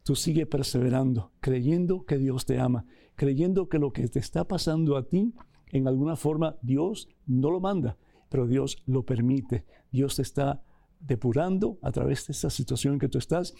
Tú 0.01 0.15
sigue 0.15 0.47
perseverando, 0.47 1.31
creyendo 1.39 2.03
que 2.03 2.17
Dios 2.17 2.47
te 2.47 2.59
ama, 2.59 2.87
creyendo 3.13 3.69
que 3.69 3.77
lo 3.77 3.93
que 3.93 4.07
te 4.07 4.17
está 4.17 4.47
pasando 4.47 4.97
a 4.97 5.07
ti, 5.07 5.35
en 5.71 5.87
alguna 5.87 6.15
forma 6.15 6.57
Dios 6.63 7.09
no 7.27 7.51
lo 7.51 7.59
manda, 7.59 7.95
pero 8.29 8.47
Dios 8.47 8.81
lo 8.87 9.05
permite. 9.05 9.65
Dios 9.91 10.15
te 10.15 10.23
está 10.23 10.63
depurando 10.99 11.77
a 11.83 11.91
través 11.91 12.25
de 12.25 12.31
esta 12.31 12.49
situación 12.49 12.93
en 12.95 12.99
que 12.99 13.07
tú 13.07 13.19
estás. 13.19 13.53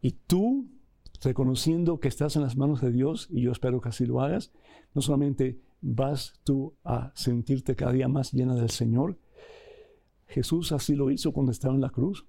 Y 0.00 0.10
tú, 0.26 0.68
reconociendo 1.22 2.00
que 2.00 2.08
estás 2.08 2.36
en 2.36 2.42
las 2.42 2.56
manos 2.56 2.80
de 2.80 2.92
Dios, 2.92 3.28
y 3.30 3.42
yo 3.42 3.52
espero 3.52 3.80
que 3.80 3.88
así 3.88 4.06
lo 4.06 4.20
hagas, 4.20 4.52
no 4.94 5.02
solamente 5.02 5.60
vas 5.80 6.40
tú 6.44 6.74
a 6.84 7.12
sentirte 7.14 7.76
cada 7.76 7.92
día 7.92 8.08
más 8.08 8.32
llena 8.32 8.54
del 8.54 8.70
Señor, 8.70 9.18
Jesús 10.26 10.72
así 10.72 10.94
lo 10.94 11.10
hizo 11.10 11.32
cuando 11.32 11.52
estaba 11.52 11.74
en 11.74 11.80
la 11.80 11.90
cruz. 11.90 12.26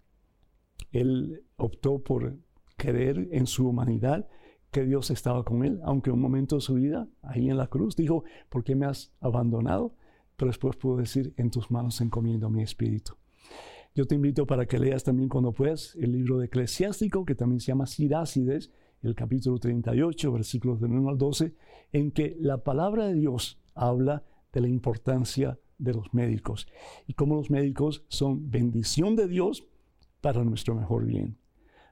Él 0.92 1.44
optó 1.56 2.00
por 2.00 2.38
creer 2.78 3.28
en 3.32 3.48
su 3.48 3.68
humanidad, 3.68 4.28
que 4.72 4.86
Dios 4.86 5.12
estaba 5.12 5.44
con 5.44 5.64
él, 5.64 5.80
aunque 5.84 6.12
un 6.12 6.20
momento 6.20 6.56
de 6.56 6.62
su 6.62 6.76
vida, 6.76 7.08
ahí 7.22 7.50
en 7.50 7.58
la 7.58 7.68
cruz, 7.68 7.96
dijo, 7.96 8.24
¿por 8.50 8.64
qué 8.64 8.76
me 8.76 8.86
has 8.86 9.14
abandonado? 9.20 9.96
Pero 10.36 10.50
después 10.50 10.76
pudo 10.76 10.98
decir, 10.98 11.34
en 11.38 11.50
tus 11.50 11.72
manos 11.72 12.00
encomiendo 12.02 12.50
mi 12.50 12.62
espíritu. 12.62 13.16
Yo 13.98 14.06
te 14.06 14.14
invito 14.14 14.46
para 14.46 14.68
que 14.68 14.78
leas 14.78 15.04
también 15.04 15.28
cuando 15.28 15.54
puedas 15.54 15.96
el 15.96 16.12
libro 16.12 16.38
de 16.38 16.46
Eclesiástico, 16.46 17.26
que 17.26 17.34
también 17.34 17.60
se 17.60 17.70
llama 17.70 17.88
Sirácides, 17.88 18.70
el 19.02 19.16
capítulo 19.16 19.58
38, 19.58 20.32
versículos 20.32 20.80
del 20.80 20.92
1 20.92 21.10
al 21.10 21.18
12, 21.18 21.56
en 21.94 22.12
que 22.12 22.38
la 22.40 22.64
palabra 22.64 23.08
de 23.08 23.16
Dios 23.16 23.60
habla 23.74 24.24
de 24.54 24.62
la 24.62 24.68
importancia 24.68 25.58
de 25.80 25.96
los 25.96 26.14
médicos 26.14 26.68
y 27.08 27.16
cómo 27.16 27.38
los 27.38 27.50
médicos 27.50 28.06
son 28.08 28.52
bendición 28.52 29.16
de 29.16 29.28
Dios 29.28 29.68
para 30.22 30.44
nuestro 30.44 30.76
mejor 30.76 31.08
bien. 31.08 31.40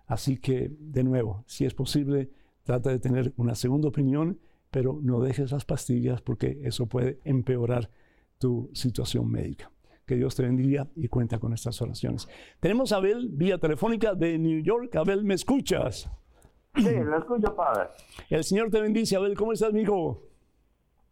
Así 0.05 0.37
que, 0.37 0.71
de 0.79 1.03
nuevo, 1.03 1.43
si 1.47 1.65
es 1.65 1.73
posible, 1.73 2.29
trata 2.61 2.91
de 2.91 2.99
tener 2.99 3.33
una 3.35 3.55
segunda 3.55 3.87
opinión, 3.87 4.39
pero 4.69 4.99
no 5.01 5.21
dejes 5.21 5.51
las 5.51 5.65
pastillas 5.65 6.21
porque 6.21 6.59
eso 6.65 6.85
puede 6.85 7.19
empeorar 7.23 7.89
tu 8.37 8.69
situación 8.73 9.27
médica. 9.31 9.71
Que 10.05 10.15
Dios 10.15 10.35
te 10.35 10.43
bendiga 10.43 10.87
y 10.95 11.07
cuenta 11.07 11.39
con 11.39 11.53
estas 11.53 11.81
oraciones. 11.81 12.27
Tenemos 12.59 12.91
a 12.91 12.97
Abel 12.97 13.29
vía 13.31 13.57
telefónica 13.57 14.13
de 14.13 14.37
New 14.37 14.61
York. 14.61 14.95
Abel, 14.95 15.23
¿me 15.23 15.33
escuchas? 15.33 16.09
Sí, 16.75 16.95
lo 17.03 17.17
escucho, 17.17 17.55
padre. 17.55 17.89
El 18.29 18.43
Señor 18.43 18.69
te 18.69 18.81
bendice, 18.81 19.15
Abel. 19.15 19.35
¿Cómo 19.35 19.53
estás, 19.53 19.73
hijo? 19.73 20.21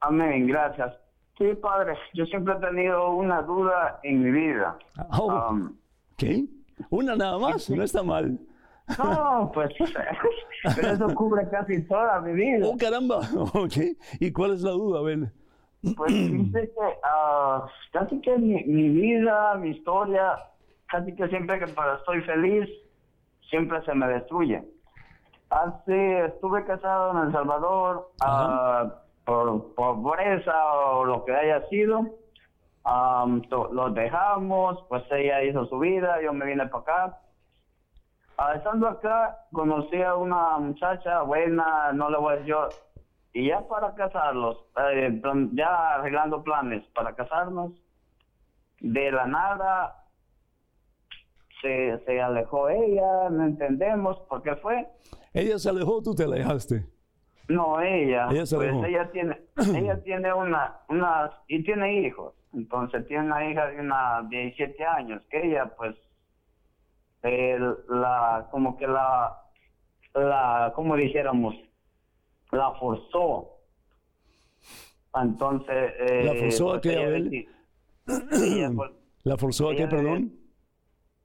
Amén, 0.01 0.45
gracias. 0.47 0.95
Sí, 1.37 1.45
padre, 1.61 1.95
yo 2.13 2.25
siempre 2.25 2.53
he 2.53 2.57
tenido 2.57 3.15
una 3.15 3.41
duda 3.41 3.99
en 4.03 4.23
mi 4.23 4.31
vida. 4.31 4.77
Oh, 5.17 5.49
um, 5.49 5.75
¿Qué? 6.17 6.45
¿Una 6.89 7.15
nada 7.15 7.39
más? 7.39 7.69
No 7.69 7.83
está 7.83 8.03
mal. 8.03 8.39
No, 8.97 9.51
pues 9.53 9.71
pero 10.75 10.91
eso 10.91 11.07
cubre 11.15 11.47
casi 11.49 11.81
toda 11.87 12.21
mi 12.21 12.33
vida. 12.33 12.67
Oh, 12.67 12.77
caramba. 12.77 13.21
Ok. 13.53 13.77
¿Y 14.19 14.31
cuál 14.31 14.53
es 14.53 14.61
la 14.61 14.71
duda, 14.71 14.99
Abel? 14.99 15.31
Pues 15.97 16.13
dice 16.13 16.71
que 16.73 16.81
uh, 16.81 17.67
casi 17.91 18.21
que 18.21 18.37
mi, 18.37 18.63
mi, 18.63 18.89
vida, 18.89 19.55
mi 19.55 19.71
historia, 19.71 20.35
casi 20.87 21.13
que 21.15 21.27
siempre 21.27 21.59
que 21.59 21.67
para 21.67 21.95
estoy 21.95 22.21
feliz, 22.21 22.69
siempre 23.49 23.83
se 23.83 23.93
me 23.93 24.07
destruye. 24.07 24.63
Así 25.49 25.93
estuve 25.93 26.65
casado 26.65 27.11
en 27.11 27.27
El 27.27 27.31
Salvador 27.33 28.11
uh, 28.25 28.89
por, 29.25 29.75
pobreza 29.75 30.73
o 30.73 31.05
lo 31.05 31.25
que 31.25 31.35
haya 31.35 31.67
sido. 31.67 31.99
Um, 32.85 33.41
los 33.49 33.93
dejamos, 33.93 34.83
pues 34.89 35.03
ella 35.11 35.43
hizo 35.43 35.65
su 35.67 35.79
vida, 35.79 36.21
yo 36.21 36.33
me 36.33 36.45
vine 36.45 36.67
para 36.67 36.81
acá 36.81 37.19
Ah, 38.37 38.55
estando 38.55 38.87
acá, 38.87 39.45
conocí 39.51 40.01
a 40.01 40.15
una 40.15 40.57
muchacha 40.57 41.21
buena, 41.21 41.91
no 41.93 42.09
le 42.09 42.17
voy 42.17 42.33
a 42.33 42.35
decir 42.37 42.49
yo, 42.49 42.67
y 43.33 43.47
ya 43.47 43.67
para 43.67 43.95
casarlos, 43.95 44.57
eh, 44.93 45.21
ya 45.53 45.95
arreglando 45.95 46.43
planes 46.43 46.83
para 46.93 47.15
casarnos, 47.15 47.71
de 48.79 49.11
la 49.11 49.25
nada 49.25 50.05
se, 51.61 51.99
se 52.05 52.21
alejó 52.21 52.69
ella, 52.69 53.29
no 53.31 53.45
entendemos 53.45 54.19
por 54.29 54.43
qué 54.43 54.55
fue. 54.57 54.87
¿Ella 55.33 55.57
se 55.57 55.69
alejó 55.69 56.01
tú 56.03 56.13
te 56.13 56.23
alejaste? 56.23 56.85
No, 57.47 57.81
ella. 57.81 58.27
Ella 58.29 58.45
se 58.45 58.55
pues 58.55 58.71
ella 58.85 59.09
tiene, 59.11 59.41
ella 59.75 60.01
tiene 60.03 60.33
una, 60.33 60.79
una, 60.89 61.31
y 61.47 61.63
tiene 61.63 62.01
hijos. 62.01 62.33
Entonces 62.53 63.07
tiene 63.07 63.25
una 63.25 63.49
hija 63.49 63.67
de 63.67 63.79
una 63.79 64.21
17 64.29 64.85
años, 64.85 65.23
que 65.29 65.47
ella 65.47 65.73
pues 65.75 65.95
la, 67.23 68.47
como 68.51 68.77
que 68.77 68.85
la, 68.85 69.41
la, 70.13 70.71
como 70.75 70.95
dijéramos, 70.95 71.55
la 72.57 72.71
forzó. 72.79 73.49
Entonces... 75.15 75.93
Eh, 75.99 76.23
¿La 76.25 76.35
forzó 76.35 76.73
a 76.73 76.81
qué, 76.81 76.97
Abel? 76.97 77.47
¿La 79.23 79.37
forzó 79.37 79.69
a 79.69 79.75
qué, 79.75 79.87
perdón? 79.87 80.33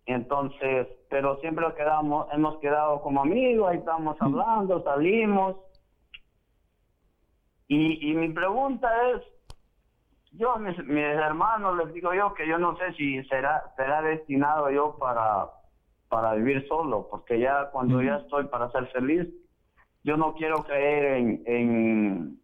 Entonces, 0.07 0.87
pero 1.11 1.39
siempre 1.41 1.67
quedamos, 1.77 2.27
hemos 2.33 2.59
quedado 2.61 3.03
como 3.03 3.23
amigos, 3.23 3.71
ahí 3.71 3.79
estamos 3.79 4.17
mm. 4.19 4.25
hablando, 4.25 4.83
salimos. 4.83 5.57
Y, 7.67 8.11
y 8.11 8.15
mi 8.15 8.31
pregunta 8.31 8.91
es, 9.11 9.23
yo 10.33 10.53
a 10.53 10.59
mis, 10.59 10.79
mis, 10.85 11.05
hermanos 11.05 11.77
les 11.77 11.93
digo 11.93 12.15
yo 12.15 12.33
que 12.35 12.49
yo 12.49 12.59
no 12.59 12.77
sé 12.79 12.93
si 12.95 13.23
será, 13.25 13.73
será 13.77 14.01
destinado 14.01 14.71
yo 14.71 14.97
para, 14.99 15.51
para 16.09 16.35
vivir 16.35 16.67
solo, 16.69 17.07
porque 17.11 17.39
ya 17.39 17.71
cuando 17.71 18.03
ya 18.03 18.17
estoy 18.17 18.47
para 18.47 18.71
ser 18.71 18.87
feliz, 18.89 19.29
yo 20.09 20.17
no 20.17 20.33
quiero 20.33 20.65
creer 20.65 21.19
en, 21.19 21.43
en, 21.45 22.41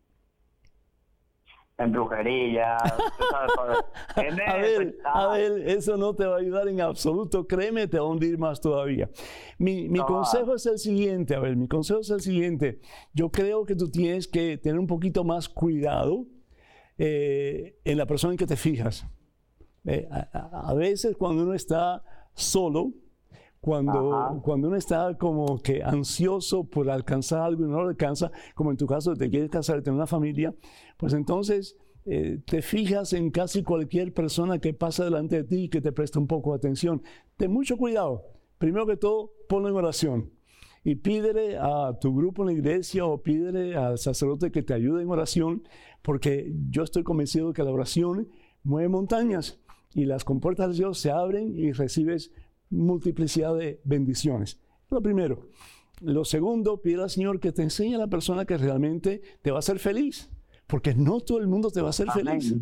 en 1.78 1.92
brujería. 1.92 2.76
a, 4.14 4.56
ver, 4.58 4.98
a 5.02 5.28
ver, 5.28 5.68
eso 5.70 5.96
no 5.96 6.14
te 6.14 6.26
va 6.26 6.36
a 6.36 6.40
ayudar 6.40 6.68
en 6.68 6.82
absoluto, 6.82 7.46
créeme, 7.46 7.88
te 7.88 7.98
va 7.98 8.04
a 8.04 8.08
hundir 8.08 8.36
más 8.36 8.60
todavía. 8.60 9.08
Mi, 9.56 9.88
mi 9.88 10.00
consejo 10.00 10.56
es 10.56 10.66
el 10.66 10.78
siguiente, 10.78 11.34
a 11.34 11.40
ver, 11.40 11.56
mi 11.56 11.66
consejo 11.66 12.00
es 12.00 12.10
el 12.10 12.20
siguiente. 12.20 12.80
Yo 13.14 13.30
creo 13.30 13.64
que 13.64 13.74
tú 13.74 13.90
tienes 13.90 14.28
que 14.28 14.58
tener 14.58 14.78
un 14.78 14.86
poquito 14.86 15.24
más 15.24 15.48
cuidado 15.48 16.26
eh, 16.98 17.80
en 17.82 17.96
la 17.96 18.04
persona 18.04 18.34
en 18.34 18.38
que 18.38 18.46
te 18.46 18.56
fijas. 18.56 19.06
Eh, 19.86 20.06
a, 20.10 20.68
a 20.68 20.74
veces 20.74 21.16
cuando 21.16 21.44
uno 21.44 21.54
está 21.54 22.04
solo, 22.34 22.92
cuando, 23.64 24.42
cuando 24.44 24.68
uno 24.68 24.76
está 24.76 25.16
como 25.16 25.58
que 25.62 25.82
ansioso 25.82 26.64
por 26.64 26.90
alcanzar 26.90 27.40
algo 27.40 27.64
y 27.64 27.68
no 27.68 27.80
lo 27.80 27.88
alcanza, 27.88 28.30
como 28.54 28.70
en 28.70 28.76
tu 28.76 28.86
caso 28.86 29.16
te 29.16 29.30
quieres 29.30 29.48
casar 29.48 29.80
tener 29.80 29.96
una 29.96 30.06
familia, 30.06 30.54
pues 30.98 31.14
entonces 31.14 31.78
eh, 32.04 32.42
te 32.44 32.60
fijas 32.60 33.14
en 33.14 33.30
casi 33.30 33.62
cualquier 33.62 34.12
persona 34.12 34.58
que 34.58 34.74
pasa 34.74 35.06
delante 35.06 35.36
de 35.36 35.44
ti 35.44 35.56
y 35.62 35.68
que 35.70 35.80
te 35.80 35.92
presta 35.92 36.18
un 36.18 36.26
poco 36.26 36.50
de 36.50 36.58
atención. 36.58 37.02
Ten 37.38 37.50
mucho 37.54 37.78
cuidado. 37.78 38.24
Primero 38.58 38.86
que 38.86 38.98
todo, 38.98 39.32
ponlo 39.48 39.70
en 39.70 39.76
oración 39.76 40.30
y 40.84 40.96
pídele 40.96 41.56
a 41.56 41.98
tu 41.98 42.14
grupo 42.14 42.42
en 42.42 42.48
la 42.48 42.52
iglesia 42.52 43.06
o 43.06 43.22
pídele 43.22 43.76
al 43.76 43.96
sacerdote 43.96 44.52
que 44.52 44.62
te 44.62 44.74
ayude 44.74 45.00
en 45.00 45.08
oración, 45.08 45.62
porque 46.02 46.52
yo 46.68 46.82
estoy 46.82 47.02
convencido 47.02 47.48
de 47.48 47.54
que 47.54 47.62
la 47.62 47.72
oración 47.72 48.28
mueve 48.62 48.90
montañas 48.90 49.58
y 49.94 50.04
las 50.04 50.22
compuertas 50.22 50.68
de 50.68 50.74
Dios 50.74 50.98
se 50.98 51.10
abren 51.10 51.58
y 51.58 51.72
recibes 51.72 52.30
multiplicidad 52.70 53.54
de 53.56 53.80
bendiciones. 53.84 54.60
Lo 54.90 55.02
primero. 55.02 55.48
Lo 56.00 56.24
segundo, 56.24 56.82
pide 56.82 57.02
al 57.02 57.10
Señor 57.10 57.40
que 57.40 57.52
te 57.52 57.62
enseñe 57.62 57.94
a 57.94 57.98
la 57.98 58.08
persona 58.08 58.44
que 58.44 58.56
realmente 58.56 59.22
te 59.42 59.50
va 59.50 59.58
a 59.58 59.60
hacer 59.60 59.78
feliz, 59.78 60.30
porque 60.66 60.94
no 60.94 61.20
todo 61.20 61.38
el 61.38 61.46
mundo 61.46 61.70
te 61.70 61.80
va 61.80 61.88
a 61.88 61.90
hacer 61.90 62.10
feliz. 62.10 62.54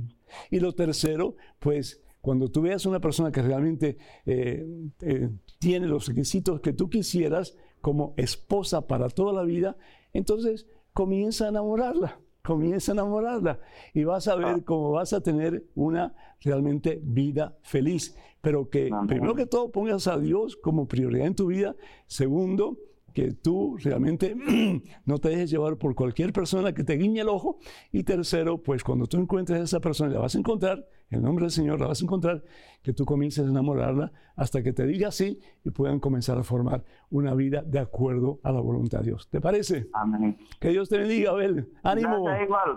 Y 0.50 0.60
lo 0.60 0.74
tercero, 0.74 1.36
pues 1.58 2.02
cuando 2.20 2.50
tú 2.50 2.62
veas 2.62 2.86
una 2.86 3.00
persona 3.00 3.32
que 3.32 3.42
realmente 3.42 3.98
eh, 4.26 4.64
eh, 5.00 5.30
tiene 5.58 5.86
los 5.86 6.06
requisitos 6.06 6.60
que 6.60 6.72
tú 6.72 6.88
quisieras 6.88 7.56
como 7.80 8.14
esposa 8.16 8.86
para 8.86 9.08
toda 9.08 9.32
la 9.32 9.42
vida, 9.42 9.76
entonces 10.12 10.66
comienza 10.92 11.46
a 11.46 11.48
enamorarla 11.48 12.20
comienza 12.42 12.92
a 12.92 12.94
enamorarla 12.94 13.60
y 13.94 14.04
vas 14.04 14.28
a 14.28 14.34
ver 14.34 14.46
ah. 14.46 14.60
cómo 14.64 14.92
vas 14.92 15.12
a 15.12 15.20
tener 15.20 15.64
una 15.74 16.14
realmente 16.40 17.00
vida 17.02 17.56
feliz. 17.62 18.16
Pero 18.40 18.68
que 18.68 18.90
primero 19.06 19.34
que 19.34 19.46
todo 19.46 19.70
pongas 19.70 20.08
a 20.08 20.18
Dios 20.18 20.56
como 20.56 20.88
prioridad 20.88 21.28
en 21.28 21.36
tu 21.36 21.46
vida. 21.46 21.76
Segundo, 22.06 22.76
que 23.12 23.32
tú 23.32 23.76
realmente 23.78 24.34
no 25.04 25.18
te 25.18 25.28
dejes 25.28 25.50
llevar 25.50 25.76
por 25.76 25.94
cualquier 25.94 26.32
persona 26.32 26.72
que 26.72 26.84
te 26.84 26.94
guiñe 26.94 27.20
el 27.20 27.28
ojo. 27.28 27.58
Y 27.92 28.02
tercero, 28.02 28.58
pues 28.58 28.82
cuando 28.82 29.06
tú 29.06 29.18
encuentres 29.18 29.60
a 29.60 29.64
esa 29.64 29.80
persona 29.80 30.12
la 30.12 30.20
vas 30.20 30.34
a 30.34 30.38
encontrar, 30.38 30.88
En 31.10 31.18
el 31.18 31.24
nombre 31.24 31.44
del 31.44 31.52
Señor 31.52 31.78
la 31.80 31.88
vas 31.88 32.00
a 32.00 32.04
encontrar, 32.04 32.42
que 32.82 32.92
tú 32.92 33.04
comiences 33.04 33.46
a 33.46 33.48
enamorarla 33.48 34.12
hasta 34.36 34.62
que 34.62 34.72
te 34.72 34.86
diga 34.86 35.10
sí 35.10 35.40
y 35.64 35.70
puedan 35.70 35.98
comenzar 36.00 36.38
a 36.38 36.42
formar 36.42 36.84
una 37.10 37.34
vida 37.34 37.62
de 37.62 37.78
acuerdo 37.78 38.40
a 38.42 38.52
la 38.52 38.60
voluntad 38.60 39.00
de 39.00 39.06
Dios. 39.06 39.28
¿Te 39.28 39.40
parece? 39.40 39.88
Amén. 39.92 40.36
Que 40.58 40.70
Dios 40.70 40.88
te 40.88 40.98
bendiga, 40.98 41.30
Abel. 41.30 41.68
Ánimo. 41.82 42.24
Gracias, 42.24 42.46
igual. 42.46 42.76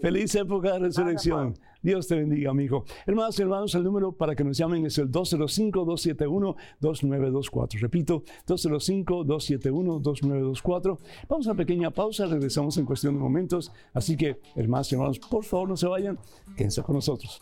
Feliz 0.00 0.34
época 0.34 0.72
de 0.72 0.78
resurrección. 0.80 1.54
Dios 1.82 2.06
te 2.06 2.14
bendiga, 2.14 2.50
amigo. 2.50 2.84
Hermanos 3.06 3.38
y 3.38 3.42
hermanos, 3.42 3.74
el 3.74 3.84
número 3.84 4.12
para 4.12 4.36
que 4.36 4.44
nos 4.44 4.58
llamen 4.58 4.84
es 4.84 4.98
el 4.98 5.10
205-271-2924. 5.10 7.80
Repito, 7.80 8.22
205-271-2924. 8.46 10.98
Vamos 11.28 11.46
a 11.46 11.50
una 11.50 11.56
pequeña 11.56 11.90
pausa, 11.90 12.26
regresamos 12.26 12.76
en 12.76 12.84
cuestión 12.84 13.14
de 13.14 13.20
momentos. 13.20 13.72
Así 13.94 14.14
que, 14.16 14.42
hermanos 14.54 14.92
y 14.92 14.96
hermanos, 14.96 15.18
por 15.18 15.42
favor 15.44 15.70
no 15.70 15.76
se 15.76 15.88
vayan, 15.88 16.18
quédense 16.54 16.82
con 16.82 16.96
nosotros. 16.96 17.40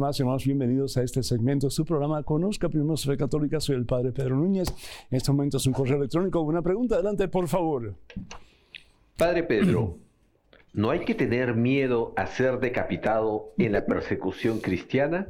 Hermanos 0.00 0.18
y 0.18 0.22
hermanos, 0.22 0.44
bienvenidos 0.46 0.96
a 0.96 1.02
este 1.02 1.22
segmento, 1.22 1.68
su 1.68 1.84
programa 1.84 2.22
Conozca 2.22 2.70
Primero 2.70 2.96
Fe 2.96 3.18
Católica. 3.18 3.60
Soy 3.60 3.76
el 3.76 3.84
Padre 3.84 4.12
Pedro 4.12 4.34
Núñez. 4.34 4.70
En 5.10 5.18
este 5.18 5.30
momento 5.30 5.58
es 5.58 5.66
un 5.66 5.74
correo 5.74 5.98
electrónico. 5.98 6.40
Una 6.40 6.62
pregunta, 6.62 6.94
adelante, 6.94 7.28
por 7.28 7.48
favor. 7.48 7.96
Padre 9.18 9.42
Pedro, 9.42 9.98
¿no 10.72 10.88
hay 10.88 11.00
que 11.00 11.14
tener 11.14 11.54
miedo 11.54 12.14
a 12.16 12.26
ser 12.28 12.60
decapitado 12.60 13.52
en 13.58 13.72
la 13.72 13.84
persecución 13.84 14.60
cristiana? 14.60 15.28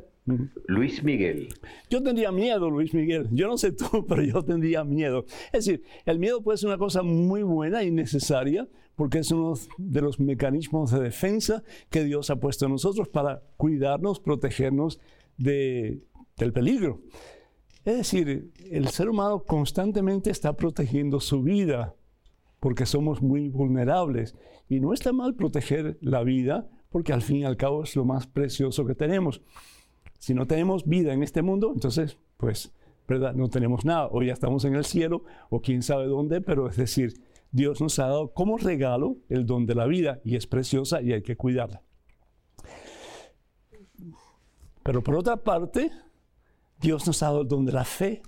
Luis 0.68 1.02
Miguel. 1.02 1.48
Yo 1.88 2.00
tendría 2.00 2.30
miedo, 2.30 2.70
Luis 2.70 2.94
Miguel. 2.94 3.26
Yo 3.32 3.48
no 3.48 3.58
sé 3.58 3.72
tú, 3.72 4.06
pero 4.08 4.22
yo 4.22 4.44
tendría 4.44 4.84
miedo. 4.84 5.24
Es 5.46 5.64
decir, 5.64 5.82
el 6.06 6.20
miedo 6.20 6.42
puede 6.42 6.58
ser 6.58 6.68
una 6.68 6.78
cosa 6.78 7.02
muy 7.02 7.42
buena 7.42 7.82
y 7.82 7.90
necesaria 7.90 8.68
porque 9.00 9.20
es 9.20 9.32
uno 9.32 9.54
de 9.78 10.02
los 10.02 10.20
mecanismos 10.20 10.90
de 10.90 11.00
defensa 11.00 11.62
que 11.88 12.04
Dios 12.04 12.28
ha 12.28 12.36
puesto 12.36 12.66
en 12.66 12.72
nosotros 12.72 13.08
para 13.08 13.40
cuidarnos, 13.56 14.20
protegernos 14.20 15.00
de, 15.38 16.02
del 16.36 16.52
peligro. 16.52 17.00
Es 17.86 17.96
decir, 17.96 18.52
el 18.70 18.88
ser 18.88 19.08
humano 19.08 19.42
constantemente 19.44 20.30
está 20.30 20.52
protegiendo 20.52 21.18
su 21.18 21.42
vida 21.42 21.94
porque 22.60 22.84
somos 22.84 23.22
muy 23.22 23.48
vulnerables. 23.48 24.36
Y 24.68 24.80
no 24.80 24.92
está 24.92 25.14
mal 25.14 25.34
proteger 25.34 25.96
la 26.02 26.22
vida 26.22 26.68
porque 26.90 27.14
al 27.14 27.22
fin 27.22 27.38
y 27.38 27.44
al 27.44 27.56
cabo 27.56 27.84
es 27.84 27.96
lo 27.96 28.04
más 28.04 28.26
precioso 28.26 28.84
que 28.84 28.94
tenemos. 28.94 29.40
Si 30.18 30.34
no 30.34 30.46
tenemos 30.46 30.84
vida 30.84 31.14
en 31.14 31.22
este 31.22 31.40
mundo, 31.40 31.72
entonces, 31.72 32.18
pues, 32.36 32.70
¿verdad? 33.08 33.32
No 33.32 33.48
tenemos 33.48 33.86
nada. 33.86 34.10
O 34.12 34.22
ya 34.22 34.34
estamos 34.34 34.66
en 34.66 34.74
el 34.74 34.84
cielo, 34.84 35.24
o 35.48 35.62
quién 35.62 35.82
sabe 35.82 36.04
dónde, 36.04 36.42
pero 36.42 36.68
es 36.68 36.76
decir, 36.76 37.14
Dios 37.52 37.80
nos 37.80 37.98
ha 37.98 38.06
dado 38.06 38.32
como 38.32 38.58
regalo 38.58 39.18
el 39.28 39.46
don 39.46 39.66
de 39.66 39.74
la 39.74 39.86
vida 39.86 40.20
y 40.24 40.36
es 40.36 40.46
preciosa 40.46 41.02
y 41.02 41.12
hay 41.12 41.22
que 41.22 41.36
cuidarla. 41.36 41.82
Pero 44.82 45.02
por 45.02 45.16
otra 45.16 45.36
parte, 45.36 45.90
Dios 46.80 47.06
nos 47.06 47.22
ha 47.22 47.26
dado 47.26 47.42
el 47.42 47.48
don 47.48 47.64
de 47.64 47.72
la 47.72 47.84
fe. 47.84 48.22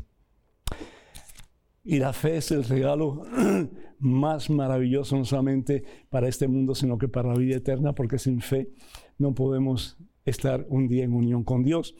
Y 1.84 1.98
la 1.98 2.12
fe 2.12 2.36
es 2.36 2.50
el 2.52 2.64
regalo 2.64 3.24
más 3.98 4.50
maravilloso, 4.50 5.16
no 5.16 5.24
solamente 5.24 5.84
para 6.10 6.28
este 6.28 6.46
mundo, 6.46 6.74
sino 6.74 6.98
que 6.98 7.08
para 7.08 7.30
la 7.30 7.34
vida 7.34 7.56
eterna, 7.56 7.94
porque 7.94 8.18
sin 8.18 8.40
fe 8.40 8.70
no 9.18 9.34
podemos 9.34 9.96
estar 10.24 10.64
un 10.68 10.86
día 10.86 11.04
en 11.04 11.12
unión 11.12 11.42
con 11.42 11.64
Dios. 11.64 11.94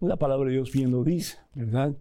La 0.00 0.16
palabra 0.16 0.48
de 0.48 0.54
Dios 0.54 0.72
bien 0.72 0.90
lo 0.90 1.04
dice, 1.04 1.38
¿verdad? 1.54 1.96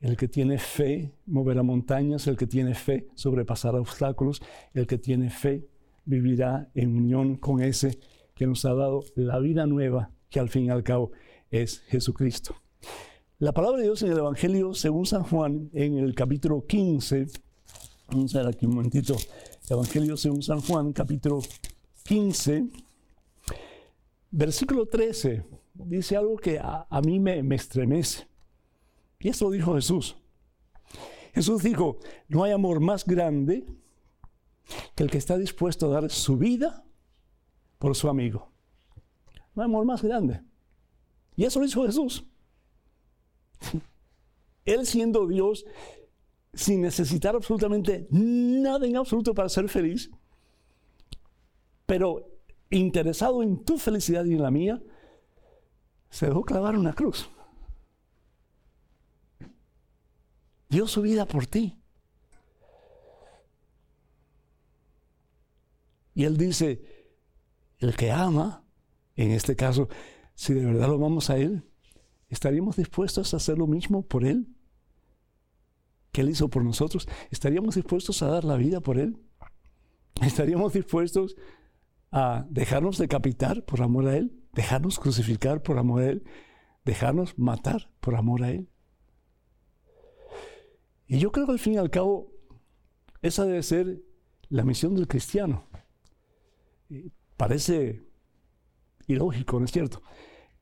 El 0.00 0.16
que 0.16 0.28
tiene 0.28 0.58
fe 0.58 1.12
moverá 1.26 1.62
montañas, 1.62 2.26
el 2.26 2.36
que 2.36 2.46
tiene 2.46 2.74
fe 2.74 3.08
sobrepasará 3.14 3.78
obstáculos, 3.80 4.42
el 4.72 4.86
que 4.86 4.98
tiene 4.98 5.30
fe 5.30 5.68
vivirá 6.04 6.70
en 6.74 6.96
unión 6.96 7.36
con 7.36 7.62
ese 7.62 7.98
que 8.34 8.46
nos 8.46 8.64
ha 8.64 8.74
dado 8.74 9.04
la 9.14 9.38
vida 9.38 9.66
nueva, 9.66 10.10
que 10.30 10.40
al 10.40 10.48
fin 10.48 10.66
y 10.66 10.70
al 10.70 10.82
cabo 10.82 11.12
es 11.50 11.80
Jesucristo. 11.88 12.56
La 13.38 13.52
palabra 13.52 13.78
de 13.78 13.84
Dios 13.84 14.02
en 14.02 14.12
el 14.12 14.18
Evangelio, 14.18 14.74
según 14.74 15.06
San 15.06 15.22
Juan, 15.24 15.70
en 15.74 15.98
el 15.98 16.14
capítulo 16.14 16.66
15, 16.66 17.26
vamos 18.08 18.34
a 18.34 18.38
ver 18.38 18.48
aquí 18.48 18.66
un 18.66 18.74
momentito, 18.76 19.16
Evangelio 19.68 20.16
según 20.16 20.42
San 20.42 20.60
Juan, 20.60 20.92
capítulo 20.92 21.40
15, 22.04 22.68
Versículo 24.32 24.86
13 24.86 25.42
dice 25.74 26.16
algo 26.16 26.36
que 26.36 26.58
a, 26.60 26.86
mí 27.04 27.18
me, 27.18 27.42
me, 27.42 27.56
estremece. 27.56 28.29
Y 29.20 29.28
eso 29.28 29.50
dijo 29.50 29.74
Jesús. 29.74 30.16
Jesús 31.32 31.62
dijo, 31.62 31.98
no 32.28 32.42
hay 32.42 32.52
amor 32.52 32.80
más 32.80 33.04
grande 33.04 33.64
que 34.94 35.02
el 35.04 35.10
que 35.10 35.18
está 35.18 35.36
dispuesto 35.36 35.86
a 35.86 36.00
dar 36.00 36.10
su 36.10 36.36
vida 36.36 36.84
por 37.78 37.94
su 37.94 38.08
amigo. 38.08 38.50
No 39.54 39.62
hay 39.62 39.66
amor 39.66 39.84
más 39.84 40.02
grande. 40.02 40.40
Y 41.36 41.44
eso 41.44 41.60
lo 41.60 41.66
hizo 41.66 41.84
Jesús. 41.86 42.24
Él 44.64 44.86
siendo 44.86 45.26
Dios, 45.26 45.64
sin 46.52 46.80
necesitar 46.80 47.36
absolutamente 47.36 48.08
nada 48.10 48.86
en 48.86 48.96
absoluto 48.96 49.34
para 49.34 49.48
ser 49.48 49.68
feliz, 49.68 50.10
pero 51.86 52.26
interesado 52.70 53.42
en 53.42 53.64
tu 53.64 53.78
felicidad 53.78 54.24
y 54.24 54.34
en 54.34 54.42
la 54.42 54.50
mía, 54.50 54.82
se 56.08 56.26
dejó 56.26 56.42
clavar 56.42 56.76
una 56.76 56.92
cruz. 56.92 57.28
Dio 60.70 60.86
su 60.86 61.02
vida 61.02 61.26
por 61.26 61.46
ti. 61.46 61.76
Y 66.14 66.24
él 66.24 66.36
dice, 66.36 66.82
el 67.78 67.96
que 67.96 68.10
ama, 68.10 68.64
en 69.16 69.30
este 69.30 69.56
caso, 69.56 69.88
si 70.34 70.54
de 70.54 70.64
verdad 70.64 70.88
lo 70.88 70.94
amamos 70.94 71.28
a 71.30 71.36
él, 71.36 71.64
¿estaríamos 72.28 72.76
dispuestos 72.76 73.32
a 73.32 73.36
hacer 73.36 73.58
lo 73.58 73.66
mismo 73.66 74.02
por 74.02 74.24
él? 74.24 74.48
que 76.12 76.22
él 76.22 76.30
hizo 76.30 76.48
por 76.48 76.64
nosotros? 76.64 77.06
¿Estaríamos 77.30 77.76
dispuestos 77.76 78.22
a 78.22 78.28
dar 78.28 78.44
la 78.44 78.56
vida 78.56 78.80
por 78.80 78.98
él? 78.98 79.16
¿Estaríamos 80.20 80.72
dispuestos 80.72 81.36
a 82.10 82.46
dejarnos 82.50 82.98
decapitar 82.98 83.64
por 83.64 83.82
amor 83.82 84.08
a 84.08 84.16
Él, 84.16 84.32
dejarnos 84.52 84.98
crucificar 84.98 85.62
por 85.62 85.78
amor 85.78 86.02
a 86.02 86.06
Él, 86.08 86.24
dejarnos 86.84 87.38
matar 87.38 87.90
por 88.00 88.16
amor 88.16 88.42
a 88.42 88.50
Él. 88.50 88.68
Y 91.10 91.18
yo 91.18 91.32
creo 91.32 91.44
que 91.44 91.52
al 91.52 91.58
fin 91.58 91.72
y 91.72 91.76
al 91.76 91.90
cabo, 91.90 92.30
esa 93.20 93.44
debe 93.44 93.64
ser 93.64 94.00
la 94.48 94.62
misión 94.62 94.94
del 94.94 95.08
cristiano. 95.08 95.64
Parece 97.36 98.04
ilógico, 99.08 99.58
¿no 99.58 99.64
es 99.64 99.72
cierto? 99.72 100.02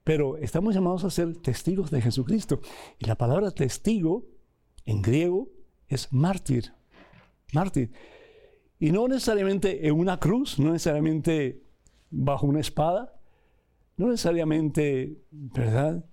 Pero 0.04 0.38
estamos 0.38 0.74
llamados 0.74 1.04
a 1.04 1.10
ser 1.10 1.36
testigos 1.36 1.90
de 1.90 2.00
Jesucristo. 2.00 2.62
Y 2.98 3.04
la 3.04 3.18
palabra 3.18 3.50
testigo 3.50 4.24
en 4.86 5.02
griego 5.02 5.50
es 5.86 6.10
mártir. 6.14 6.72
Mártir. 7.52 7.92
Y 8.78 8.90
no 8.90 9.06
necesariamente 9.06 9.86
en 9.86 9.98
una 9.98 10.18
cruz, 10.18 10.58
no 10.58 10.72
necesariamente 10.72 11.62
bajo 12.08 12.46
una 12.46 12.60
espada, 12.60 13.20
no 13.98 14.08
necesariamente, 14.08 15.26
¿verdad?, 15.30 16.06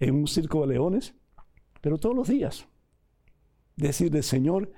en 0.00 0.14
un 0.14 0.26
circo 0.26 0.62
de 0.62 0.68
leones, 0.68 1.14
pero 1.82 1.98
todos 1.98 2.16
los 2.16 2.28
días. 2.28 2.66
Decirle, 3.82 4.22
Señor, 4.22 4.72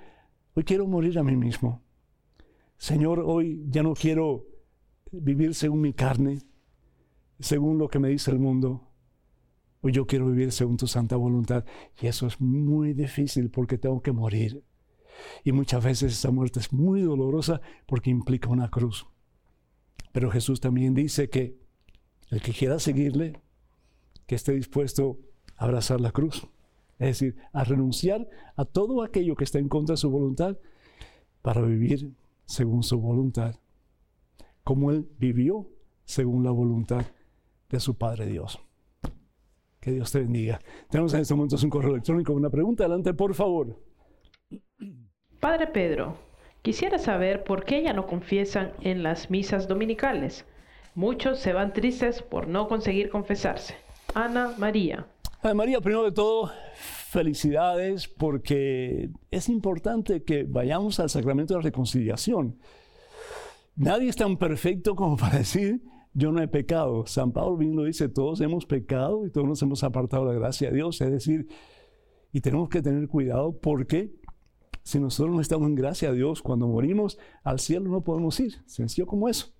hoy 0.55 0.63
quiero 0.63 0.87
morir 0.87 1.19
a 1.19 1.23
mí 1.23 1.35
mismo. 1.35 1.83
Señor, 2.75 3.19
hoy 3.19 3.63
ya 3.69 3.83
no 3.83 3.93
quiero 3.93 4.47
vivir 5.11 5.53
según 5.53 5.81
mi 5.81 5.93
carne, 5.93 6.39
según 7.39 7.77
lo 7.77 7.87
que 7.87 7.99
me 7.99 8.09
dice 8.09 8.31
el 8.31 8.39
mundo. 8.39 8.89
Hoy 9.81 9.91
yo 9.91 10.07
quiero 10.07 10.25
vivir 10.25 10.51
según 10.51 10.77
tu 10.77 10.87
santa 10.87 11.17
voluntad. 11.17 11.65
Y 12.01 12.07
eso 12.07 12.25
es 12.25 12.41
muy 12.41 12.93
difícil 12.93 13.51
porque 13.51 13.77
tengo 13.77 14.01
que 14.01 14.11
morir. 14.11 14.63
Y 15.43 15.51
muchas 15.51 15.83
veces 15.83 16.11
esa 16.11 16.31
muerte 16.31 16.59
es 16.59 16.73
muy 16.73 17.01
dolorosa 17.01 17.61
porque 17.85 18.09
implica 18.09 18.49
una 18.49 18.71
cruz. 18.71 19.05
Pero 20.13 20.31
Jesús 20.31 20.59
también 20.61 20.95
dice 20.95 21.29
que 21.29 21.59
el 22.31 22.41
que 22.41 22.53
quiera 22.53 22.79
seguirle, 22.79 23.39
que 24.25 24.33
esté 24.33 24.53
dispuesto 24.53 25.19
a 25.57 25.65
abrazar 25.65 26.01
la 26.01 26.09
cruz. 26.09 26.47
Es 26.99 27.19
decir, 27.19 27.35
a 27.51 27.63
renunciar 27.63 28.27
a 28.55 28.65
todo 28.65 29.03
aquello 29.03 29.35
que 29.35 29.43
está 29.43 29.59
en 29.59 29.69
contra 29.69 29.93
de 29.93 29.97
su 29.97 30.09
voluntad 30.09 30.57
para 31.41 31.61
vivir 31.61 32.11
según 32.45 32.83
su 32.83 32.99
voluntad. 32.99 33.55
Como 34.63 34.91
Él 34.91 35.07
vivió 35.19 35.67
según 36.05 36.43
la 36.43 36.51
voluntad 36.51 37.05
de 37.69 37.79
su 37.79 37.97
Padre 37.97 38.27
Dios. 38.27 38.59
Que 39.79 39.91
Dios 39.91 40.11
te 40.11 40.19
bendiga. 40.19 40.59
Tenemos 40.89 41.13
en 41.13 41.21
este 41.21 41.35
momento 41.35 41.57
un 41.61 41.69
correo 41.69 41.91
electrónico, 41.91 42.33
una 42.33 42.49
pregunta. 42.49 42.85
Adelante, 42.85 43.13
por 43.13 43.35
favor. 43.35 43.79
Padre 45.39 45.67
Pedro, 45.67 46.17
quisiera 46.61 46.97
saber 46.97 47.43
por 47.43 47.65
qué 47.65 47.83
ya 47.83 47.93
no 47.93 48.07
confiesan 48.07 48.71
en 48.81 49.03
las 49.03 49.29
misas 49.29 49.67
dominicales. 49.67 50.45
Muchos 50.95 51.39
se 51.39 51.53
van 51.53 51.73
tristes 51.73 52.23
por 52.23 52.47
no 52.47 52.67
conseguir 52.67 53.09
confesarse. 53.09 53.75
Ana 54.13 54.55
María. 54.57 55.07
María, 55.53 55.79
primero 55.79 56.03
de 56.03 56.11
todo, 56.11 56.51
felicidades 57.09 58.07
porque 58.07 59.11
es 59.29 59.47
importante 59.47 60.23
que 60.23 60.43
vayamos 60.43 60.99
al 60.99 61.09
sacramento 61.09 61.53
de 61.53 61.59
la 61.59 61.63
reconciliación. 61.63 62.57
Nadie 63.75 64.09
es 64.09 64.15
tan 64.15 64.37
perfecto 64.37 64.95
como 64.95 65.17
para 65.17 65.37
decir, 65.37 65.83
yo 66.13 66.31
no 66.31 66.41
he 66.41 66.47
pecado. 66.47 67.05
San 67.05 67.31
Pablo 67.31 67.57
bien 67.57 67.75
lo 67.75 67.83
dice, 67.83 68.09
todos 68.09 68.41
hemos 68.41 68.65
pecado 68.65 69.25
y 69.25 69.29
todos 69.29 69.47
nos 69.47 69.61
hemos 69.61 69.83
apartado 69.83 70.25
de 70.25 70.33
la 70.33 70.39
gracia 70.39 70.69
de 70.69 70.77
Dios. 70.77 70.99
Es 71.01 71.11
decir, 71.11 71.47
y 72.31 72.41
tenemos 72.41 72.69
que 72.69 72.81
tener 72.81 73.07
cuidado 73.07 73.57
porque 73.59 74.15
si 74.81 74.99
nosotros 74.99 75.35
no 75.35 75.41
estamos 75.41 75.67
en 75.67 75.75
gracia 75.75 76.09
de 76.09 76.17
Dios, 76.17 76.41
cuando 76.41 76.67
morimos 76.67 77.19
al 77.43 77.59
cielo 77.59 77.89
no 77.89 78.01
podemos 78.01 78.39
ir. 78.39 78.55
Sencillo 78.65 79.05
como 79.05 79.29
eso. 79.29 79.53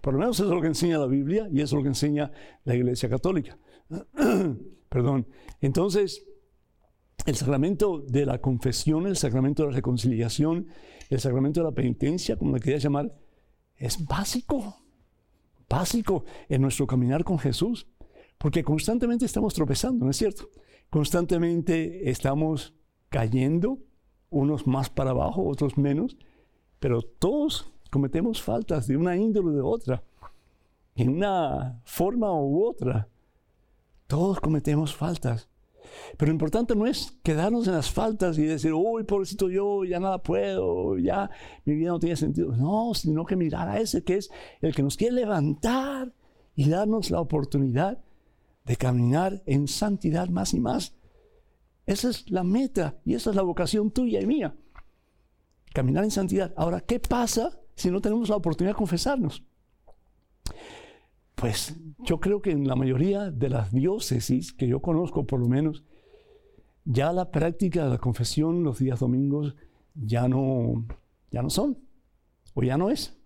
Por 0.00 0.14
lo 0.14 0.20
menos 0.20 0.36
eso 0.36 0.44
es 0.48 0.54
lo 0.54 0.60
que 0.60 0.68
enseña 0.68 0.98
la 0.98 1.06
Biblia 1.06 1.48
y 1.50 1.56
eso 1.60 1.64
es 1.64 1.72
lo 1.72 1.82
que 1.82 1.88
enseña 1.88 2.30
la 2.64 2.74
Iglesia 2.74 3.08
Católica. 3.08 3.58
Perdón. 4.92 5.26
Entonces, 5.62 6.22
el 7.24 7.34
sacramento 7.34 8.04
de 8.06 8.26
la 8.26 8.42
confesión, 8.42 9.06
el 9.06 9.16
sacramento 9.16 9.62
de 9.62 9.70
la 9.70 9.74
reconciliación, 9.74 10.66
el 11.08 11.18
sacramento 11.18 11.60
de 11.60 11.64
la 11.64 11.72
penitencia, 11.72 12.36
como 12.36 12.54
le 12.54 12.60
quería 12.60 12.78
llamar, 12.78 13.10
es 13.74 14.04
básico, 14.04 14.76
básico 15.66 16.24
en 16.50 16.60
nuestro 16.60 16.86
caminar 16.86 17.24
con 17.24 17.38
Jesús, 17.38 17.86
porque 18.36 18.62
constantemente 18.62 19.24
estamos 19.24 19.54
tropezando, 19.54 20.04
¿no 20.04 20.10
es 20.10 20.18
cierto? 20.18 20.50
Constantemente 20.90 22.10
estamos 22.10 22.74
cayendo, 23.08 23.78
unos 24.28 24.66
más 24.66 24.90
para 24.90 25.12
abajo, 25.12 25.48
otros 25.48 25.78
menos, 25.78 26.18
pero 26.80 27.00
todos 27.00 27.72
cometemos 27.90 28.42
faltas 28.42 28.86
de 28.86 28.98
una 28.98 29.16
índole 29.16 29.48
o 29.48 29.52
de 29.52 29.60
otra, 29.62 30.04
en 30.96 31.08
una 31.08 31.80
forma 31.86 32.30
u 32.30 32.66
otra. 32.66 33.08
Todos 34.12 34.40
cometemos 34.40 34.94
faltas. 34.94 35.48
Pero 36.18 36.28
lo 36.28 36.34
importante 36.34 36.76
no 36.76 36.86
es 36.86 37.18
quedarnos 37.22 37.66
en 37.66 37.72
las 37.72 37.90
faltas 37.90 38.36
y 38.36 38.42
decir, 38.42 38.74
uy, 38.74 39.04
pobrecito 39.04 39.48
yo, 39.48 39.84
ya 39.84 40.00
nada 40.00 40.22
puedo, 40.22 40.98
ya 40.98 41.30
mi 41.64 41.76
vida 41.76 41.92
no 41.92 41.98
tiene 41.98 42.16
sentido. 42.16 42.54
No, 42.54 42.92
sino 42.92 43.24
que 43.24 43.36
mirar 43.36 43.70
a 43.70 43.80
ese 43.80 44.04
que 44.04 44.18
es 44.18 44.30
el 44.60 44.74
que 44.74 44.82
nos 44.82 44.98
quiere 44.98 45.14
levantar 45.14 46.12
y 46.54 46.68
darnos 46.68 47.10
la 47.10 47.22
oportunidad 47.22 48.04
de 48.66 48.76
caminar 48.76 49.42
en 49.46 49.66
santidad 49.66 50.28
más 50.28 50.52
y 50.52 50.60
más. 50.60 50.94
Esa 51.86 52.10
es 52.10 52.30
la 52.30 52.44
meta 52.44 52.98
y 53.06 53.14
esa 53.14 53.30
es 53.30 53.36
la 53.36 53.40
vocación 53.40 53.92
tuya 53.92 54.20
y 54.20 54.26
mía. 54.26 54.54
Caminar 55.72 56.04
en 56.04 56.10
santidad. 56.10 56.52
Ahora, 56.58 56.82
¿qué 56.82 57.00
pasa 57.00 57.58
si 57.76 57.90
no 57.90 58.02
tenemos 58.02 58.28
la 58.28 58.36
oportunidad 58.36 58.74
de 58.74 58.78
confesarnos? 58.78 59.42
Pues 61.42 61.76
yo 62.04 62.20
creo 62.20 62.40
que 62.40 62.52
en 62.52 62.68
la 62.68 62.76
mayoría 62.76 63.32
de 63.32 63.48
las 63.48 63.72
diócesis 63.72 64.52
que 64.52 64.68
yo 64.68 64.80
conozco, 64.80 65.26
por 65.26 65.40
lo 65.40 65.48
menos, 65.48 65.82
ya 66.84 67.12
la 67.12 67.32
práctica 67.32 67.82
de 67.82 67.90
la 67.90 67.98
confesión 67.98 68.62
los 68.62 68.78
días 68.78 69.00
domingos 69.00 69.56
ya 69.92 70.28
no, 70.28 70.86
ya 71.32 71.42
no 71.42 71.50
son, 71.50 71.78
o 72.54 72.62
ya 72.62 72.78
no 72.78 72.90
es. 72.90 73.18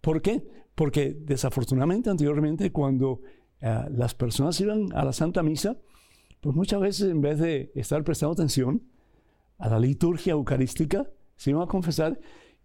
¿Por 0.00 0.20
qué? 0.20 0.48
Porque 0.74 1.16
desafortunadamente 1.16 2.10
anteriormente 2.10 2.72
cuando 2.72 3.20
eh, 3.60 3.84
las 3.92 4.16
personas 4.16 4.60
iban 4.60 4.92
a 4.92 5.04
la 5.04 5.12
Santa 5.12 5.44
Misa, 5.44 5.76
pues 6.40 6.56
muchas 6.56 6.80
veces 6.80 7.08
en 7.08 7.20
vez 7.20 7.38
de 7.38 7.70
estar 7.76 8.02
prestando 8.02 8.32
atención 8.32 8.82
a 9.58 9.68
la 9.68 9.78
liturgia 9.78 10.32
eucarística, 10.32 11.08
se 11.36 11.50
iban 11.50 11.62
a 11.62 11.66
confesar 11.68 12.18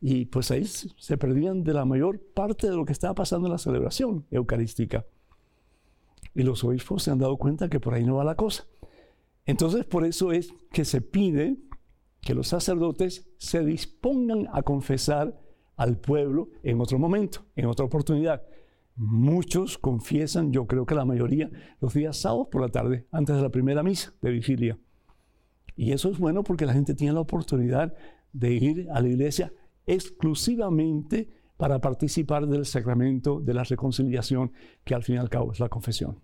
y 0.05 0.25
pues 0.25 0.51
ahí 0.51 0.65
se 0.65 1.17
perdían 1.17 1.63
de 1.63 1.73
la 1.73 1.85
mayor 1.85 2.19
parte 2.19 2.69
de 2.69 2.75
lo 2.75 2.83
que 2.83 2.91
estaba 2.91 3.15
pasando 3.15 3.47
en 3.47 3.53
la 3.53 3.57
celebración 3.57 4.25
eucarística. 4.31 5.05
Y 6.35 6.43
los 6.43 6.61
obispos 6.65 7.03
se 7.03 7.11
han 7.11 7.19
dado 7.19 7.37
cuenta 7.37 7.69
que 7.69 7.79
por 7.79 7.93
ahí 7.93 8.03
no 8.03 8.17
va 8.17 8.25
la 8.25 8.35
cosa. 8.35 8.67
Entonces 9.45 9.85
por 9.85 10.03
eso 10.03 10.33
es 10.33 10.53
que 10.73 10.83
se 10.83 10.99
pide 10.99 11.55
que 12.19 12.33
los 12.33 12.49
sacerdotes 12.49 13.29
se 13.37 13.63
dispongan 13.63 14.49
a 14.51 14.61
confesar 14.63 15.39
al 15.77 15.95
pueblo 15.95 16.49
en 16.63 16.81
otro 16.81 16.99
momento, 16.99 17.45
en 17.55 17.67
otra 17.67 17.85
oportunidad. 17.85 18.43
Muchos 18.97 19.77
confiesan, 19.77 20.51
yo 20.51 20.67
creo 20.67 20.85
que 20.85 20.95
la 20.95 21.05
mayoría, 21.05 21.49
los 21.79 21.93
días 21.93 22.17
sábados 22.17 22.49
por 22.51 22.59
la 22.59 22.67
tarde, 22.67 23.07
antes 23.09 23.37
de 23.37 23.41
la 23.41 23.51
primera 23.51 23.83
misa 23.83 24.13
de 24.21 24.31
vigilia. 24.31 24.77
Y 25.77 25.93
eso 25.93 26.11
es 26.11 26.19
bueno 26.19 26.43
porque 26.43 26.65
la 26.65 26.73
gente 26.73 26.93
tiene 26.93 27.13
la 27.13 27.21
oportunidad 27.21 27.95
de 28.33 28.53
ir 28.53 28.87
a 28.91 28.99
la 28.99 29.07
iglesia 29.07 29.53
exclusivamente 29.85 31.29
para 31.57 31.79
participar 31.79 32.47
del 32.47 32.65
sacramento 32.65 33.39
de 33.39 33.53
la 33.53 33.63
reconciliación, 33.63 34.51
que 34.83 34.95
al 34.95 35.03
fin 35.03 35.15
y 35.15 35.19
al 35.19 35.29
cabo 35.29 35.51
es 35.51 35.59
la 35.59 35.69
confesión. 35.69 36.21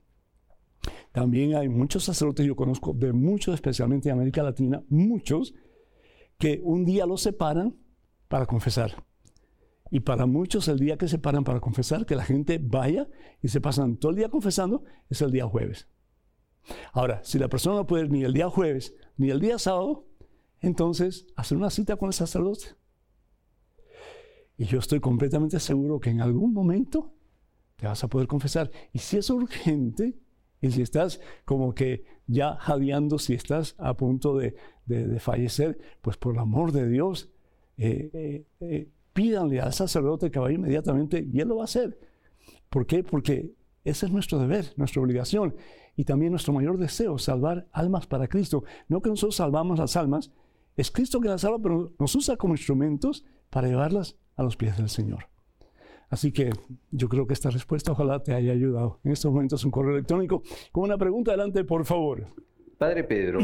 También 1.12 1.56
hay 1.56 1.70
muchos 1.70 2.04
sacerdotes, 2.04 2.46
yo 2.46 2.56
conozco 2.56 2.94
de 2.94 3.14
muchos, 3.14 3.56
especialmente 3.56 4.10
en 4.10 4.16
América 4.16 4.44
Latina, 4.44 4.84
muchos 4.90 5.54
que 6.38 6.62
un 6.64 6.86
día 6.86 7.06
los 7.06 7.22
separan 7.22 7.76
para 8.28 8.46
confesar. 8.46 9.04
Y 9.92 10.02
para 10.02 10.26
muchos 10.26 10.68
el 10.68 10.80
día 10.80 10.98
que 10.98 11.08
se 11.08 11.18
paran 11.18 11.44
para 11.44 11.60
confesar, 11.60 12.06
que 12.06 12.16
la 12.16 12.24
gente 12.24 12.60
vaya 12.62 13.10
y 13.42 13.48
se 13.48 13.60
pasan 13.60 13.98
todo 13.98 14.12
el 14.12 14.18
día 14.18 14.30
confesando, 14.30 14.84
es 15.10 15.22
el 15.22 15.32
día 15.32 15.46
jueves. 15.46 15.88
Ahora, 16.94 17.22
si 17.24 17.40
la 17.40 17.48
persona 17.48 17.78
no 17.78 17.88
puede 17.88 18.06
ir 18.06 18.12
ni 18.12 18.24
el 18.24 18.34
día 18.34 18.50
jueves 18.50 18.94
ni 19.18 19.32
el 19.32 19.40
día 19.40 19.58
sábado, 19.58 20.08
entonces 20.62 21.28
hacer 21.36 21.58
una 21.58 21.70
cita 21.70 21.96
con 21.96 22.08
el 22.08 22.14
sacerdote. 22.14 22.79
Y 24.60 24.66
yo 24.66 24.80
estoy 24.80 25.00
completamente 25.00 25.58
seguro 25.58 26.02
que 26.02 26.10
en 26.10 26.20
algún 26.20 26.54
momento 26.54 27.14
te 27.78 27.88
vas 27.88 28.04
a 28.04 28.10
poder 28.10 28.28
confesar. 28.28 28.70
Y 28.92 29.00
si 29.00 29.16
es 29.16 29.30
urgente, 29.30 30.20
y 30.60 30.70
si 30.70 30.82
estás 30.82 31.22
como 31.46 31.74
que 31.74 32.04
ya 32.28 32.58
jadeando, 32.58 33.20
si 33.20 33.36
estás 33.36 33.74
a 33.78 33.96
punto 33.96 34.38
de, 34.38 34.54
fallecer, 35.22 35.80
pues 36.02 36.18
por 36.18 36.34
el 36.34 36.42
amor 36.42 36.74
de 36.74 36.90
Dios, 36.90 37.32
eh, 37.78 38.10
eh, 38.12 38.46
eh, 38.60 38.90
pídanle 39.14 39.62
al 39.62 39.72
sacerdote 39.72 40.30
que 40.30 40.40
vaya 40.40 40.56
inmediatamente 40.56 41.26
y 41.32 41.40
él 41.40 41.48
lo 41.48 41.56
va 41.56 41.62
a 41.62 41.66
hacer. 41.66 41.98
¿Por 42.70 42.86
qué? 42.86 43.02
Porque 43.02 43.54
ese 43.86 44.08
es 44.08 44.12
nuestro 44.12 44.40
deber, 44.40 44.74
nuestra 44.76 45.02
obligación 45.02 45.56
y 45.96 46.04
también 46.04 46.32
nuestro 46.32 46.52
mayor 46.52 46.78
deseo, 46.78 47.18
salvar 47.18 47.70
almas 47.72 48.08
para 48.08 48.28
Cristo. 48.28 48.66
No 48.90 49.02
que 49.02 49.10
nosotros 49.10 49.38
salvamos 49.38 49.80
las 49.80 49.96
almas, 49.96 50.34
es 50.76 50.92
Cristo 50.92 51.22
que 51.22 51.30
las 51.30 51.40
salva, 51.42 51.60
pero 51.62 51.94
nos 51.98 52.14
usa 52.14 52.36
como 52.36 52.56
instrumentos 52.56 53.24
para 53.50 53.70
llevarlas 53.70 54.18
a 54.40 54.44
los 54.44 54.56
pies 54.56 54.78
del 54.78 54.88
Señor. 54.90 55.26
Así 56.10 56.32
que 56.32 56.50
yo 56.92 57.10
creo 57.10 57.28
que 57.28 57.34
esta 57.34 57.50
respuesta 57.50 57.92
ojalá 57.92 58.24
te 58.24 58.34
haya 58.34 58.54
ayudado. 58.54 59.00
En 59.04 59.12
estos 59.12 59.32
momentos 59.32 59.66
un 59.66 59.72
correo 59.72 59.94
electrónico 59.94 60.42
con 60.72 60.86
una 60.86 60.98
pregunta 60.98 61.32
adelante, 61.32 61.66
por 61.66 61.86
favor. 61.86 62.26
Padre 62.78 63.04
Pedro, 63.04 63.40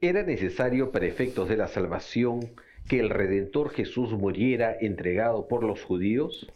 ¿era 0.00 0.24
necesario 0.24 0.90
para 0.90 1.06
efectos 1.06 1.48
de 1.48 1.56
la 1.56 1.68
salvación 1.68 2.40
que 2.88 2.98
el 2.98 3.10
Redentor 3.10 3.70
Jesús 3.70 4.12
muriera 4.12 4.76
entregado 4.80 5.46
por 5.46 5.62
los 5.62 5.84
judíos? 5.84 6.52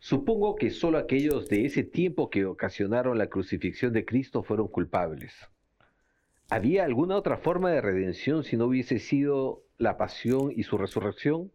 Supongo 0.00 0.56
que 0.56 0.70
solo 0.70 0.98
aquellos 0.98 1.48
de 1.48 1.66
ese 1.66 1.84
tiempo 1.84 2.30
que 2.30 2.46
ocasionaron 2.46 3.16
la 3.16 3.28
crucifixión 3.28 3.92
de 3.92 4.04
Cristo 4.04 4.42
fueron 4.42 4.66
culpables. 4.66 5.34
¿Había 6.50 6.84
alguna 6.84 7.16
otra 7.16 7.36
forma 7.36 7.70
de 7.70 7.80
redención 7.80 8.42
si 8.42 8.56
no 8.56 8.66
hubiese 8.66 8.98
sido 8.98 9.62
la 9.76 9.96
pasión 9.96 10.50
y 10.54 10.64
su 10.64 10.78
resurrección? 10.78 11.52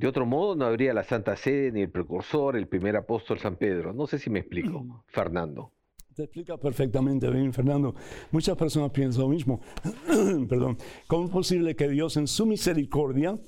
De 0.00 0.06
otro 0.06 0.24
modo, 0.24 0.56
no 0.56 0.64
habría 0.64 0.94
la 0.94 1.04
Santa 1.04 1.36
Sede 1.36 1.72
ni 1.72 1.82
el 1.82 1.90
precursor, 1.90 2.56
el 2.56 2.66
primer 2.66 2.96
apóstol 2.96 3.38
San 3.38 3.56
Pedro. 3.56 3.92
No 3.92 4.06
sé 4.06 4.18
si 4.18 4.30
me 4.30 4.38
explico, 4.38 4.82
mm. 4.82 5.02
Fernando. 5.08 5.74
Te 6.16 6.22
explica 6.22 6.56
perfectamente 6.56 7.28
bien, 7.28 7.52
Fernando. 7.52 7.94
Muchas 8.30 8.56
personas 8.56 8.92
piensan 8.92 9.24
lo 9.24 9.28
mismo. 9.28 9.60
Perdón. 10.48 10.78
¿Cómo 11.06 11.26
es 11.26 11.30
posible 11.30 11.76
que 11.76 11.86
Dios 11.86 12.16
en 12.16 12.28
su 12.28 12.46
misericordia 12.46 13.38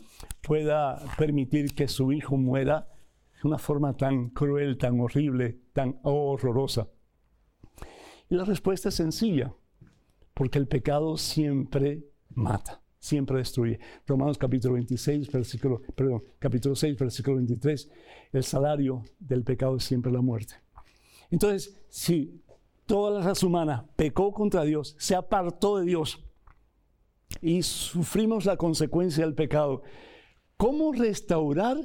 pueda 0.43 1.03
permitir 1.17 1.75
que 1.75 1.89
su 1.89 2.13
hijo 2.13 2.37
muera 2.37 2.87
de 3.43 3.49
una 3.49 3.57
forma 3.57 3.97
tan 3.97 4.29
cruel, 4.29 4.77
tan 4.77 5.01
horrible, 5.01 5.59
tan 5.73 6.01
horrorosa? 6.03 6.91
Y 8.29 8.35
la 8.35 8.45
respuesta 8.45 8.91
es 8.91 8.95
sencilla, 8.95 9.55
porque 10.35 10.59
el 10.59 10.69
pecado 10.69 11.17
siempre 11.17 12.05
mata 12.29 12.82
siempre 13.03 13.39
destruye. 13.39 13.81
Romanos 14.07 14.39
capítulo 14.39 14.75
26, 14.75 15.31
versículo, 15.33 15.83
perdón, 15.97 16.23
capítulo 16.39 16.77
6, 16.77 16.97
versículo 16.97 17.37
23, 17.39 17.91
el 18.33 18.45
salario 18.45 19.03
del 19.19 19.43
pecado 19.43 19.77
es 19.77 19.85
siempre 19.85 20.13
la 20.13 20.21
muerte. 20.21 20.55
Entonces, 21.29 21.77
si 21.89 22.41
toda 22.87 23.19
la 23.19 23.27
raza 23.27 23.45
humana 23.45 23.89
pecó 23.97 24.33
contra 24.33 24.63
Dios, 24.63 24.95
se 24.99 25.17
apartó 25.17 25.79
de 25.79 25.87
Dios 25.87 26.25
y 27.41 27.63
sufrimos 27.63 28.45
la 28.45 28.57
consecuencia 28.57 29.25
del 29.25 29.35
pecado, 29.35 29.83
¿cómo 30.57 30.93
restaurar 30.93 31.77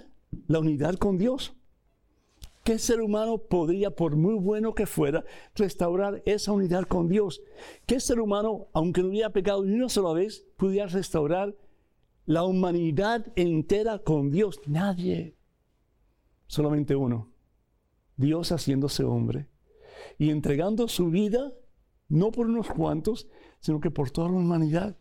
la 0.47 0.59
unidad 0.59 0.95
con 0.95 1.17
Dios? 1.17 1.53
¿Qué 2.67 2.79
ser 2.79 2.99
humano 2.99 3.37
podría, 3.37 3.91
por 3.91 4.17
muy 4.17 4.33
bueno 4.33 4.75
que 4.75 4.85
fuera, 4.85 5.23
restaurar 5.55 6.21
esa 6.25 6.51
unidad 6.51 6.83
con 6.83 7.07
Dios? 7.07 7.41
¿Qué 7.85 8.01
ser 8.01 8.19
humano, 8.19 8.67
aunque 8.73 9.01
no 9.01 9.07
hubiera 9.07 9.29
pecado 9.29 9.63
ni 9.63 9.75
una 9.75 9.87
sola 9.87 10.11
vez, 10.11 10.45
pudiera 10.57 10.87
restaurar 10.87 11.55
la 12.25 12.43
humanidad 12.43 13.25
entera 13.37 13.99
con 13.99 14.31
Dios. 14.31 14.59
Nadie. 14.67 15.37
Solamente 16.47 16.93
uno. 16.93 17.31
Dios 18.17 18.51
haciéndose 18.51 19.05
hombre 19.05 19.47
y 20.17 20.29
entregando 20.29 20.89
su 20.89 21.09
vida, 21.09 21.53
no 22.09 22.31
por 22.31 22.47
unos 22.47 22.67
cuantos, 22.67 23.29
sino 23.61 23.79
que 23.79 23.91
por 23.91 24.11
toda 24.11 24.27
la 24.27 24.39
humanidad 24.39 24.97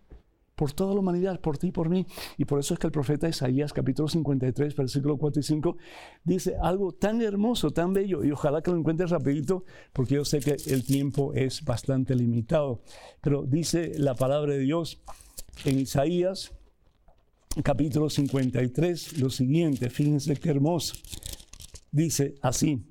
por 0.56 0.72
toda 0.72 0.94
la 0.94 1.00
humanidad, 1.00 1.40
por 1.40 1.58
ti 1.58 1.70
por 1.70 1.88
mí. 1.88 2.06
Y 2.38 2.46
por 2.46 2.58
eso 2.58 2.74
es 2.74 2.80
que 2.80 2.86
el 2.86 2.92
profeta 2.92 3.28
Isaías, 3.28 3.72
capítulo 3.72 4.08
53, 4.08 4.74
versículo 4.74 5.18
4 5.18 5.40
y 5.40 5.42
5, 5.42 5.76
dice 6.24 6.56
algo 6.60 6.92
tan 6.92 7.20
hermoso, 7.20 7.70
tan 7.70 7.92
bello, 7.92 8.24
y 8.24 8.32
ojalá 8.32 8.62
que 8.62 8.70
lo 8.70 8.78
encuentres 8.78 9.10
rapidito, 9.10 9.64
porque 9.92 10.14
yo 10.14 10.24
sé 10.24 10.40
que 10.40 10.56
el 10.66 10.84
tiempo 10.84 11.34
es 11.34 11.62
bastante 11.62 12.14
limitado. 12.14 12.80
Pero 13.20 13.42
dice 13.42 13.92
la 13.98 14.14
palabra 14.14 14.54
de 14.54 14.60
Dios 14.60 15.02
en 15.66 15.78
Isaías, 15.78 16.52
capítulo 17.62 18.08
53, 18.08 19.18
lo 19.20 19.28
siguiente, 19.28 19.90
fíjense 19.90 20.36
qué 20.36 20.50
hermoso. 20.50 20.94
Dice 21.92 22.34
así, 22.40 22.82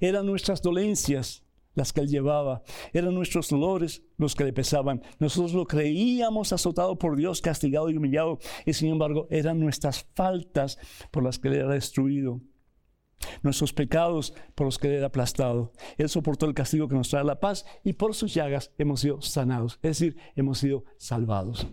eran 0.00 0.26
nuestras 0.26 0.62
dolencias 0.62 1.45
las 1.76 1.92
que 1.92 2.00
él 2.00 2.08
llevaba. 2.08 2.64
Eran 2.92 3.14
nuestros 3.14 3.48
dolores 3.48 4.02
los 4.18 4.34
que 4.34 4.42
le 4.42 4.52
pesaban. 4.52 5.02
Nosotros 5.20 5.54
lo 5.54 5.64
creíamos 5.66 6.52
azotado 6.52 6.98
por 6.98 7.16
Dios, 7.16 7.40
castigado 7.40 7.88
y 7.88 7.96
humillado, 7.96 8.40
y 8.64 8.72
sin 8.72 8.90
embargo 8.90 9.28
eran 9.30 9.60
nuestras 9.60 10.04
faltas 10.14 10.78
por 11.12 11.22
las 11.22 11.38
que 11.38 11.46
él 11.48 11.54
era 11.54 11.68
destruido. 11.72 12.40
Nuestros 13.42 13.72
pecados 13.72 14.34
por 14.54 14.66
los 14.66 14.78
que 14.78 14.88
él 14.88 14.94
era 14.94 15.06
aplastado. 15.06 15.72
Él 15.96 16.08
soportó 16.08 16.46
el 16.46 16.54
castigo 16.54 16.88
que 16.88 16.96
nos 16.96 17.08
trae 17.08 17.24
la 17.24 17.38
paz 17.38 17.64
y 17.84 17.92
por 17.92 18.14
sus 18.14 18.34
llagas 18.34 18.72
hemos 18.76 19.00
sido 19.00 19.22
sanados, 19.22 19.78
es 19.82 19.98
decir, 19.98 20.16
hemos 20.34 20.58
sido 20.58 20.84
salvados. 20.96 21.68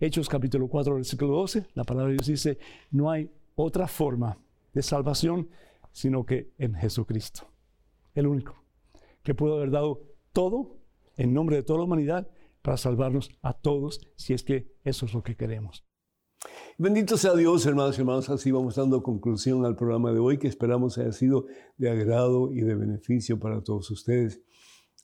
Hechos 0.00 0.28
capítulo 0.28 0.68
4, 0.68 0.96
versículo 0.96 1.36
12, 1.36 1.66
la 1.74 1.84
palabra 1.84 2.10
de 2.10 2.14
Dios 2.14 2.26
dice, 2.26 2.58
no 2.90 3.10
hay 3.10 3.30
otra 3.54 3.88
forma 3.88 4.38
de 4.74 4.82
salvación 4.82 5.48
sino 5.96 6.26
que 6.26 6.52
en 6.58 6.74
Jesucristo, 6.74 7.48
el 8.14 8.26
único 8.26 8.65
que 9.26 9.34
pudo 9.34 9.56
haber 9.56 9.72
dado 9.72 10.04
todo 10.32 10.78
en 11.16 11.34
nombre 11.34 11.56
de 11.56 11.64
toda 11.64 11.80
la 11.80 11.84
humanidad 11.84 12.30
para 12.62 12.76
salvarnos 12.76 13.28
a 13.42 13.54
todos, 13.54 14.00
si 14.14 14.34
es 14.34 14.44
que 14.44 14.72
eso 14.84 15.04
es 15.04 15.14
lo 15.14 15.24
que 15.24 15.36
queremos. 15.36 15.84
Bendito 16.78 17.16
sea 17.16 17.34
Dios, 17.34 17.66
hermanos 17.66 17.98
y 17.98 18.02
hermanos. 18.02 18.30
Así 18.30 18.52
vamos 18.52 18.76
dando 18.76 19.02
conclusión 19.02 19.64
al 19.64 19.74
programa 19.74 20.12
de 20.12 20.20
hoy, 20.20 20.38
que 20.38 20.46
esperamos 20.46 20.96
haya 20.98 21.10
sido 21.10 21.46
de 21.76 21.90
agrado 21.90 22.52
y 22.52 22.60
de 22.60 22.76
beneficio 22.76 23.40
para 23.40 23.62
todos 23.62 23.90
ustedes. 23.90 24.40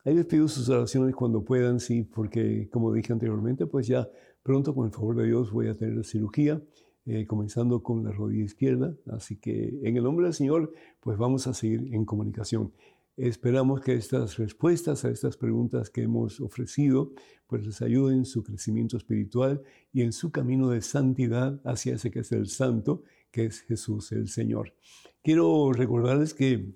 Ahí 0.04 0.14
les 0.14 0.26
pido 0.26 0.46
sus 0.46 0.68
oraciones 0.68 1.16
cuando 1.16 1.44
puedan, 1.44 1.80
sí, 1.80 2.04
porque 2.04 2.68
como 2.70 2.92
dije 2.92 3.12
anteriormente, 3.12 3.66
pues 3.66 3.88
ya 3.88 4.08
pronto, 4.44 4.72
con 4.72 4.86
el 4.86 4.92
favor 4.92 5.16
de 5.16 5.26
Dios, 5.26 5.50
voy 5.50 5.66
a 5.66 5.74
tener 5.74 5.96
la 5.96 6.04
cirugía, 6.04 6.62
eh, 7.06 7.26
comenzando 7.26 7.82
con 7.82 8.04
la 8.04 8.12
rodilla 8.12 8.44
izquierda. 8.44 8.94
Así 9.10 9.40
que 9.40 9.80
en 9.82 9.96
el 9.96 10.04
nombre 10.04 10.26
del 10.26 10.34
Señor, 10.34 10.72
pues 11.00 11.18
vamos 11.18 11.48
a 11.48 11.54
seguir 11.54 11.92
en 11.92 12.04
comunicación. 12.04 12.72
Esperamos 13.16 13.82
que 13.82 13.94
estas 13.94 14.38
respuestas 14.38 15.04
a 15.04 15.10
estas 15.10 15.36
preguntas 15.36 15.90
que 15.90 16.02
hemos 16.02 16.40
ofrecido 16.40 17.12
pues 17.46 17.66
les 17.66 17.82
ayuden 17.82 18.18
en 18.18 18.24
su 18.24 18.42
crecimiento 18.42 18.96
espiritual 18.96 19.62
y 19.92 20.00
en 20.00 20.12
su 20.12 20.30
camino 20.30 20.70
de 20.70 20.80
santidad 20.80 21.60
hacia 21.64 21.96
ese 21.96 22.10
que 22.10 22.20
es 22.20 22.32
el 22.32 22.48
santo, 22.48 23.02
que 23.30 23.44
es 23.44 23.60
Jesús 23.60 24.12
el 24.12 24.28
Señor. 24.28 24.74
Quiero 25.22 25.72
recordarles 25.72 26.32
que 26.32 26.74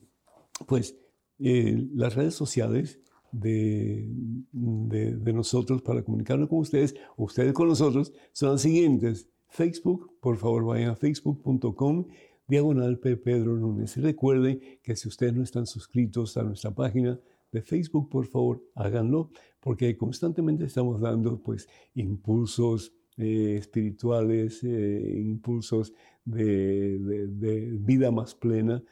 pues 0.66 0.98
eh, 1.38 1.86
las 1.94 2.14
redes 2.14 2.34
sociales 2.34 3.00
de, 3.32 4.08
de, 4.52 5.32
nosotros 5.32 5.82
para 5.82 6.02
comunicarnos 6.02 6.48
con 6.48 6.60
ustedes 6.60 6.94
o 7.16 7.24
ustedes 7.24 7.52
con 7.52 7.68
nosotros 7.68 8.12
son 8.32 8.52
las 8.52 8.62
siguientes. 8.62 9.28
Facebook, 9.48 10.18
por 10.20 10.36
favor 10.36 10.64
vayan 10.64 10.90
a 10.90 10.96
facebook.com 10.96 12.06
diagonal 12.46 12.98
P. 12.98 13.16
Pedro 13.16 13.56
Núñez. 13.56 13.96
Recuerden 13.96 14.60
que 14.82 14.96
si 14.96 15.08
ustedes 15.08 15.34
no 15.34 15.42
están 15.42 15.66
suscritos 15.66 16.36
a 16.36 16.42
nuestra 16.42 16.70
página 16.70 17.18
de 17.52 17.62
Facebook, 17.62 18.08
por 18.08 18.26
favor, 18.26 18.62
háganlo, 18.74 19.30
porque 19.60 19.96
constantemente 19.96 20.64
estamos 20.64 21.00
dando 21.00 21.42
pues 21.42 21.68
impulsos 21.94 22.92
eh, 23.16 23.56
espirituales, 23.58 24.62
eh, 24.62 25.22
impulsos 25.24 25.92
de, 26.24 27.78
vida 27.80 28.10
más 28.10 28.34
plena. 28.34 28.82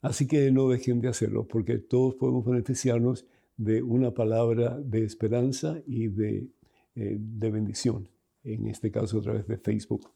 Así 0.00 0.26
que 0.26 0.50
no 0.50 0.68
dejen 0.68 1.00
de 1.00 1.08
hacerlo, 1.08 1.46
porque 1.46 1.78
todos 1.78 2.14
podemos 2.16 2.44
beneficiarnos 2.44 3.26
de 3.56 3.82
una 3.82 4.12
palabra 4.12 4.78
de 4.80 5.04
esperanza 5.04 5.80
y 5.86 6.08
de, 6.08 6.48
eh, 6.96 7.16
de 7.18 7.50
bendición 7.50 8.08
en 8.44 8.68
este 8.68 8.90
caso 8.90 9.18
a 9.18 9.22
través 9.22 9.46
de 9.46 9.58
Facebook. 9.58 10.10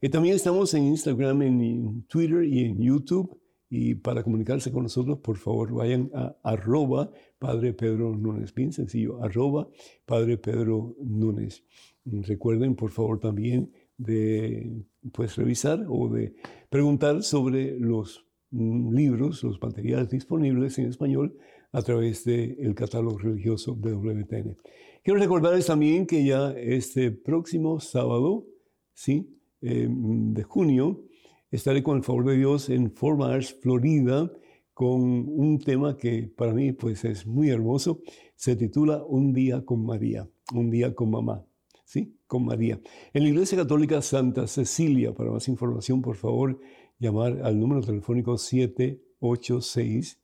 Y 0.00 0.08
también 0.08 0.34
estamos 0.34 0.72
en 0.74 0.84
Instagram, 0.84 1.42
en 1.42 2.04
Twitter 2.08 2.44
y 2.44 2.64
en 2.64 2.80
YouTube. 2.80 3.38
Y 3.68 3.96
para 3.96 4.22
comunicarse 4.22 4.70
con 4.70 4.84
nosotros, 4.84 5.18
por 5.18 5.36
favor, 5.36 5.72
vayan 5.72 6.10
a 6.14 6.36
arroba 6.42 7.10
Padre 7.38 7.72
Pedro 7.72 8.14
Núñez. 8.14 8.54
Bien 8.54 8.72
sencillo, 8.72 9.22
arroba 9.22 9.68
Padre 10.04 10.38
Pedro 10.38 10.94
Núñez. 11.00 11.64
Recuerden, 12.04 12.76
por 12.76 12.92
favor, 12.92 13.18
también 13.18 13.72
de 13.98 14.84
pues, 15.12 15.36
revisar 15.36 15.84
o 15.88 16.08
de 16.08 16.34
preguntar 16.70 17.22
sobre 17.22 17.78
los 17.78 18.26
mm, 18.50 18.94
libros, 18.94 19.42
los 19.42 19.60
materiales 19.60 20.10
disponibles 20.10 20.78
en 20.78 20.86
español 20.86 21.36
a 21.72 21.82
través 21.82 22.24
del 22.24 22.74
catálogo 22.74 23.18
religioso 23.18 23.74
de 23.74 23.92
WTN. 23.92 24.56
Quiero 25.02 25.20
recordarles 25.20 25.66
también 25.66 26.06
que 26.06 26.24
ya 26.24 26.50
este 26.52 27.12
próximo 27.12 27.78
sábado, 27.80 28.46
¿sí? 28.92 29.38
Em, 29.60 30.34
de 30.34 30.42
junio, 30.42 31.04
estaré 31.50 31.82
con 31.82 31.98
el 31.98 32.02
favor 32.02 32.24
de 32.26 32.36
Dios 32.36 32.70
en 32.70 32.90
Fort 32.90 33.18
Myers, 33.18 33.54
Florida, 33.60 34.32
con 34.74 35.00
un 35.00 35.58
tema 35.58 35.96
que 35.96 36.24
para 36.36 36.52
mí 36.52 36.72
pues 36.72 37.04
es 37.04 37.26
muy 37.26 37.50
hermoso. 37.50 38.00
Se 38.34 38.56
titula 38.56 39.04
Un 39.04 39.32
día 39.32 39.64
con 39.64 39.86
María, 39.86 40.28
un 40.52 40.70
día 40.70 40.94
con 40.94 41.10
mamá, 41.10 41.46
¿sí? 41.84 42.18
Con 42.26 42.44
María. 42.44 42.80
En 43.14 43.22
la 43.22 43.28
Iglesia 43.28 43.56
Católica 43.58 44.02
Santa 44.02 44.46
Cecilia, 44.46 45.14
para 45.14 45.30
más 45.30 45.48
información, 45.48 46.02
por 46.02 46.16
favor, 46.16 46.60
llamar 46.98 47.40
al 47.42 47.58
número 47.58 47.80
telefónico 47.80 48.36
786 48.38 50.20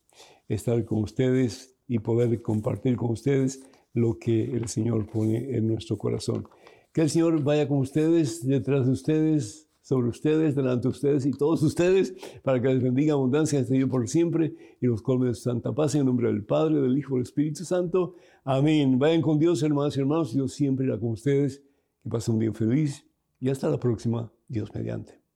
estar 0.48 0.84
con 0.84 1.04
ustedes 1.04 1.76
y 1.86 2.00
poder 2.00 2.42
compartir 2.42 2.96
con 2.96 3.10
ustedes 3.10 3.62
lo 3.92 4.18
que 4.18 4.42
el 4.44 4.66
Señor 4.68 5.08
pone 5.08 5.56
en 5.56 5.68
nuestro 5.68 5.96
corazón. 5.96 6.48
Que 6.92 7.02
el 7.02 7.10
Señor 7.10 7.42
vaya 7.42 7.68
con 7.68 7.78
ustedes, 7.78 8.46
detrás 8.46 8.86
de 8.86 8.92
ustedes, 8.92 9.68
sobre 9.80 10.08
ustedes, 10.08 10.54
delante 10.54 10.82
de 10.82 10.88
ustedes 10.88 11.26
y 11.26 11.30
todos 11.30 11.62
ustedes, 11.62 12.14
para 12.42 12.60
que 12.60 12.68
les 12.68 12.82
bendiga 12.82 13.14
abundancia 13.14 13.60
este 13.60 13.74
día 13.74 13.86
por 13.86 14.08
siempre 14.08 14.54
y 14.80 14.86
los 14.86 15.02
colme 15.02 15.28
de 15.28 15.34
santa 15.34 15.72
paz 15.72 15.94
en 15.94 16.06
nombre 16.06 16.28
del 16.28 16.44
Padre, 16.44 16.80
del 16.80 16.96
Hijo 16.98 17.14
del 17.14 17.22
Espíritu 17.22 17.64
Santo. 17.64 18.14
Amén. 18.44 18.98
Vayan 18.98 19.22
con 19.22 19.38
Dios, 19.38 19.62
hermanos 19.62 19.96
y 19.96 20.00
hermanos. 20.00 20.34
Dios 20.34 20.52
siempre 20.52 20.86
irá 20.86 20.98
con 20.98 21.10
ustedes. 21.10 21.62
Que 22.02 22.08
pasen 22.08 22.34
un 22.34 22.40
día 22.40 22.52
feliz 22.52 23.06
y 23.38 23.50
hasta 23.50 23.68
la 23.68 23.78
próxima. 23.78 24.32
Dios 24.48 24.74
mediante. 24.74 25.29